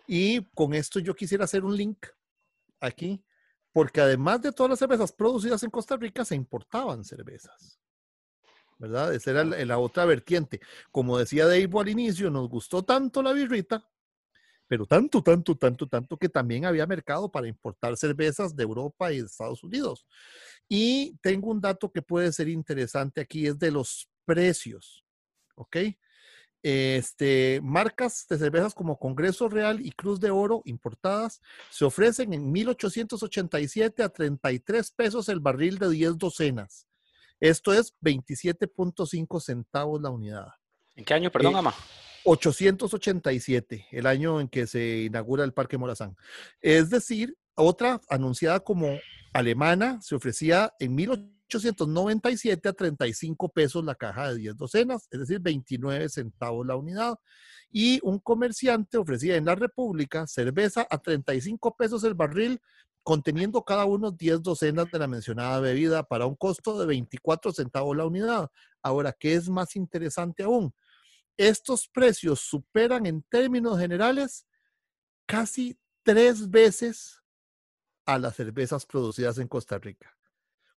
y 0.08 0.44
con 0.54 0.74
esto 0.74 1.00
yo 1.00 1.16
quisiera 1.16 1.46
hacer 1.46 1.64
un 1.64 1.76
link 1.76 2.06
aquí, 2.80 3.24
porque 3.72 4.02
además 4.02 4.42
de 4.42 4.52
todas 4.52 4.72
las 4.72 4.80
cervezas 4.80 5.12
producidas 5.12 5.64
en 5.64 5.70
Costa 5.70 5.96
Rica, 5.98 6.26
se 6.26 6.36
importaban 6.36 7.04
cervezas. 7.04 7.80
¿Verdad? 8.78 9.14
Esa 9.14 9.32
era 9.32 9.44
la, 9.44 9.78
otra 9.78 10.06
vertiente. 10.06 10.60
Como 10.92 11.18
decía 11.18 11.46
Dave 11.46 11.70
al 11.80 11.90
inicio, 11.90 12.32
nos 12.32 12.50
gustó 12.50 12.84
tanto 12.84 13.22
la 13.22 13.32
birrita, 13.32 13.88
pero 14.68 14.88
tanto, 14.88 15.22
tanto, 15.22 15.56
tanto, 15.56 15.88
tanto 15.88 16.18
que 16.18 16.30
también 16.30 16.66
había 16.66 16.88
mercado 16.88 17.30
para 17.32 17.48
importar 17.48 17.96
cervezas 17.96 18.56
de 18.56 18.64
Europa 18.64 19.14
y 19.14 19.20
de 19.20 19.28
Estados 19.28 19.64
Unidos. 19.64 20.08
Y 20.68 21.16
tengo 21.22 21.52
un 21.52 21.62
dato 21.62 21.92
que 21.92 22.02
puede 22.02 22.32
ser 22.32 22.48
interesante 22.48 23.22
aquí, 23.22 23.46
es 23.46 23.60
de 23.60 23.70
los 23.70 24.10
precios. 24.26 25.06
¿Ok? 25.56 25.78
Este, 26.64 27.60
marcas 27.64 28.28
de 28.30 28.38
cervezas 28.38 28.76
como 28.76 29.00
Congreso 29.00 29.50
Real 29.50 29.84
y 29.84 29.92
Cruz 29.92 30.20
de 30.20 30.30
Oro 30.30 30.62
importadas 30.66 31.42
se 31.72 31.86
ofrecen 31.86 32.34
en 32.34 32.52
1887 32.52 34.04
a 34.04 34.10
33 34.10 34.92
pesos 34.92 35.28
el 35.30 35.40
barril 35.40 35.80
de 35.80 35.90
10 35.90 36.18
docenas. 36.18 36.88
Esto 37.40 37.74
es 37.74 37.96
27.5 38.02 39.42
centavos 39.42 40.02
la 40.02 40.12
unidad. 40.12 40.50
¿En 40.96 41.04
qué 41.04 41.16
año, 41.16 41.32
perdón, 41.32 41.56
eh, 41.56 41.60
Ama? 41.60 41.74
887, 42.24 43.88
el 43.92 44.06
año 44.06 44.40
en 44.40 44.48
que 44.48 44.68
se 44.68 45.04
inaugura 45.04 45.44
el 45.44 45.54
Parque 45.54 45.80
Morazán. 45.80 46.16
Es 46.62 46.92
decir, 46.92 47.36
otra 47.56 48.00
anunciada 48.10 48.60
como 48.60 49.00
alemana 49.34 50.00
se 50.02 50.14
ofrecía 50.14 50.74
en 50.80 50.94
1887 50.94 51.41
1897 51.52 52.70
a 52.70 52.74
35 52.74 53.50
pesos 53.50 53.84
la 53.84 53.96
caja 53.96 54.30
de 54.30 54.38
10 54.38 54.58
docenas, 54.58 55.08
es 55.12 55.20
decir, 55.20 55.40
29 55.40 56.10
centavos 56.10 56.66
la 56.66 56.76
unidad. 56.76 57.16
Y 57.70 58.00
un 58.04 58.20
comerciante 58.20 58.98
ofrecía 58.98 59.36
en 59.36 59.46
la 59.46 59.56
República 59.56 60.28
cerveza 60.28 60.88
a 60.90 60.98
35 60.98 61.76
pesos 61.76 62.04
el 62.04 62.14
barril, 62.14 62.62
conteniendo 63.04 63.64
cada 63.64 63.86
uno 63.86 64.12
10 64.12 64.42
docenas 64.42 64.90
de 64.92 65.00
la 65.00 65.08
mencionada 65.08 65.60
bebida 65.60 66.04
para 66.04 66.26
un 66.26 66.36
costo 66.36 66.80
de 66.80 66.86
24 66.86 67.52
centavos 67.52 67.98
la 67.98 68.06
unidad. 68.06 68.50
Ahora, 68.82 69.12
¿qué 69.12 69.34
es 69.36 69.50
más 69.50 69.76
interesante 69.76 70.44
aún? 70.44 70.74
Estos 71.38 71.88
precios 71.88 72.42
superan 72.42 73.06
en 73.06 73.24
términos 73.24 73.80
generales 73.80 74.46
casi 75.26 75.78
tres 76.04 76.50
veces 76.50 77.22
a 78.06 78.20
las 78.20 78.36
cervezas 78.36 78.86
producidas 78.86 79.38
en 79.38 79.48
Costa 79.48 79.78
Rica. 79.78 80.16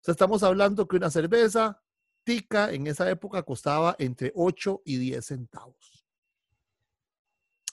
Sea, 0.05 0.13
estamos 0.13 0.43
hablando 0.43 0.87
que 0.87 0.97
una 0.97 1.09
cerveza 1.09 1.81
tica 2.25 2.71
en 2.71 2.87
esa 2.87 3.09
época 3.09 3.43
costaba 3.43 3.97
entre 3.99 4.33
8 4.35 4.83
y 4.85 4.99
10 4.99 5.25
centavos. 5.25 6.05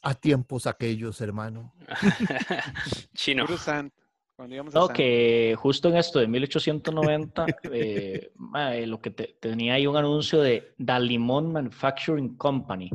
A 0.02 0.16
tiempos 0.16 0.66
aquellos, 0.66 1.20
hermano. 1.20 1.74
Chino. 3.14 3.44
No, 4.74 4.88
que 4.94 5.56
justo 5.58 5.90
en 5.90 5.98
esto 5.98 6.20
de 6.20 6.28
1890, 6.28 7.46
eh, 7.74 8.32
lo 8.88 9.02
que 9.02 9.12
te- 9.12 9.38
tenía 9.40 9.74
ahí 9.74 9.86
un 9.86 9.98
anuncio 9.98 10.42
de 10.42 10.74
Da 10.78 10.98
Limón 11.00 11.52
Manufacturing 11.52 12.38
Company. 12.38 12.90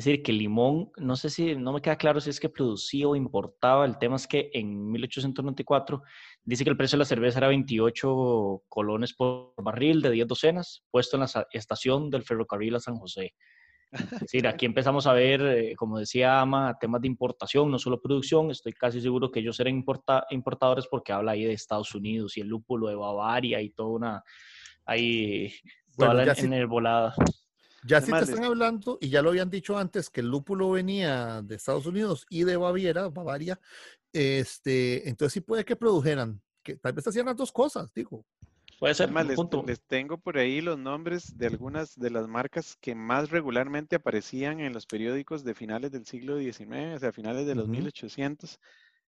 Es 0.00 0.06
decir, 0.06 0.22
que 0.22 0.32
Limón, 0.32 0.90
no 0.96 1.14
sé 1.14 1.28
si, 1.28 1.54
no 1.56 1.74
me 1.74 1.82
queda 1.82 1.96
claro 1.96 2.22
si 2.22 2.30
es 2.30 2.40
que 2.40 2.48
producía 2.48 3.06
o 3.06 3.14
importaba. 3.14 3.84
El 3.84 3.98
tema 3.98 4.16
es 4.16 4.26
que 4.26 4.50
en 4.54 4.90
1894 4.92 6.00
dice 6.42 6.64
que 6.64 6.70
el 6.70 6.76
precio 6.78 6.96
de 6.96 7.00
la 7.00 7.04
cerveza 7.04 7.36
era 7.38 7.48
28 7.48 8.62
colones 8.66 9.12
por 9.12 9.52
barril 9.62 10.00
de 10.00 10.10
10 10.10 10.26
docenas, 10.26 10.82
puesto 10.90 11.18
en 11.18 11.20
la 11.20 11.46
estación 11.52 12.08
del 12.08 12.22
ferrocarril 12.22 12.76
a 12.76 12.80
San 12.80 12.96
José. 12.96 13.34
Es 14.14 14.20
decir, 14.20 14.46
aquí 14.48 14.64
empezamos 14.64 15.06
a 15.06 15.12
ver, 15.12 15.42
eh, 15.42 15.76
como 15.76 15.98
decía 15.98 16.40
Ama, 16.40 16.78
temas 16.80 17.02
de 17.02 17.08
importación, 17.08 17.70
no 17.70 17.78
solo 17.78 18.00
producción. 18.00 18.50
Estoy 18.50 18.72
casi 18.72 19.02
seguro 19.02 19.30
que 19.30 19.40
ellos 19.40 19.60
eran 19.60 19.74
importa- 19.74 20.24
importadores 20.30 20.86
porque 20.86 21.12
habla 21.12 21.32
ahí 21.32 21.44
de 21.44 21.52
Estados 21.52 21.94
Unidos 21.94 22.38
y 22.38 22.40
el 22.40 22.48
lúpulo 22.48 22.88
de 22.88 22.94
Bavaria 22.94 23.60
y 23.60 23.68
toda 23.68 23.90
una, 23.90 24.24
ahí, 24.86 25.52
toda 25.94 26.14
Bueno, 26.14 26.24
la 26.24 26.34
sí- 26.34 26.46
envolada. 26.46 27.14
Ya 27.84 28.00
más, 28.00 28.26
te 28.26 28.32
están 28.32 28.44
hablando, 28.44 28.98
y 29.00 29.08
ya 29.08 29.22
lo 29.22 29.30
habían 29.30 29.50
dicho 29.50 29.78
antes, 29.78 30.10
que 30.10 30.20
el 30.20 30.28
lúpulo 30.28 30.70
venía 30.70 31.42
de 31.42 31.54
Estados 31.54 31.86
Unidos 31.86 32.26
y 32.28 32.44
de 32.44 32.56
Baviera, 32.56 33.08
Bavaria, 33.08 33.58
este, 34.12 35.08
entonces 35.08 35.34
sí 35.34 35.40
puede 35.40 35.64
que 35.64 35.76
produjeran, 35.76 36.42
que 36.62 36.76
tal 36.76 36.92
vez 36.92 37.06
hacían 37.06 37.26
las 37.26 37.36
dos 37.36 37.52
cosas, 37.52 37.92
digo. 37.94 38.24
Puede 38.78 38.94
ser, 38.94 39.12
les, 39.12 39.36
punto. 39.36 39.62
les 39.66 39.82
tengo 39.82 40.16
por 40.16 40.38
ahí 40.38 40.62
los 40.62 40.78
nombres 40.78 41.36
de 41.36 41.46
algunas 41.46 41.98
de 41.98 42.08
las 42.08 42.26
marcas 42.26 42.76
que 42.80 42.94
más 42.94 43.28
regularmente 43.28 43.96
aparecían 43.96 44.60
en 44.60 44.72
los 44.72 44.86
periódicos 44.86 45.44
de 45.44 45.54
finales 45.54 45.90
del 45.90 46.06
siglo 46.06 46.38
XIX, 46.38 46.96
o 46.96 46.98
sea, 46.98 47.12
finales 47.12 47.46
de 47.46 47.54
los 47.54 47.64
Ujú. 47.64 47.72
1800. 47.72 48.58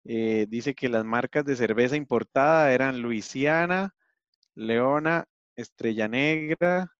Eh, 0.04 0.46
dice 0.48 0.74
que 0.74 0.88
las 0.88 1.04
marcas 1.04 1.44
de 1.44 1.56
cerveza 1.56 1.96
importada 1.96 2.72
eran 2.72 3.02
Luisiana, 3.02 3.94
Leona, 4.54 5.26
Estrella 5.56 6.08
Negra, 6.08 6.90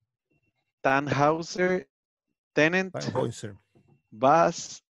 Tannhauser, 0.81 1.89
Tennant, 2.53 2.93
Tannhäuser. 2.93 3.57
Bass, 4.11 4.85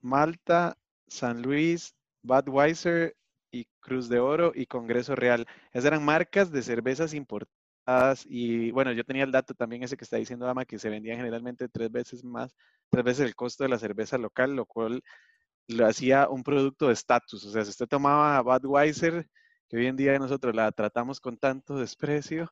Malta, 0.00 0.76
San 1.08 1.42
Luis, 1.42 1.94
Budweiser 2.22 3.16
y 3.50 3.66
Cruz 3.80 4.08
de 4.08 4.18
Oro 4.18 4.52
y 4.54 4.66
Congreso 4.66 5.14
Real. 5.14 5.46
Esas 5.72 5.86
eran 5.86 6.04
marcas 6.04 6.50
de 6.50 6.62
cervezas 6.62 7.14
importadas 7.14 8.24
y 8.26 8.70
bueno, 8.70 8.92
yo 8.92 9.04
tenía 9.04 9.24
el 9.24 9.32
dato 9.32 9.54
también 9.54 9.82
ese 9.82 9.96
que 9.96 10.04
está 10.04 10.16
diciendo 10.16 10.48
Ama 10.48 10.64
que 10.64 10.78
se 10.78 10.88
vendían 10.88 11.18
generalmente 11.18 11.68
tres 11.68 11.90
veces 11.90 12.24
más, 12.24 12.54
tres 12.88 13.04
veces 13.04 13.26
el 13.26 13.34
costo 13.34 13.64
de 13.64 13.70
la 13.70 13.78
cerveza 13.78 14.16
local, 14.16 14.56
lo 14.56 14.64
cual 14.64 15.02
lo 15.68 15.86
hacía 15.86 16.28
un 16.28 16.42
producto 16.42 16.88
de 16.88 16.94
estatus. 16.94 17.44
O 17.44 17.50
sea, 17.50 17.64
si 17.64 17.70
usted 17.70 17.86
tomaba 17.86 18.40
Budweiser, 18.40 19.28
que 19.68 19.76
hoy 19.76 19.86
en 19.86 19.96
día 19.96 20.18
nosotros 20.18 20.54
la 20.54 20.70
tratamos 20.72 21.20
con 21.20 21.36
tanto 21.36 21.76
desprecio, 21.76 22.50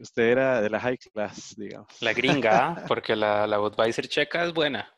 usted 0.00 0.22
era 0.24 0.60
de 0.60 0.70
la 0.70 0.80
high 0.80 0.98
class, 0.98 1.54
digamos. 1.56 2.00
La 2.00 2.12
gringa, 2.12 2.68
¿ah? 2.68 2.84
porque 2.88 3.14
la, 3.14 3.46
la 3.46 3.58
Budweiser 3.58 4.08
checa 4.08 4.44
es 4.44 4.52
buena. 4.52 4.92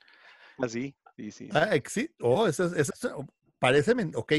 Así, 0.58 0.94
sí, 1.16 1.30
sí. 1.30 1.48
Ah, 1.52 1.70
exi- 1.72 2.10
oh, 2.20 2.46
eso 2.46 2.66
es, 2.66 2.72
eso 2.72 2.92
es- 2.94 3.04
oh, 3.14 3.26
parece, 3.58 3.94
men- 3.94 4.12
ok, 4.14 4.32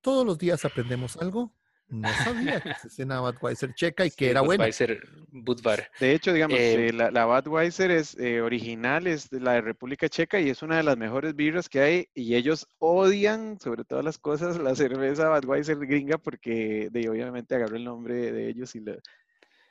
todos 0.00 0.26
los 0.26 0.38
días 0.38 0.64
aprendemos 0.64 1.16
algo. 1.16 1.52
No 1.90 2.12
sabía 2.22 2.60
que 2.60 2.68
existía 2.68 3.06
una 3.06 3.20
Budweiser 3.20 3.72
checa 3.74 4.04
y 4.04 4.10
que 4.10 4.26
Sí, 4.26 4.30
era 4.30 4.42
buena. 4.42 4.64
Budweiser, 4.64 5.00
Budvar. 5.30 5.90
De 5.98 6.12
hecho, 6.12 6.34
digamos, 6.34 6.58
Eh, 6.58 6.88
eh, 6.88 6.92
la, 6.92 7.10
la 7.10 7.24
Budweiser 7.24 7.90
es 7.90 8.14
eh, 8.18 8.42
original, 8.42 9.06
es 9.06 9.30
de 9.30 9.40
la 9.40 9.52
de 9.54 9.62
República 9.62 10.06
Checa 10.06 10.38
y 10.38 10.50
es 10.50 10.62
una 10.62 10.76
de 10.76 10.82
las 10.82 10.98
mejores 10.98 11.34
birras 11.34 11.66
que 11.70 11.80
hay 11.80 12.08
y 12.12 12.34
ellos 12.34 12.66
odian, 12.78 13.58
sobre 13.58 13.84
todas 13.84 14.04
las 14.04 14.18
cosas, 14.18 14.58
la 14.58 14.74
cerveza 14.74 15.30
Budweiser 15.30 15.78
gringa 15.78 16.18
porque 16.18 16.88
de, 16.90 17.08
obviamente 17.08 17.54
agarró 17.54 17.76
el 17.76 17.84
nombre 17.84 18.32
de 18.32 18.48
ellos 18.50 18.74
y 18.74 18.80
lo... 18.80 18.94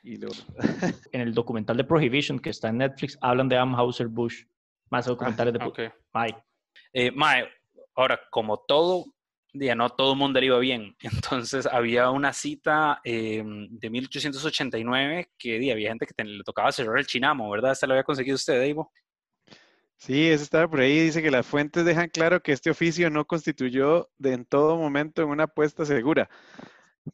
Y 0.02 0.16
lo 0.16 0.28
En 1.12 1.20
el 1.20 1.34
documental 1.34 1.76
de 1.76 1.84
Prohibition 1.84 2.38
que 2.38 2.50
está 2.50 2.68
en 2.68 2.78
Netflix, 2.78 3.18
hablan 3.20 3.48
de 3.48 3.56
Amhauser 3.56 4.08
Bush. 4.08 4.44
Más 4.90 5.06
documentales 5.06 5.52
de... 5.54 5.64
Ok. 5.64 5.80
Ay, 6.12 6.34
Eh, 6.92 7.10
mae, 7.10 7.46
ahora, 7.94 8.18
como 8.30 8.58
todo, 8.66 9.04
ya 9.52 9.74
no 9.74 9.90
todo 9.90 10.12
el 10.12 10.18
mundo 10.18 10.40
le 10.40 10.46
iba 10.46 10.58
bien. 10.58 10.96
Entonces, 11.02 11.66
había 11.66 12.10
una 12.10 12.32
cita 12.32 13.00
eh, 13.04 13.42
de 13.44 13.90
1889 13.90 15.30
que 15.38 15.58
di, 15.58 15.70
había 15.70 15.90
gente 15.90 16.06
que 16.06 16.14
te- 16.14 16.24
le 16.24 16.42
tocaba 16.44 16.72
cerrar 16.72 16.98
el 16.98 17.06
chinamo, 17.06 17.50
¿verdad? 17.50 17.72
Esta 17.72 17.86
lo 17.86 17.92
había 17.94 18.04
conseguido 18.04 18.36
usted, 18.36 18.66
Davo. 18.66 18.90
Sí, 19.96 20.28
eso 20.28 20.44
estaba 20.44 20.68
por 20.68 20.80
ahí. 20.80 21.00
Dice 21.00 21.22
que 21.22 21.30
las 21.30 21.44
fuentes 21.46 21.84
dejan 21.84 22.08
claro 22.08 22.40
que 22.40 22.52
este 22.52 22.70
oficio 22.70 23.10
no 23.10 23.26
constituyó 23.26 24.08
de 24.16 24.32
en 24.32 24.44
todo 24.44 24.76
momento 24.76 25.26
una 25.26 25.44
apuesta 25.44 25.84
segura, 25.84 26.30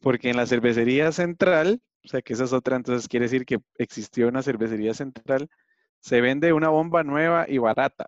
porque 0.01 0.29
en 0.29 0.37
la 0.37 0.45
cervecería 0.45 1.11
central, 1.11 1.81
o 2.05 2.07
sea 2.07 2.21
que 2.21 2.33
esa 2.33 2.45
es 2.45 2.53
otra, 2.53 2.75
entonces 2.75 3.07
quiere 3.07 3.25
decir 3.25 3.45
que 3.45 3.59
existió 3.77 4.27
una 4.27 4.43
cervecería 4.43 4.93
central, 4.93 5.49
se 5.99 6.21
vende 6.21 6.53
una 6.53 6.69
bomba 6.69 7.03
nueva 7.03 7.45
y 7.49 7.57
barata, 7.57 8.07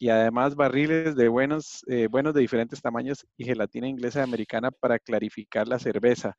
y 0.00 0.10
además 0.10 0.54
barriles 0.54 1.16
de 1.16 1.28
buenos, 1.28 1.84
eh, 1.88 2.08
buenos 2.08 2.34
de 2.34 2.40
diferentes 2.40 2.80
tamaños 2.80 3.26
y 3.36 3.44
gelatina 3.44 3.88
inglesa 3.88 4.20
y 4.20 4.22
americana 4.22 4.70
para 4.70 4.98
clarificar 4.98 5.66
la 5.66 5.78
cerveza. 5.78 6.36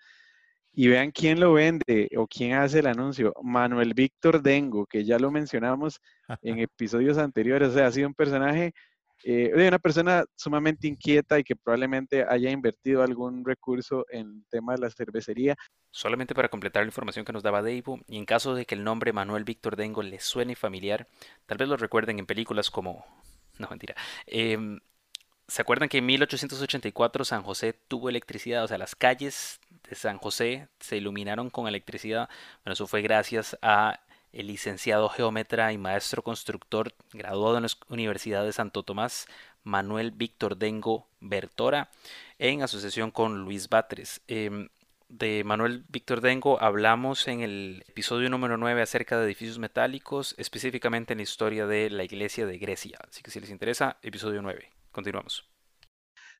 Y 0.71 0.87
vean 0.87 1.11
quién 1.11 1.39
lo 1.39 1.53
vende 1.53 2.09
o 2.15 2.27
quién 2.27 2.53
hace 2.53 2.79
el 2.79 2.87
anuncio. 2.87 3.33
Manuel 3.43 3.93
Víctor 3.93 4.41
Dengo, 4.41 4.85
que 4.85 5.03
ya 5.03 5.19
lo 5.19 5.31
mencionamos 5.31 5.99
en 6.41 6.59
episodios 6.59 7.17
anteriores. 7.17 7.69
O 7.69 7.73
sea, 7.73 7.87
ha 7.87 7.91
sido 7.91 8.07
un 8.07 8.13
personaje, 8.13 8.73
eh, 9.23 9.51
una 9.67 9.79
persona 9.79 10.23
sumamente 10.35 10.87
inquieta 10.87 11.39
y 11.39 11.43
que 11.43 11.55
probablemente 11.55 12.25
haya 12.27 12.49
invertido 12.51 13.03
algún 13.03 13.43
recurso 13.45 14.05
en 14.09 14.27
el 14.27 14.45
tema 14.49 14.73
de 14.73 14.79
la 14.79 14.89
cervecería. 14.89 15.55
Solamente 15.91 16.35
para 16.35 16.49
completar 16.49 16.83
la 16.83 16.87
información 16.87 17.25
que 17.25 17.33
nos 17.33 17.43
daba 17.43 17.61
Davo, 17.61 17.99
y 18.07 18.17
en 18.17 18.25
caso 18.25 18.55
de 18.55 18.65
que 18.65 18.75
el 18.75 18.83
nombre 18.83 19.13
Manuel 19.13 19.43
Víctor 19.43 19.75
Dengo 19.75 20.03
les 20.03 20.23
suene 20.23 20.55
familiar, 20.55 21.07
tal 21.45 21.57
vez 21.57 21.67
lo 21.67 21.77
recuerden 21.77 22.19
en 22.19 22.25
películas 22.25 22.69
como... 22.69 23.05
No, 23.57 23.67
mentira. 23.69 23.95
Em, 24.25 24.79
¿Se 25.49 25.63
acuerdan 25.63 25.89
que 25.89 25.97
en 25.97 26.05
1884 26.05 27.25
San 27.25 27.41
José 27.41 27.73
tuvo 27.73 28.07
electricidad? 28.09 28.63
O 28.63 28.67
sea, 28.67 28.77
las 28.77 28.95
calles 28.95 29.59
de 29.89 29.95
San 29.95 30.19
José 30.19 30.69
se 30.79 30.97
iluminaron 30.97 31.49
con 31.49 31.67
electricidad. 31.67 32.29
Bueno, 32.63 32.73
eso 32.73 32.85
fue 32.85 33.01
gracias 33.01 33.57
a 33.63 33.99
el 34.33 34.47
licenciado 34.47 35.09
geómetra 35.09 35.73
y 35.73 35.77
maestro 35.77 36.23
constructor 36.23 36.93
graduado 37.13 37.57
en 37.57 37.63
la 37.63 37.69
Universidad 37.89 38.43
de 38.43 38.53
Santo 38.53 38.83
Tomás, 38.83 39.27
Manuel 39.63 40.11
Víctor 40.11 40.57
Dengo 40.57 41.07
Bertora, 41.19 41.89
en 42.37 42.61
asociación 42.61 43.11
con 43.11 43.43
Luis 43.43 43.69
Batres. 43.69 44.21
Em, 44.27 44.69
de 45.09 45.43
Manuel 45.43 45.83
Víctor 45.89 46.21
Dengo 46.21 46.61
hablamos 46.61 47.27
en 47.27 47.41
el 47.41 47.83
episodio 47.87 48.29
número 48.29 48.57
9 48.57 48.81
acerca 48.81 49.17
de 49.17 49.25
edificios 49.25 49.57
metálicos, 49.57 50.35
específicamente 50.37 51.13
en 51.13 51.17
la 51.17 51.23
historia 51.23 51.65
de 51.65 51.89
la 51.89 52.03
iglesia 52.03 52.45
de 52.45 52.59
Grecia. 52.59 52.99
Así 53.07 53.23
que 53.23 53.31
si 53.31 53.39
les 53.39 53.49
interesa, 53.49 53.97
episodio 54.03 54.41
9. 54.41 54.69
Continuamos. 54.91 55.58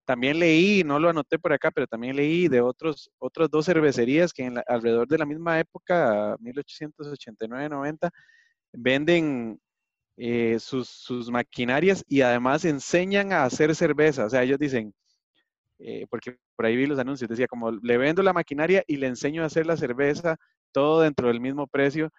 También 0.09 0.39
leí, 0.39 0.83
no 0.83 0.97
lo 0.99 1.09
anoté 1.09 1.37
por 1.37 1.53
acá, 1.53 1.69
pero 1.69 1.85
también 1.85 2.15
leí 2.15 2.47
de 2.47 2.61
otros, 2.61 3.11
otras 3.19 3.47
dos 3.51 3.65
cervecerías 3.67 4.33
que 4.33 4.43
en 4.45 4.55
la- 4.55 4.63
alrededor 4.67 5.07
de 5.07 5.19
la 5.19 5.25
misma 5.27 5.59
época, 5.59 6.35
1889-90, 6.39 8.09
venden 8.73 9.59
eh, 10.17 10.59
sus, 10.59 10.89
sus 10.89 11.31
maquinarias 11.31 12.03
y 12.07 12.21
además 12.21 12.65
enseñan 12.65 13.33
a 13.33 13.45
hacer 13.45 13.75
cerveza. 13.75 14.25
O 14.25 14.29
sea, 14.31 14.43
ellos 14.43 14.59
dicen, 14.59 14.93
eh, 15.79 16.05
porque 16.09 16.37
por 16.55 16.65
ahí 16.65 16.75
vi 16.75 16.85
los 16.87 16.99
anuncios, 16.99 17.29
decía 17.29 17.47
como 17.47 17.71
le 17.71 17.97
vendo 17.97 18.23
la 18.23 18.33
maquinaria 18.33 18.83
y 18.87 18.97
le 18.97 19.07
enseño 19.07 19.43
a 19.43 19.47
hacer 19.47 19.65
la 19.65 19.77
cerveza, 19.77 20.37
todo 20.71 21.01
dentro 21.01 21.27
del 21.29 21.41
mismo 21.41 21.67
precio. 21.67 22.11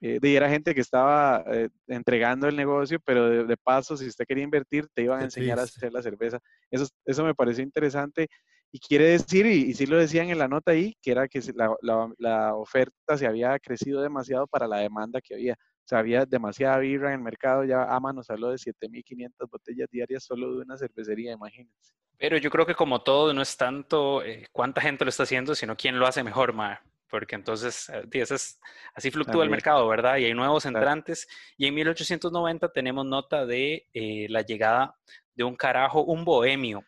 Eh, 0.00 0.18
y 0.22 0.36
era 0.36 0.48
gente 0.48 0.74
que 0.74 0.80
estaba 0.80 1.44
eh, 1.46 1.68
entregando 1.86 2.46
el 2.46 2.56
negocio, 2.56 2.98
pero 3.04 3.28
de, 3.28 3.44
de 3.44 3.56
paso, 3.56 3.96
si 3.96 4.06
usted 4.06 4.26
quería 4.26 4.44
invertir, 4.44 4.86
te 4.92 5.02
iban 5.02 5.20
a 5.20 5.24
enseñar 5.24 5.58
a 5.58 5.62
hacer 5.62 5.92
la 5.92 6.02
cerveza. 6.02 6.40
Eso, 6.70 6.86
eso 7.04 7.24
me 7.24 7.34
pareció 7.34 7.62
interesante 7.64 8.28
Y 8.72 8.80
quiere 8.80 9.04
decir, 9.10 9.46
y, 9.46 9.72
sí 9.74 9.86
lo 9.86 9.96
decían 9.98 10.30
en 10.30 10.38
la 10.38 10.48
nota 10.48 10.72
ahí, 10.72 10.96
que 11.00 11.12
era 11.12 11.28
que 11.28 11.40
la, 11.54 11.74
la, 12.18 12.54
oferta 12.54 13.16
se 13.16 13.26
había 13.26 13.58
crecido 13.60 14.02
demasiado 14.02 14.46
para 14.46 14.66
la 14.66 14.78
demanda 14.78 15.20
que 15.20 15.34
había. 15.34 15.54
O 15.54 15.86
sea, 15.86 15.98
había 15.98 16.24
demasiada 16.26 16.78
birra 16.78 17.08
en 17.08 17.20
el 17.20 17.24
mercado. 17.24 17.64
Ya 17.64 17.84
Ama 17.84 18.12
nos 18.12 18.30
habló 18.30 18.50
de 18.50 18.56
7.500 18.56 19.50
botellas 19.50 19.88
diarias 19.90 20.24
solo 20.24 20.56
de 20.56 20.62
una 20.62 20.76
cervecería, 20.76 21.32
imagínense. 21.32 21.94
Pero 22.18 22.36
yo 22.38 22.50
creo 22.50 22.66
que 22.66 22.74
como 22.74 23.02
todo, 23.02 23.32
no 23.32 23.42
es 23.42 23.56
tanto 23.56 24.24
eh, 24.24 24.46
cuánta 24.52 24.80
gente 24.80 25.04
lo 25.04 25.10
está 25.10 25.24
haciendo, 25.24 25.54
sino 25.54 25.76
quién 25.76 25.98
lo 25.98 26.06
hace 26.06 26.22
mejor, 26.22 26.52
ma. 26.52 26.80
Porque 27.14 27.36
entonces, 27.36 27.88
eh, 27.90 28.08
es, 28.12 28.58
así 28.92 29.08
fluctúa 29.12 29.44
el 29.44 29.48
mercado, 29.48 29.86
¿verdad? 29.86 30.16
Y 30.16 30.24
hay 30.24 30.34
nuevos 30.34 30.66
entrantes. 30.66 31.28
Y 31.56 31.68
en 31.68 31.74
1890 31.74 32.72
tenemos 32.72 33.06
nota 33.06 33.46
de 33.46 33.86
eh, 33.94 34.26
la 34.30 34.42
llegada 34.42 34.96
de 35.32 35.44
un 35.44 35.54
carajo, 35.54 36.02
un 36.02 36.24
bohemio. 36.24 36.82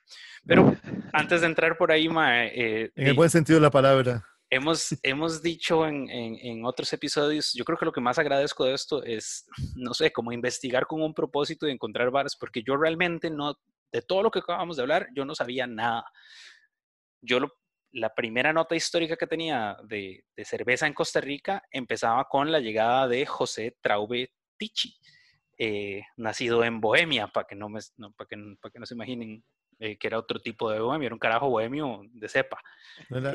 Pero 0.44 0.74
antes 1.12 1.42
de 1.42 1.46
entrar 1.46 1.78
por 1.78 1.92
ahí, 1.92 2.08
eh, 2.08 2.90
en 2.96 3.06
el 3.06 3.14
buen 3.14 3.30
sentido 3.30 3.58
de 3.58 3.62
la 3.62 3.70
palabra. 3.70 4.26
Hemos, 4.50 4.98
hemos 5.04 5.40
dicho 5.40 5.86
en, 5.86 6.08
en, 6.10 6.64
otros 6.64 6.92
episodios, 6.92 7.52
yo 7.54 7.64
creo 7.64 7.78
que 7.78 7.84
lo 7.84 7.92
que 7.92 8.00
más 8.00 8.18
agradezco 8.18 8.64
de 8.64 8.74
esto 8.74 9.04
es, 9.04 9.46
no 9.76 9.94
sé, 9.94 10.10
como 10.12 10.32
investigar 10.32 10.88
con 10.88 11.02
un 11.02 11.14
propósito 11.14 11.68
y 11.68 11.70
encontrar 11.70 12.10
bares, 12.10 12.34
porque 12.34 12.64
yo 12.66 12.76
realmente 12.76 13.30
no, 13.30 13.54
de 13.92 14.02
todo 14.02 14.24
lo 14.24 14.32
que 14.32 14.40
acabamos 14.40 14.76
de 14.76 14.82
hablar, 14.82 15.06
yo 15.14 15.24
no 15.24 15.36
sabía 15.36 15.68
nada. 15.68 16.04
Yo 17.22 17.38
la 17.96 18.14
primera 18.14 18.52
nota 18.52 18.76
histórica 18.76 19.16
que 19.16 19.26
tenía 19.26 19.76
de, 19.84 20.24
de, 20.36 20.44
cerveza 20.44 20.86
en 20.86 20.92
Costa 20.92 21.20
Rica 21.20 21.62
empezaba 21.70 22.24
con 22.28 22.52
la 22.52 22.60
llegada 22.60 23.08
de 23.08 23.24
José 23.24 23.76
Traube 23.80 24.32
Tichi, 24.58 24.94
eh, 25.58 26.02
nacido 26.18 26.62
en 26.62 26.80
Bohemia, 26.80 27.28
para 27.28 27.46
que 27.46 27.54
no, 27.54 27.70
me, 27.70 27.80
para 28.16 28.28
que, 28.28 28.36
para 28.60 28.70
que 28.70 28.78
no 28.78 28.84
se 28.84 28.94
imaginen 28.94 29.42
eh, 29.78 29.96
que 29.96 30.06
era 30.06 30.18
otro 30.18 30.38
tipo 30.40 30.70
de 30.70 30.78
bohemio, 30.78 31.06
era 31.06 31.14
un 31.14 31.18
carajo 31.18 31.48
bohemio 31.48 32.02
de 32.12 32.28
cepa. 32.28 32.60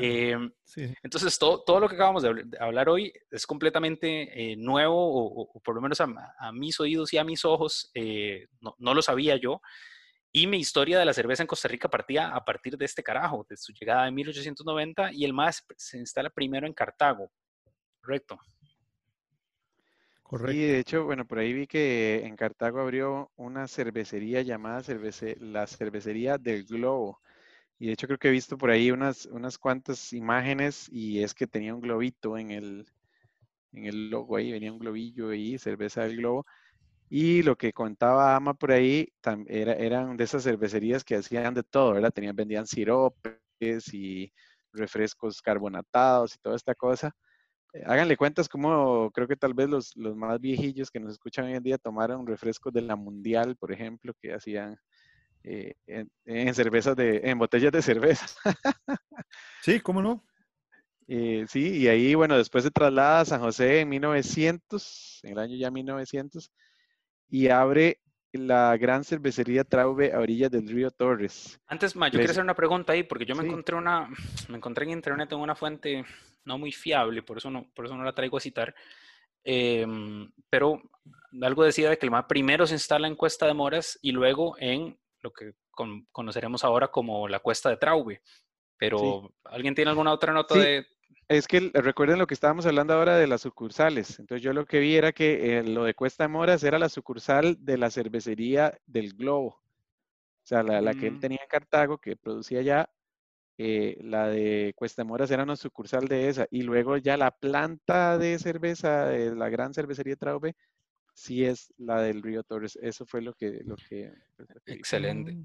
Eh, 0.00 0.36
entonces, 1.02 1.36
todo, 1.38 1.64
todo 1.64 1.80
lo 1.80 1.88
que 1.88 1.96
acabamos 1.96 2.22
de 2.22 2.44
hablar 2.60 2.88
hoy 2.88 3.12
es 3.32 3.44
completamente 3.46 4.54
nuevo, 4.58 4.94
o, 4.96 5.60
por 5.60 5.74
lo 5.74 5.80
menos 5.80 6.00
a, 6.00 6.52
mis 6.52 6.78
oídos 6.78 7.12
y 7.12 7.18
a 7.18 7.24
mis 7.24 7.44
ojos, 7.44 7.90
no, 8.60 8.76
no, 8.78 8.94
lo 8.94 9.02
sabía 9.02 9.36
yo. 9.36 9.60
Y 10.32 10.46
mi 10.46 10.58
historia 10.58 10.98
de 10.98 11.04
la 11.04 11.12
cerveza 11.12 11.42
en 11.42 11.46
Costa 11.46 11.68
Rica 11.68 11.90
partía 11.90 12.34
a 12.34 12.42
partir 12.42 12.78
de 12.78 12.86
este 12.86 13.02
carajo, 13.02 13.46
de 13.48 13.56
su 13.56 13.72
llegada 13.72 14.08
en 14.08 14.14
1890, 14.14 15.12
y 15.12 15.26
el 15.26 15.34
más 15.34 15.62
se 15.76 15.98
instala 15.98 16.30
primero 16.30 16.66
en 16.66 16.72
Cartago. 16.72 17.30
Correcto. 18.00 18.38
Y 20.50 20.60
de 20.60 20.78
hecho, 20.78 21.04
bueno, 21.04 21.26
por 21.26 21.38
ahí 21.38 21.52
vi 21.52 21.66
que 21.66 22.24
en 22.24 22.36
Cartago 22.36 22.80
abrió 22.80 23.30
una 23.36 23.68
cervecería 23.68 24.40
llamada 24.40 24.82
la 25.40 25.66
cervecería 25.66 26.38
del 26.38 26.64
Globo. 26.64 27.20
Y 27.78 27.88
de 27.88 27.92
hecho 27.92 28.06
creo 28.06 28.18
que 28.18 28.28
he 28.28 28.30
visto 28.32 28.56
por 28.56 28.70
ahí 28.70 28.90
unas, 28.90 29.26
unas 29.26 29.58
cuantas 29.58 30.14
imágenes 30.14 30.88
y 30.90 31.22
es 31.22 31.34
que 31.34 31.46
tenía 31.46 31.74
un 31.74 31.82
globito 31.82 32.38
en 32.38 32.50
el, 32.50 32.86
en 33.72 33.84
el 33.84 34.08
logo 34.08 34.36
ahí, 34.36 34.52
venía 34.52 34.72
un 34.72 34.78
globillo 34.78 35.28
ahí, 35.28 35.58
cerveza 35.58 36.02
del 36.04 36.16
Globo. 36.16 36.46
Y 37.14 37.42
lo 37.42 37.56
que 37.56 37.74
contaba 37.74 38.34
Ama 38.34 38.54
por 38.54 38.72
ahí 38.72 39.06
era, 39.46 39.74
eran 39.74 40.16
de 40.16 40.24
esas 40.24 40.44
cervecerías 40.44 41.04
que 41.04 41.16
hacían 41.16 41.52
de 41.52 41.62
todo, 41.62 41.92
¿verdad? 41.92 42.10
Tenían, 42.10 42.34
vendían 42.34 42.66
siropes 42.66 43.92
y 43.92 44.32
refrescos 44.72 45.42
carbonatados 45.42 46.34
y 46.34 46.38
toda 46.38 46.56
esta 46.56 46.74
cosa. 46.74 47.14
Eh, 47.74 47.82
háganle 47.84 48.16
cuentas 48.16 48.48
como 48.48 49.10
creo 49.10 49.28
que 49.28 49.36
tal 49.36 49.52
vez 49.52 49.68
los, 49.68 49.94
los, 49.94 50.16
más 50.16 50.40
viejillos 50.40 50.90
que 50.90 51.00
nos 51.00 51.12
escuchan 51.12 51.44
hoy 51.44 51.52
en 51.52 51.62
día 51.62 51.76
tomaron 51.76 52.26
refrescos 52.26 52.72
de 52.72 52.80
la 52.80 52.96
Mundial, 52.96 53.56
por 53.56 53.72
ejemplo, 53.72 54.14
que 54.18 54.32
hacían 54.32 54.78
eh, 55.44 55.74
en, 56.24 56.54
cervezas 56.54 56.96
de, 56.96 57.20
en 57.24 57.38
botellas 57.38 57.72
de 57.72 57.82
cerveza. 57.82 58.26
sí, 59.60 59.80
¿cómo 59.80 60.00
no? 60.00 60.24
Eh, 61.08 61.44
sí, 61.48 61.78
y 61.78 61.88
ahí, 61.88 62.14
bueno, 62.14 62.38
después 62.38 62.64
se 62.64 62.70
traslada 62.70 63.20
a 63.20 63.24
San 63.26 63.40
José 63.40 63.80
en 63.80 63.88
1900, 63.90 65.20
en 65.24 65.32
el 65.32 65.38
año 65.40 65.56
ya 65.56 65.70
1900, 65.70 66.50
y 67.32 67.48
abre 67.48 67.98
la 68.32 68.76
gran 68.76 69.04
cervecería 69.04 69.64
Traube 69.64 70.12
a 70.12 70.20
orillas 70.20 70.50
del 70.50 70.68
río 70.68 70.90
Torres. 70.90 71.58
Antes, 71.66 71.96
Ma, 71.96 72.08
yo 72.08 72.18
quiero 72.18 72.30
hacer 72.30 72.44
una 72.44 72.54
pregunta 72.54 72.92
ahí, 72.92 73.04
porque 73.04 73.24
yo 73.24 73.34
me 73.34 73.44
encontré 73.46 73.74
una, 73.74 74.06
me 74.50 74.58
encontré 74.58 74.84
en 74.84 74.90
internet 74.90 75.32
en 75.32 75.38
una 75.38 75.54
fuente 75.54 76.04
no 76.44 76.58
muy 76.58 76.72
fiable, 76.72 77.22
por 77.22 77.38
eso 77.38 77.50
no, 77.50 77.70
por 77.74 77.86
eso 77.86 77.96
no 77.96 78.04
la 78.04 78.14
traigo 78.14 78.36
a 78.36 78.40
citar. 78.40 78.74
Em, 79.42 80.30
pero 80.50 80.82
algo 81.40 81.64
decía 81.64 81.88
de 81.88 81.96
que 81.96 82.06
el 82.06 82.12
primero 82.28 82.66
se 82.66 82.74
instala 82.74 83.08
en 83.08 83.16
Cuesta 83.16 83.46
de 83.46 83.54
Moras 83.54 83.98
y 84.02 84.12
luego 84.12 84.54
en 84.58 84.98
lo 85.22 85.32
que 85.32 85.54
conoceremos 86.12 86.64
ahora 86.64 86.88
como 86.88 87.26
la 87.28 87.40
Cuesta 87.40 87.70
de 87.70 87.78
Traube. 87.78 88.20
Pero, 88.76 89.32
¿alguien 89.44 89.74
tiene 89.74 89.90
alguna 89.90 90.12
otra 90.12 90.34
nota 90.34 90.58
de, 90.58 90.86
es 91.28 91.46
que 91.46 91.70
recuerden 91.74 92.18
lo 92.18 92.26
que 92.26 92.34
estábamos 92.34 92.66
hablando 92.66 92.94
ahora 92.94 93.16
de 93.16 93.26
las 93.26 93.42
sucursales. 93.42 94.18
Entonces 94.18 94.42
yo 94.42 94.52
lo 94.52 94.66
que 94.66 94.80
vi 94.80 94.96
era 94.96 95.12
que 95.12 95.58
eh, 95.58 95.62
lo 95.62 95.84
de 95.84 95.94
Cuesta 95.94 96.28
Moras 96.28 96.62
era 96.64 96.78
la 96.78 96.88
sucursal 96.88 97.56
de 97.64 97.78
la 97.78 97.90
cervecería 97.90 98.78
del 98.86 99.14
Globo. 99.14 99.48
O 99.48 100.44
sea, 100.44 100.62
la, 100.62 100.94
que 100.94 101.06
él 101.06 101.14
mm. 101.14 101.20
tenía 101.20 101.38
en 101.40 101.48
Cartago, 101.48 101.98
que 101.98 102.16
producía 102.16 102.62
ya, 102.62 102.90
eh, 103.58 103.96
la 104.02 104.28
de 104.28 104.72
Cuesta 104.74 105.04
Moras 105.04 105.30
era 105.30 105.44
una 105.44 105.56
sucursal 105.56 106.08
de 106.08 106.28
esa. 106.28 106.46
Y 106.50 106.62
luego 106.62 106.96
ya 106.96 107.16
la 107.16 107.30
planta 107.30 108.18
de 108.18 108.38
cerveza 108.38 109.06
de 109.06 109.34
la 109.34 109.48
gran 109.48 109.72
cervecería 109.72 110.16
Traube, 110.16 110.56
sí 111.14 111.44
es 111.44 111.72
la 111.78 112.02
del 112.02 112.22
Río 112.22 112.42
Torres. 112.42 112.76
Eso 112.82 113.06
fue 113.06 113.22
lo 113.22 113.34
que... 113.34 113.60
Lo 113.64 113.76
que 113.76 114.12
pues, 114.36 114.48
Excelente. 114.66 115.36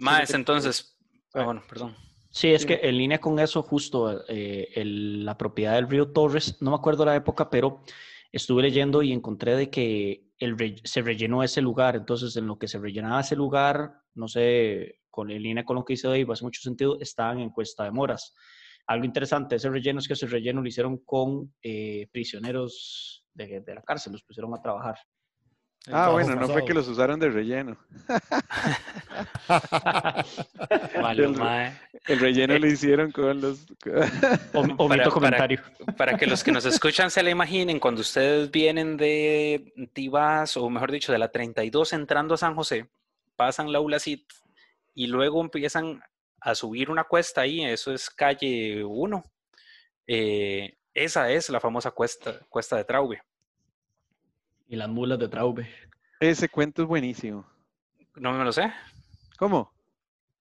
Más 0.00 0.34
entonces... 0.34 0.96
Ah, 1.32 1.44
bueno, 1.44 1.62
perdón. 1.68 1.94
Sí, 2.30 2.48
es 2.52 2.64
que 2.64 2.78
en 2.82 2.96
línea 2.96 3.20
con 3.20 3.38
eso, 3.40 3.62
justo 3.62 4.24
eh, 4.28 4.70
la 4.84 5.36
propiedad 5.36 5.74
del 5.74 5.88
río 5.88 6.12
Torres, 6.12 6.62
no 6.62 6.70
me 6.70 6.76
acuerdo 6.76 7.04
la 7.04 7.16
época, 7.16 7.50
pero 7.50 7.82
estuve 8.30 8.62
leyendo 8.62 9.02
y 9.02 9.12
encontré 9.12 9.56
de 9.56 9.68
que 9.68 10.30
el 10.38 10.80
se 10.84 11.02
rellenó 11.02 11.42
ese 11.42 11.60
lugar. 11.60 11.96
Entonces, 11.96 12.36
en 12.36 12.46
lo 12.46 12.56
que 12.56 12.68
se 12.68 12.78
rellenaba 12.78 13.20
ese 13.20 13.34
lugar, 13.34 13.94
no 14.14 14.28
sé, 14.28 15.00
con, 15.10 15.30
en 15.30 15.42
línea 15.42 15.64
con 15.64 15.76
lo 15.76 15.84
que 15.84 15.94
hice 15.94 16.06
hoy, 16.06 16.26
hace 16.30 16.44
mucho 16.44 16.60
sentido, 16.62 16.98
estaban 17.00 17.40
en 17.40 17.50
Cuesta 17.50 17.82
de 17.82 17.90
Moras. 17.90 18.34
Algo 18.86 19.04
interesante, 19.04 19.56
ese 19.56 19.68
relleno 19.68 19.98
es 19.98 20.06
que 20.06 20.14
ese 20.14 20.26
relleno 20.26 20.62
lo 20.62 20.68
hicieron 20.68 20.98
con 20.98 21.52
eh, 21.62 22.06
prisioneros 22.12 23.24
de, 23.34 23.60
de 23.60 23.74
la 23.74 23.82
cárcel, 23.82 24.12
los 24.12 24.22
pusieron 24.22 24.54
a 24.54 24.62
trabajar. 24.62 24.96
Ah, 25.88 26.10
bueno, 26.10 26.34
no 26.34 26.48
fue 26.48 26.64
que 26.64 26.74
los 26.74 26.86
usaron 26.88 27.18
de 27.18 27.30
relleno. 27.30 27.78
el, 32.06 32.20
relleno 32.20 32.58
lo 32.58 32.66
hicieron 32.66 33.10
con 33.10 33.40
los... 33.40 33.66
para, 34.52 35.08
comentario. 35.08 35.62
Para, 35.96 36.18
que 36.18 36.26
los 36.26 36.44
que 36.44 36.52
nos 36.52 36.66
escuchan 36.66 37.10
se 37.10 37.22
le 37.22 37.30
imaginen, 37.30 37.80
cuando 37.80 38.02
ustedes 38.02 38.50
vienen 38.50 38.98
de 38.98 39.72
Tibás, 39.94 40.58
o 40.58 40.68
mejor 40.68 40.92
dicho, 40.92 41.12
de 41.12 41.18
la 41.18 41.30
32 41.30 41.94
entrando 41.94 42.34
a 42.34 42.38
San 42.38 42.54
José, 42.54 42.90
pasan 43.36 43.72
la 43.72 43.80
Ulacit 43.80 44.30
y 44.94 45.06
luego 45.06 45.40
empiezan 45.40 46.02
a 46.40 46.54
subir 46.54 46.90
una 46.90 47.04
cuesta 47.04 47.40
ahí, 47.40 47.64
eso 47.64 47.92
es 47.92 48.10
calle 48.10 48.84
1. 48.84 49.24
Eh, 50.06 50.76
esa 50.92 51.30
es 51.30 51.48
la 51.48 51.60
famosa 51.60 51.92
cuesta, 51.92 52.40
cuesta 52.50 52.76
de 52.76 52.84
Traube. 52.84 53.22
Y 54.70 54.76
las 54.76 54.88
mulas 54.88 55.18
de 55.18 55.28
Traube. 55.28 55.68
Ese 56.20 56.48
cuento 56.48 56.82
es 56.82 56.88
buenísimo. 56.88 57.44
No 58.14 58.32
me 58.32 58.44
lo 58.44 58.52
sé. 58.52 58.72
¿Cómo? 59.36 59.72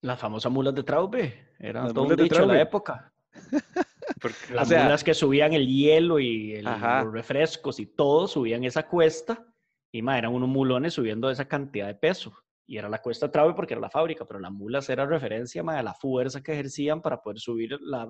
Las 0.01 0.19
famosas 0.19 0.51
mulas 0.51 0.75
de 0.75 0.83
Traube. 0.83 1.47
Era 1.57 1.91
todo 1.91 2.03
un 2.03 2.15
dicho 2.15 2.41
de 2.41 2.45
la 2.45 2.61
época. 2.61 3.11
las 4.53 4.69
mulas 4.69 5.03
que 5.03 5.15
subían 5.15 5.53
el 5.53 5.65
hielo 5.65 6.19
y 6.19 6.61
los 6.61 7.11
refrescos 7.11 7.79
y 7.79 7.87
todo, 7.87 8.27
subían 8.27 8.63
esa 8.63 8.87
cuesta. 8.87 9.47
Y 9.91 10.03
ma, 10.03 10.15
eran 10.19 10.31
unos 10.31 10.47
mulones 10.47 10.93
subiendo 10.93 11.31
esa 11.31 11.47
cantidad 11.47 11.87
de 11.87 11.95
peso. 11.95 12.31
Y 12.67 12.77
era 12.77 12.87
la 12.87 13.01
cuesta 13.01 13.31
Traube 13.31 13.55
porque 13.55 13.73
era 13.73 13.81
la 13.81 13.89
fábrica, 13.89 14.25
pero 14.25 14.39
las 14.39 14.51
mulas 14.51 14.87
era 14.91 15.07
referencia 15.07 15.63
ma, 15.63 15.79
a 15.79 15.81
la 15.81 15.95
fuerza 15.95 16.43
que 16.43 16.53
ejercían 16.53 17.01
para 17.01 17.19
poder 17.19 17.39
subir 17.39 17.75
la, 17.81 18.07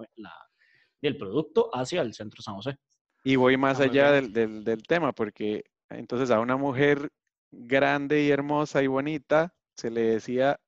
el 1.01 1.17
producto 1.17 1.69
hacia 1.73 2.01
el 2.01 2.13
centro 2.13 2.41
San 2.41 2.55
José. 2.55 2.75
Y 3.23 3.37
voy 3.37 3.55
más 3.55 3.79
allá 3.79 4.11
del, 4.11 4.33
del, 4.33 4.83
tema, 4.83 5.13
porque 5.13 5.63
entonces 5.89 6.31
a 6.31 6.39
una 6.39 6.57
mujer 6.57 7.09
grande 7.51 8.23
y 8.23 8.31
hermosa 8.31 8.83
y 8.83 8.87
bonita 8.87 9.53
se 9.75 9.89
le 9.89 10.01
decía, 10.01 10.59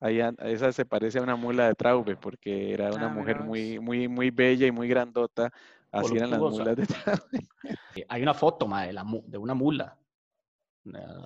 esa 0.00 0.72
se 0.72 0.84
parece 0.84 1.18
a 1.18 1.22
una 1.22 1.36
mula 1.36 1.68
de 1.68 1.74
Traube, 1.74 2.16
porque 2.16 2.72
era 2.72 2.90
una 2.90 3.06
ah, 3.06 3.10
mujer 3.10 3.40
muy, 3.40 3.78
muy, 3.78 4.08
muy 4.08 4.30
bella 4.30 4.66
y 4.66 4.72
muy 4.72 4.88
grandota. 4.88 5.50
Así 5.90 6.16
eran 6.16 6.30
las 6.30 6.40
mulas 6.40 6.76
de 6.76 6.86
Traube. 6.86 7.48
Eh, 7.94 8.06
hay 8.08 8.22
una 8.22 8.32
foto 8.32 8.66
de, 8.66 8.90
la, 8.90 9.04
de 9.26 9.36
una 9.36 9.52
mula. 9.52 9.98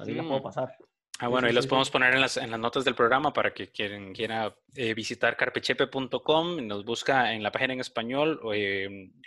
Ahí 0.05 0.15
la 0.15 0.23
puedo 0.25 0.43
pasar. 0.43 0.77
Ah, 1.21 1.29
bueno, 1.29 1.47
ahí 1.47 1.53
las 1.53 1.67
podemos 1.67 1.91
poner 1.91 2.13
en 2.13 2.21
las, 2.21 2.37
en 2.37 2.51
las 2.51 2.59
notas 2.59 2.85
del 2.85 2.97
programa 2.97 3.33
para 3.33 3.55
que 3.55 3.71
quien 3.71 4.13
quiera 4.13 4.53
eh, 4.75 4.93
visitar 4.93 5.37
carpechepe.com, 5.37 6.67
nos 6.67 6.85
busca 6.85 7.33
en 7.33 7.43
la 7.45 7.53
página 7.53 7.75
en 7.75 7.81
español 7.81 8.41
o 8.43 8.53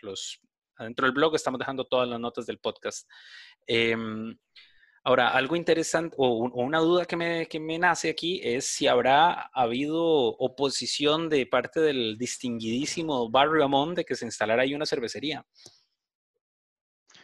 los, 0.01 0.41
adentro 0.75 1.05
del 1.05 1.13
blog 1.13 1.34
estamos 1.36 1.59
dejando 1.59 1.86
todas 1.86 2.07
las 2.07 2.19
notas 2.19 2.45
del 2.45 2.59
podcast. 2.59 3.09
Em, 3.72 4.36
Ahora, 5.03 5.30
algo 5.30 5.55
interesante 5.55 6.15
o, 6.20 6.49
una 6.61 6.80
duda 6.80 7.05
que 7.05 7.15
me, 7.15 7.47
que 7.47 7.59
me, 7.59 7.80
nace 7.80 8.09
aquí 8.09 8.41
es 8.43 8.65
si 8.65 8.86
habrá 8.86 9.49
habido 9.53 10.03
oposición 10.03 11.30
de 11.30 11.47
parte 11.47 11.80
del 11.80 12.17
distinguidísimo 12.17 13.30
Barrio 13.30 13.63
Amón 13.63 13.95
de 13.95 14.03
que 14.03 14.15
se 14.15 14.26
instalara 14.26 14.63
ahí 14.63 14.76
una 14.76 14.86
cervecería. 14.86 15.43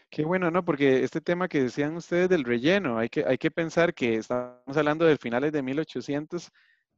Qué 0.09 0.23
bueno, 0.23 0.49
¿no? 0.49 0.63
Porque 0.63 1.03
este 1.03 1.19
tema 1.19 1.49
que 1.49 1.63
decían 1.63 1.95
ustedes 1.97 2.29
del 2.29 2.45
relleno, 2.45 2.97
hay 2.97 3.09
que, 3.09 3.25
hay 3.25 3.37
que 3.37 3.51
pensar 3.51 3.93
que 3.93 4.15
estamos 4.15 4.77
hablando 4.77 5.05
de 5.05 5.17
finales 5.17 5.51
de 5.51 5.61
1800, 5.61 6.49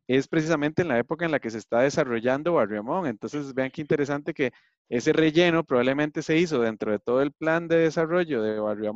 es 0.08 0.28
precisamente 0.28 0.84
en 0.84 0.88
la 0.90 1.00
época 1.00 1.26
en 1.26 1.32
la 1.32 1.40
que 1.40 1.50
se 1.50 1.58
está 1.58 1.82
desarrollando 1.82 2.54
Barrio 2.54 2.86
Entonces, 3.06 3.54
vean 3.54 3.72
qué 3.72 3.82
interesante 3.82 4.34
que 4.34 4.52
ese 4.88 5.12
relleno 5.12 5.66
probablemente 5.66 6.22
se 6.22 6.38
hizo 6.38 6.62
dentro 6.62 6.92
de 6.92 7.00
todo 7.00 7.22
el 7.22 7.34
plan 7.34 7.68
de 7.68 7.78
desarrollo 7.78 8.42
de 8.42 8.60
Barrio 8.60 8.92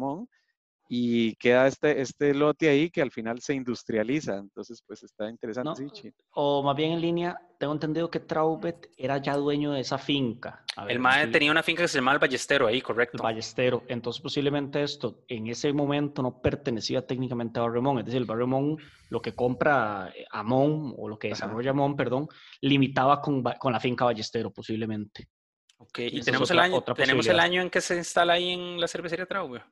y 0.94 1.36
queda 1.38 1.68
este, 1.68 2.02
este 2.02 2.34
lote 2.34 2.68
ahí 2.68 2.90
que 2.90 3.02
al 3.02 3.12
final 3.12 3.40
se 3.40 3.54
industrializa. 3.54 4.36
Entonces, 4.36 4.84
pues 4.86 5.02
está 5.04 5.30
interesante. 5.30 5.90
o 6.32 6.62
más 6.64 6.76
bien 6.76 6.92
en 6.92 7.00
línea, 7.00 7.40
tengo 7.58 7.72
entendido 7.72 8.12
que 8.12 8.20
Traubet 8.20 8.90
era 8.98 9.18
ya 9.20 9.38
dueño 9.38 9.72
de 9.72 9.80
esa 9.80 9.98
finca. 9.98 10.66
el 10.90 11.00
MAE 11.00 11.28
tenía 11.28 11.50
una 11.50 11.64
finca 11.64 11.84
que 11.84 11.88
se 11.88 12.00
llamaba 12.00 12.16
el 12.16 12.20
Ballestero 12.20 12.68
ahí, 12.68 12.82
correcto. 12.82 13.20
El 13.20 13.24
Ballestero. 13.24 13.86
Entonces, 13.88 14.22
posiblemente 14.22 14.84
esto 14.84 15.24
en 15.30 15.48
ese 15.48 15.72
momento 15.72 16.22
no 16.22 16.42
pertenecía 16.42 17.08
técnicamente 17.08 17.62
a 17.62 17.64
Barrio 17.64 18.00
Es 18.00 18.06
decir, 18.08 18.20
el 18.20 18.28
Barrio 18.28 18.76
lo 19.10 19.22
que 19.22 19.34
compra 19.34 20.12
eh, 20.14 20.26
Amón, 20.30 20.94
o 20.98 21.08
lo 21.08 21.18
que 21.18 21.30
desarrolla 21.30 21.72
Amón, 21.72 21.96
perdón, 21.96 22.28
limitaba 22.60 23.22
con, 23.22 23.42
con 23.42 23.72
la 23.72 23.80
finca 23.80 24.04
Ballestero, 24.04 24.52
posiblemente. 24.52 25.30
Ok, 25.78 26.00
y, 26.00 26.22
tenemos, 26.22 26.52
el 26.52 26.60
año, 26.60 26.82
tenemos 26.82 27.26
el 27.28 27.40
año 27.40 27.62
en 27.62 27.70
que 27.70 27.80
se 27.80 27.96
instala 27.96 28.34
ahí 28.34 28.50
en 28.52 28.78
la 28.78 28.90
cervecería 28.90 29.26
Traubet. 29.26 29.64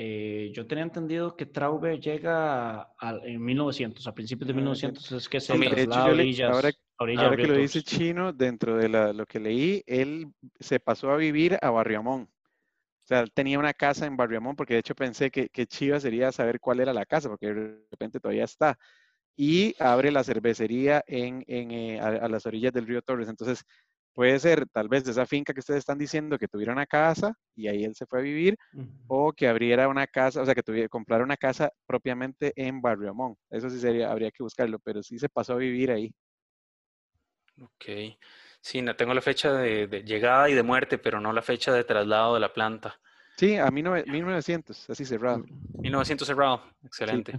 Eh, 0.00 0.52
yo 0.54 0.64
tenía 0.64 0.84
entendido 0.84 1.34
que 1.34 1.44
Traube 1.44 1.98
llega 1.98 2.94
en 3.24 3.44
1900, 3.44 4.06
a 4.06 4.14
principios 4.14 4.46
de 4.46 4.54
1900, 4.54 5.10
es 5.10 5.28
que 5.28 5.40
se 5.40 5.58
traslada 5.58 6.04
a 6.04 6.10
orillas. 6.10 6.50
Ahora, 6.52 6.70
ahora 6.98 7.36
que 7.36 7.48
lo 7.48 7.56
dice 7.56 7.82
Chino, 7.82 8.32
dentro 8.32 8.76
de 8.76 8.88
lo 8.88 9.26
que 9.26 9.40
leí, 9.40 9.82
él 9.86 10.28
se 10.60 10.78
pasó 10.78 11.10
a 11.10 11.16
vivir 11.16 11.58
a 11.60 11.70
Barriamón. 11.70 12.30
O 12.30 13.06
sea, 13.08 13.22
él 13.22 13.32
tenía 13.32 13.58
una 13.58 13.74
casa 13.74 14.06
en 14.06 14.16
Barriamón, 14.16 14.54
porque 14.54 14.74
de 14.74 14.80
hecho 14.80 14.94
pensé 14.94 15.32
que, 15.32 15.48
que 15.48 15.66
chiva 15.66 15.98
sería 15.98 16.30
saber 16.30 16.60
cuál 16.60 16.78
era 16.78 16.92
la 16.92 17.04
casa, 17.04 17.28
porque 17.28 17.52
de 17.52 17.84
repente 17.90 18.20
todavía 18.20 18.44
está. 18.44 18.78
Y 19.34 19.74
abre 19.80 20.12
la 20.12 20.22
cervecería 20.22 21.02
en, 21.08 21.42
en 21.48 21.72
eh, 21.72 22.00
a, 22.00 22.28
las 22.28 22.46
orillas 22.46 22.72
del 22.72 22.86
río 22.86 23.02
Torres. 23.02 23.28
Entonces, 23.28 23.64
Puede 24.18 24.40
ser 24.40 24.66
tal 24.70 24.88
vez 24.88 25.04
de 25.04 25.12
esa 25.12 25.26
finca 25.26 25.54
que 25.54 25.60
ustedes 25.60 25.78
están 25.78 25.96
diciendo 25.96 26.38
que 26.38 26.48
tuviera 26.48 26.72
una 26.72 26.86
casa 26.86 27.38
y 27.54 27.68
ahí 27.68 27.84
él 27.84 27.94
se 27.94 28.04
fue 28.04 28.18
a 28.18 28.22
vivir, 28.22 28.58
o 29.06 29.32
que 29.32 29.46
abriera 29.46 29.86
una 29.86 30.08
casa, 30.08 30.42
o 30.42 30.44
sea, 30.44 30.56
que 30.56 30.62
tuviera, 30.64 30.88
comprara 30.88 31.22
una 31.22 31.36
casa 31.36 31.70
propiamente 31.86 32.52
en 32.56 32.82
Barrio 32.82 33.10
Amón. 33.10 33.36
Eso 33.48 33.70
sí 33.70 33.78
sería, 33.78 34.10
habría 34.10 34.32
que 34.32 34.42
buscarlo, 34.42 34.80
pero 34.80 35.04
sí 35.04 35.20
se 35.20 35.28
pasó 35.28 35.52
a 35.52 35.58
vivir 35.58 35.92
ahí. 35.92 36.12
Ok. 37.62 38.18
Sí, 38.60 38.82
no 38.82 38.96
tengo 38.96 39.14
la 39.14 39.20
fecha 39.20 39.52
de, 39.52 40.02
llegada 40.04 40.50
y 40.50 40.54
de 40.54 40.64
muerte, 40.64 40.98
pero 40.98 41.20
no 41.20 41.32
la 41.32 41.40
fecha 41.40 41.72
de 41.72 41.84
traslado 41.84 42.34
de 42.34 42.40
la 42.40 42.52
planta. 42.52 42.98
Sí, 43.36 43.54
a 43.54 43.70
1900, 43.70 44.90
así 44.90 45.04
cerrado. 45.04 45.44
1900 45.80 46.26
cerrado, 46.26 46.64
excelente. 46.82 47.34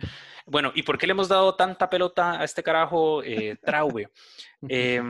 Bueno, 0.46 0.72
¿y 0.74 0.84
por 0.84 0.98
qué 0.98 1.08
le 1.08 1.12
hemos 1.12 1.28
dado 1.28 1.56
tanta 1.56 1.90
pelota 1.90 2.40
a 2.40 2.46
este 2.46 2.64
carajo 2.64 3.22
eh, 3.22 3.58
Traube? 3.62 4.08
eh, 4.70 5.04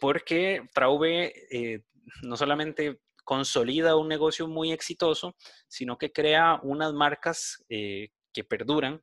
porque 0.00 0.68
Traube 0.74 1.32
eh, 1.50 1.84
no 2.22 2.36
solamente 2.36 3.00
consolida 3.24 3.96
un 3.96 4.08
negocio 4.08 4.48
muy 4.48 4.72
exitoso, 4.72 5.36
sino 5.68 5.98
que 5.98 6.12
crea 6.12 6.58
unas 6.64 6.92
marcas 6.92 7.64
eh, 7.68 8.08
que 8.32 8.42
perduran, 8.42 9.02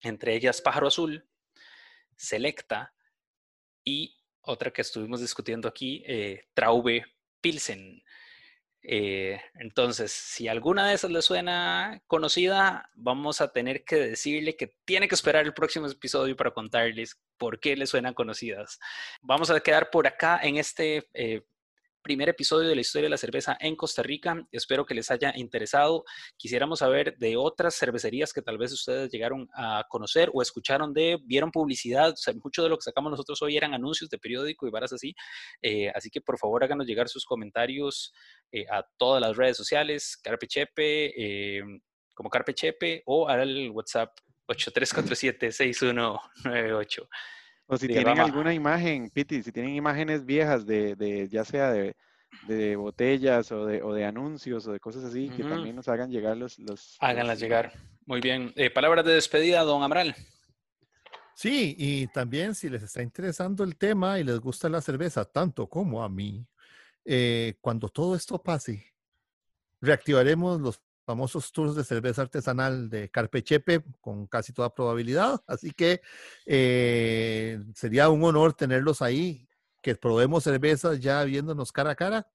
entre 0.00 0.34
ellas 0.34 0.62
Pájaro 0.62 0.86
Azul, 0.86 1.28
Selecta 2.16 2.94
y 3.84 4.16
otra 4.40 4.72
que 4.72 4.80
estuvimos 4.80 5.20
discutiendo 5.20 5.68
aquí, 5.68 6.02
eh, 6.06 6.48
Traube 6.54 7.04
Pilsen. 7.40 8.02
Eh, 8.84 9.40
entonces, 9.54 10.10
si 10.10 10.48
alguna 10.48 10.88
de 10.88 10.94
esas 10.94 11.10
le 11.10 11.22
suena 11.22 12.02
conocida, 12.06 12.90
vamos 12.94 13.40
a 13.40 13.52
tener 13.52 13.84
que 13.84 13.96
decirle 13.96 14.56
que 14.56 14.74
tiene 14.84 15.08
que 15.08 15.14
esperar 15.14 15.44
el 15.44 15.54
próximo 15.54 15.86
episodio 15.86 16.36
para 16.36 16.50
contarles 16.50 17.20
por 17.38 17.60
qué 17.60 17.76
le 17.76 17.86
suenan 17.86 18.14
conocidas. 18.14 18.80
Vamos 19.20 19.50
a 19.50 19.60
quedar 19.60 19.90
por 19.90 20.06
acá 20.06 20.40
en 20.42 20.56
este 20.56 21.08
eh, 21.14 21.42
primer 22.02 22.28
episodio 22.28 22.68
de 22.68 22.74
la 22.74 22.80
historia 22.80 23.06
de 23.06 23.10
la 23.10 23.16
cerveza 23.16 23.56
en 23.60 23.76
Costa 23.76 24.02
Rica. 24.02 24.46
Espero 24.50 24.84
que 24.84 24.94
les 24.94 25.10
haya 25.10 25.32
interesado. 25.36 26.04
Quisiéramos 26.36 26.80
saber 26.80 27.16
de 27.18 27.36
otras 27.36 27.76
cervecerías 27.76 28.32
que 28.32 28.42
tal 28.42 28.58
vez 28.58 28.72
ustedes 28.72 29.10
llegaron 29.10 29.48
a 29.54 29.84
conocer 29.88 30.30
o 30.34 30.42
escucharon 30.42 30.92
de, 30.92 31.18
vieron 31.24 31.50
publicidad. 31.50 32.14
mucho 32.42 32.62
de 32.62 32.68
lo 32.68 32.76
que 32.76 32.82
sacamos 32.82 33.10
nosotros 33.10 33.40
hoy 33.42 33.56
eran 33.56 33.74
anuncios 33.74 34.10
de 34.10 34.18
periódico 34.18 34.66
y 34.66 34.70
varas 34.70 34.92
así. 34.92 35.14
Eh, 35.62 35.90
así 35.94 36.10
que 36.10 36.20
por 36.20 36.38
favor 36.38 36.64
háganos 36.64 36.86
llegar 36.86 37.08
sus 37.08 37.24
comentarios 37.24 38.12
eh, 38.50 38.66
a 38.70 38.84
todas 38.98 39.20
las 39.20 39.36
redes 39.36 39.56
sociales, 39.56 40.18
Carpe 40.22 40.46
Chepe, 40.46 41.12
eh, 41.16 41.62
como 42.14 42.28
Carpe 42.28 42.54
Chepe 42.54 43.02
o 43.06 43.28
al 43.28 43.70
WhatsApp 43.70 44.10
8347-6198. 44.48 47.08
O 47.66 47.76
si 47.76 47.88
tienen 47.88 48.18
alguna 48.18 48.52
imagen, 48.52 49.10
Piti, 49.10 49.42
si 49.42 49.52
tienen 49.52 49.74
imágenes 49.74 50.24
viejas 50.24 50.66
de, 50.66 50.94
de 50.96 51.28
ya 51.28 51.44
sea 51.44 51.72
de, 51.72 51.96
de, 52.46 52.76
botellas 52.76 53.50
o 53.52 53.64
de, 53.66 53.82
o 53.82 53.92
de 53.94 54.04
anuncios 54.04 54.66
o 54.66 54.72
de 54.72 54.80
cosas 54.80 55.04
así, 55.04 55.30
que 55.30 55.42
también 55.42 55.76
nos 55.76 55.88
hagan 55.88 56.10
llegar 56.10 56.36
los... 56.36 56.58
los 56.58 56.96
Háganlas 57.00 57.40
llegar. 57.40 57.72
Muy 58.04 58.20
bien. 58.20 58.52
Eh, 58.56 58.70
palabras 58.70 59.04
de 59.04 59.14
despedida, 59.14 59.62
don 59.62 59.82
Amral. 59.82 60.14
Sí, 61.34 61.74
y 61.78 62.06
también 62.08 62.54
si 62.54 62.68
les 62.68 62.82
está 62.82 63.02
interesando 63.02 63.64
el 63.64 63.76
tema 63.76 64.18
y 64.18 64.24
les 64.24 64.38
gusta 64.38 64.68
la 64.68 64.80
cerveza, 64.80 65.24
tanto 65.24 65.66
como 65.68 66.02
a 66.02 66.08
mí, 66.08 66.46
eh, 67.04 67.54
cuando 67.60 67.88
todo 67.88 68.14
esto 68.14 68.42
pase, 68.42 68.92
reactivaremos 69.80 70.60
los 70.60 70.80
famosos 71.04 71.52
tours 71.52 71.74
de 71.74 71.84
cerveza 71.84 72.22
artesanal 72.22 72.88
de 72.88 73.10
Carpechepe 73.10 73.82
con 74.00 74.26
casi 74.26 74.52
toda 74.52 74.74
probabilidad. 74.74 75.42
Así 75.46 75.72
que 75.72 76.00
eh, 76.46 77.58
sería 77.74 78.08
un 78.08 78.24
honor 78.24 78.54
tenerlos 78.54 79.02
ahí, 79.02 79.48
que 79.80 79.94
probemos 79.96 80.44
cervezas 80.44 81.00
ya 81.00 81.24
viéndonos 81.24 81.72
cara 81.72 81.90
a 81.90 81.96
cara 81.96 82.28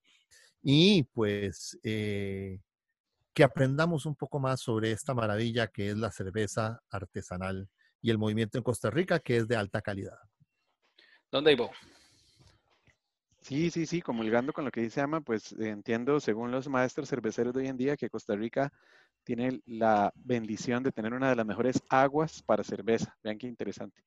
y 0.62 1.04
pues 1.04 1.78
eh, 1.82 2.60
que 3.32 3.44
aprendamos 3.44 4.04
un 4.04 4.14
poco 4.14 4.38
más 4.38 4.60
sobre 4.60 4.92
esta 4.92 5.14
maravilla 5.14 5.68
que 5.68 5.90
es 5.90 5.96
la 5.96 6.10
cerveza 6.10 6.82
artesanal 6.90 7.68
y 8.02 8.10
el 8.10 8.18
movimiento 8.18 8.58
en 8.58 8.64
Costa 8.64 8.90
Rica 8.90 9.20
que 9.20 9.38
es 9.38 9.48
de 9.48 9.56
alta 9.56 9.80
calidad. 9.80 10.18
¿Dónde 11.30 11.52
Ivo? 11.52 11.70
Sí, 13.40 13.70
sí, 13.70 13.86
sí, 13.86 14.02
comulgando 14.02 14.52
con 14.52 14.64
lo 14.64 14.70
que 14.70 14.80
dice 14.82 15.00
Ama, 15.00 15.20
pues 15.20 15.52
entiendo, 15.52 16.20
según 16.20 16.50
los 16.50 16.68
maestros 16.68 17.08
cerveceros 17.08 17.54
de 17.54 17.62
hoy 17.62 17.68
en 17.68 17.76
día, 17.76 17.96
que 17.96 18.10
Costa 18.10 18.34
Rica 18.36 18.70
tiene 19.24 19.60
la 19.66 20.12
bendición 20.16 20.82
de 20.82 20.92
tener 20.92 21.14
una 21.14 21.30
de 21.30 21.36
las 21.36 21.46
mejores 21.46 21.82
aguas 21.88 22.42
para 22.42 22.64
cerveza. 22.64 23.16
Vean 23.22 23.38
qué 23.38 23.46
interesante. 23.46 24.02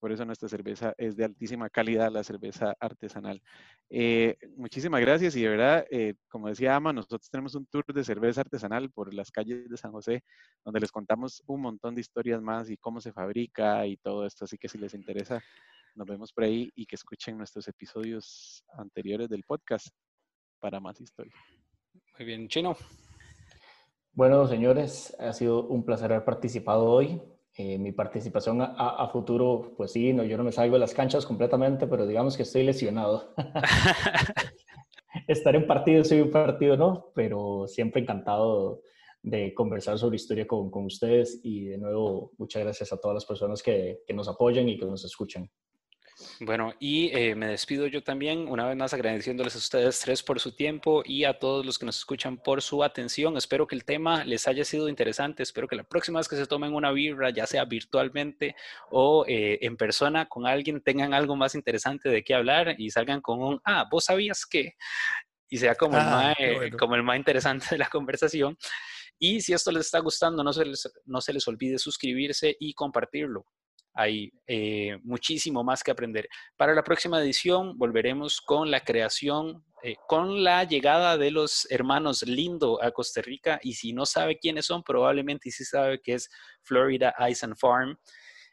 Por 0.00 0.10
eso 0.12 0.24
nuestra 0.24 0.48
cerveza 0.48 0.94
es 0.96 1.16
de 1.16 1.24
altísima 1.24 1.68
calidad, 1.68 2.10
la 2.10 2.24
cerveza 2.24 2.74
artesanal. 2.80 3.42
Eh, 3.90 4.36
muchísimas 4.56 5.00
gracias 5.02 5.36
y 5.36 5.42
de 5.42 5.48
verdad, 5.48 5.84
eh, 5.90 6.14
como 6.28 6.48
decía 6.48 6.74
Ama, 6.76 6.92
nosotros 6.92 7.28
tenemos 7.30 7.54
un 7.54 7.66
tour 7.66 7.84
de 7.92 8.02
cerveza 8.04 8.40
artesanal 8.40 8.90
por 8.90 9.12
las 9.12 9.30
calles 9.30 9.68
de 9.68 9.76
San 9.76 9.92
José, 9.92 10.22
donde 10.64 10.80
les 10.80 10.90
contamos 10.90 11.42
un 11.46 11.60
montón 11.60 11.94
de 11.94 12.00
historias 12.00 12.40
más 12.42 12.70
y 12.70 12.76
cómo 12.78 13.00
se 13.00 13.12
fabrica 13.12 13.86
y 13.86 13.96
todo 13.98 14.26
esto. 14.26 14.44
Así 14.46 14.56
que 14.58 14.68
si 14.68 14.78
les 14.78 14.94
interesa, 14.94 15.42
nos 15.94 16.06
vemos 16.06 16.32
por 16.32 16.44
ahí 16.44 16.70
y 16.74 16.86
que 16.86 16.96
escuchen 16.96 17.36
nuestros 17.36 17.68
episodios 17.68 18.64
anteriores 18.76 19.28
del 19.28 19.44
podcast 19.44 19.88
para 20.60 20.80
más 20.80 21.00
historia. 21.00 21.34
Muy 22.18 22.26
bien, 22.26 22.48
Chino. 22.48 22.76
Bueno, 24.14 24.46
señores, 24.46 25.16
ha 25.18 25.32
sido 25.32 25.66
un 25.66 25.84
placer 25.84 26.12
haber 26.12 26.24
participado 26.24 26.84
hoy. 26.84 27.20
Eh, 27.56 27.78
mi 27.78 27.92
participación 27.92 28.60
a, 28.62 29.08
futuro, 29.08 29.74
pues 29.76 29.92
sí, 29.92 30.12
no, 30.12 30.24
yo 30.24 30.38
no 30.38 30.44
me 30.44 30.52
salgo 30.52 30.74
de 30.74 30.80
las 30.80 30.94
canchas 30.94 31.26
completamente, 31.26 31.86
pero 31.86 32.06
digamos 32.06 32.36
que 32.36 32.44
estoy 32.44 32.62
lesionado. 32.62 33.34
Estar 35.28 35.54
en 35.54 35.66
partido, 35.66 36.04
soy 36.04 36.20
un 36.20 36.30
partido, 36.30 36.76
no, 36.76 37.12
pero 37.14 37.66
siempre 37.66 38.00
encantado 38.00 38.82
de 39.22 39.52
conversar 39.54 39.98
sobre 39.98 40.16
historia 40.16 40.46
con, 40.46 40.70
con 40.70 40.86
ustedes 40.86 41.40
y 41.42 41.66
de 41.66 41.78
nuevo, 41.78 42.32
muchas 42.38 42.62
gracias 42.62 42.92
a 42.92 43.00
todas 43.00 43.14
las 43.14 43.26
personas 43.26 43.62
que, 43.62 44.00
que 44.06 44.14
nos 44.14 44.28
apoyan 44.28 44.68
y 44.68 44.78
que 44.78 44.86
nos 44.86 45.04
escuchan. 45.04 45.48
Bueno, 46.40 46.74
y 46.78 47.10
eh, 47.16 47.34
me 47.34 47.46
despido 47.46 47.86
yo 47.86 48.02
también, 48.02 48.48
una 48.48 48.66
vez 48.66 48.76
más 48.76 48.94
agradeciéndoles 48.94 49.54
a 49.54 49.58
ustedes 49.58 50.00
tres 50.00 50.22
por 50.22 50.40
su 50.40 50.52
tiempo 50.52 51.02
y 51.04 51.24
a 51.24 51.38
todos 51.38 51.64
los 51.64 51.78
que 51.78 51.86
nos 51.86 51.98
escuchan 51.98 52.36
por 52.36 52.62
su 52.62 52.82
atención. 52.82 53.36
Espero 53.36 53.66
que 53.66 53.74
el 53.74 53.84
tema 53.84 54.24
les 54.24 54.48
haya 54.48 54.64
sido 54.64 54.88
interesante. 54.88 55.42
Espero 55.42 55.68
que 55.68 55.76
la 55.76 55.84
próxima 55.84 56.18
vez 56.18 56.28
que 56.28 56.36
se 56.36 56.46
tomen 56.46 56.74
una 56.74 56.90
birra, 56.92 57.30
ya 57.30 57.46
sea 57.46 57.64
virtualmente 57.64 58.54
o 58.90 59.24
eh, 59.26 59.58
en 59.62 59.76
persona 59.76 60.28
con 60.28 60.46
alguien, 60.46 60.80
tengan 60.80 61.14
algo 61.14 61.36
más 61.36 61.54
interesante 61.54 62.08
de 62.08 62.24
qué 62.24 62.34
hablar 62.34 62.74
y 62.78 62.90
salgan 62.90 63.20
con 63.20 63.42
un, 63.42 63.60
ah, 63.64 63.86
vos 63.90 64.04
sabías 64.04 64.46
que, 64.46 64.74
y 65.48 65.58
sea 65.58 65.74
como, 65.74 65.96
el, 65.96 66.02
ah, 66.02 66.34
más, 66.38 66.70
como 66.78 66.94
el 66.94 67.02
más 67.02 67.16
interesante 67.16 67.66
de 67.70 67.78
la 67.78 67.88
conversación. 67.88 68.56
Y 69.18 69.40
si 69.40 69.52
esto 69.52 69.70
les 69.70 69.86
está 69.86 70.00
gustando, 70.00 70.42
no 70.42 70.52
se 70.52 70.64
les, 70.64 70.92
no 71.04 71.20
se 71.20 71.32
les 71.32 71.46
olvide 71.46 71.78
suscribirse 71.78 72.56
y 72.58 72.74
compartirlo. 72.74 73.46
Hay 73.94 74.32
eh, 74.46 74.98
muchísimo 75.02 75.62
más 75.62 75.82
que 75.82 75.90
aprender. 75.90 76.28
Para 76.56 76.74
la 76.74 76.82
próxima 76.82 77.20
edición 77.20 77.76
volveremos 77.76 78.40
con 78.40 78.70
la 78.70 78.80
creación, 78.80 79.64
eh, 79.82 79.96
con 80.08 80.42
la 80.42 80.64
llegada 80.64 81.18
de 81.18 81.30
los 81.30 81.66
hermanos 81.70 82.22
Lindo 82.22 82.82
a 82.82 82.90
Costa 82.90 83.20
Rica. 83.20 83.58
Y 83.62 83.74
si 83.74 83.92
no 83.92 84.06
sabe 84.06 84.38
quiénes 84.38 84.66
son, 84.66 84.82
probablemente 84.82 85.50
sí 85.50 85.64
sabe 85.64 86.00
que 86.00 86.14
es 86.14 86.30
Florida 86.62 87.14
Ice 87.28 87.44
and 87.44 87.56
Farm. 87.56 87.98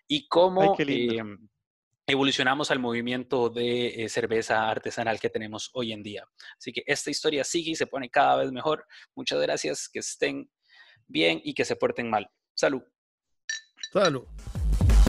Y 0.08 0.28
cómo 0.28 0.76
em, 0.80 1.38
evolucionamos 2.08 2.72
al 2.72 2.80
movimiento 2.80 3.50
de 3.50 4.04
eh, 4.04 4.10
cerveza 4.10 4.68
artesanal 4.68 5.20
que 5.20 5.30
tenemos 5.30 5.70
hoy 5.74 5.94
en 5.94 6.04
día. 6.04 6.26
Así 6.58 6.74
que 6.74 6.84
esta 6.86 7.12
historia 7.12 7.44
sigue 7.44 7.72
y 7.72 7.76
se 7.76 7.88
pone 7.88 8.10
cada 8.10 8.38
vez 8.38 8.52
mejor. 8.52 8.86
Muchas 9.16 9.40
gracias, 9.40 9.88
que 9.88 10.00
estén 10.00 10.50
bien 11.08 11.40
y 11.44 11.54
que 11.54 11.66
se 11.66 11.76
porten 11.76 12.10
mal. 12.10 12.30
Salud. 12.56 12.82
Salud. 13.92 14.26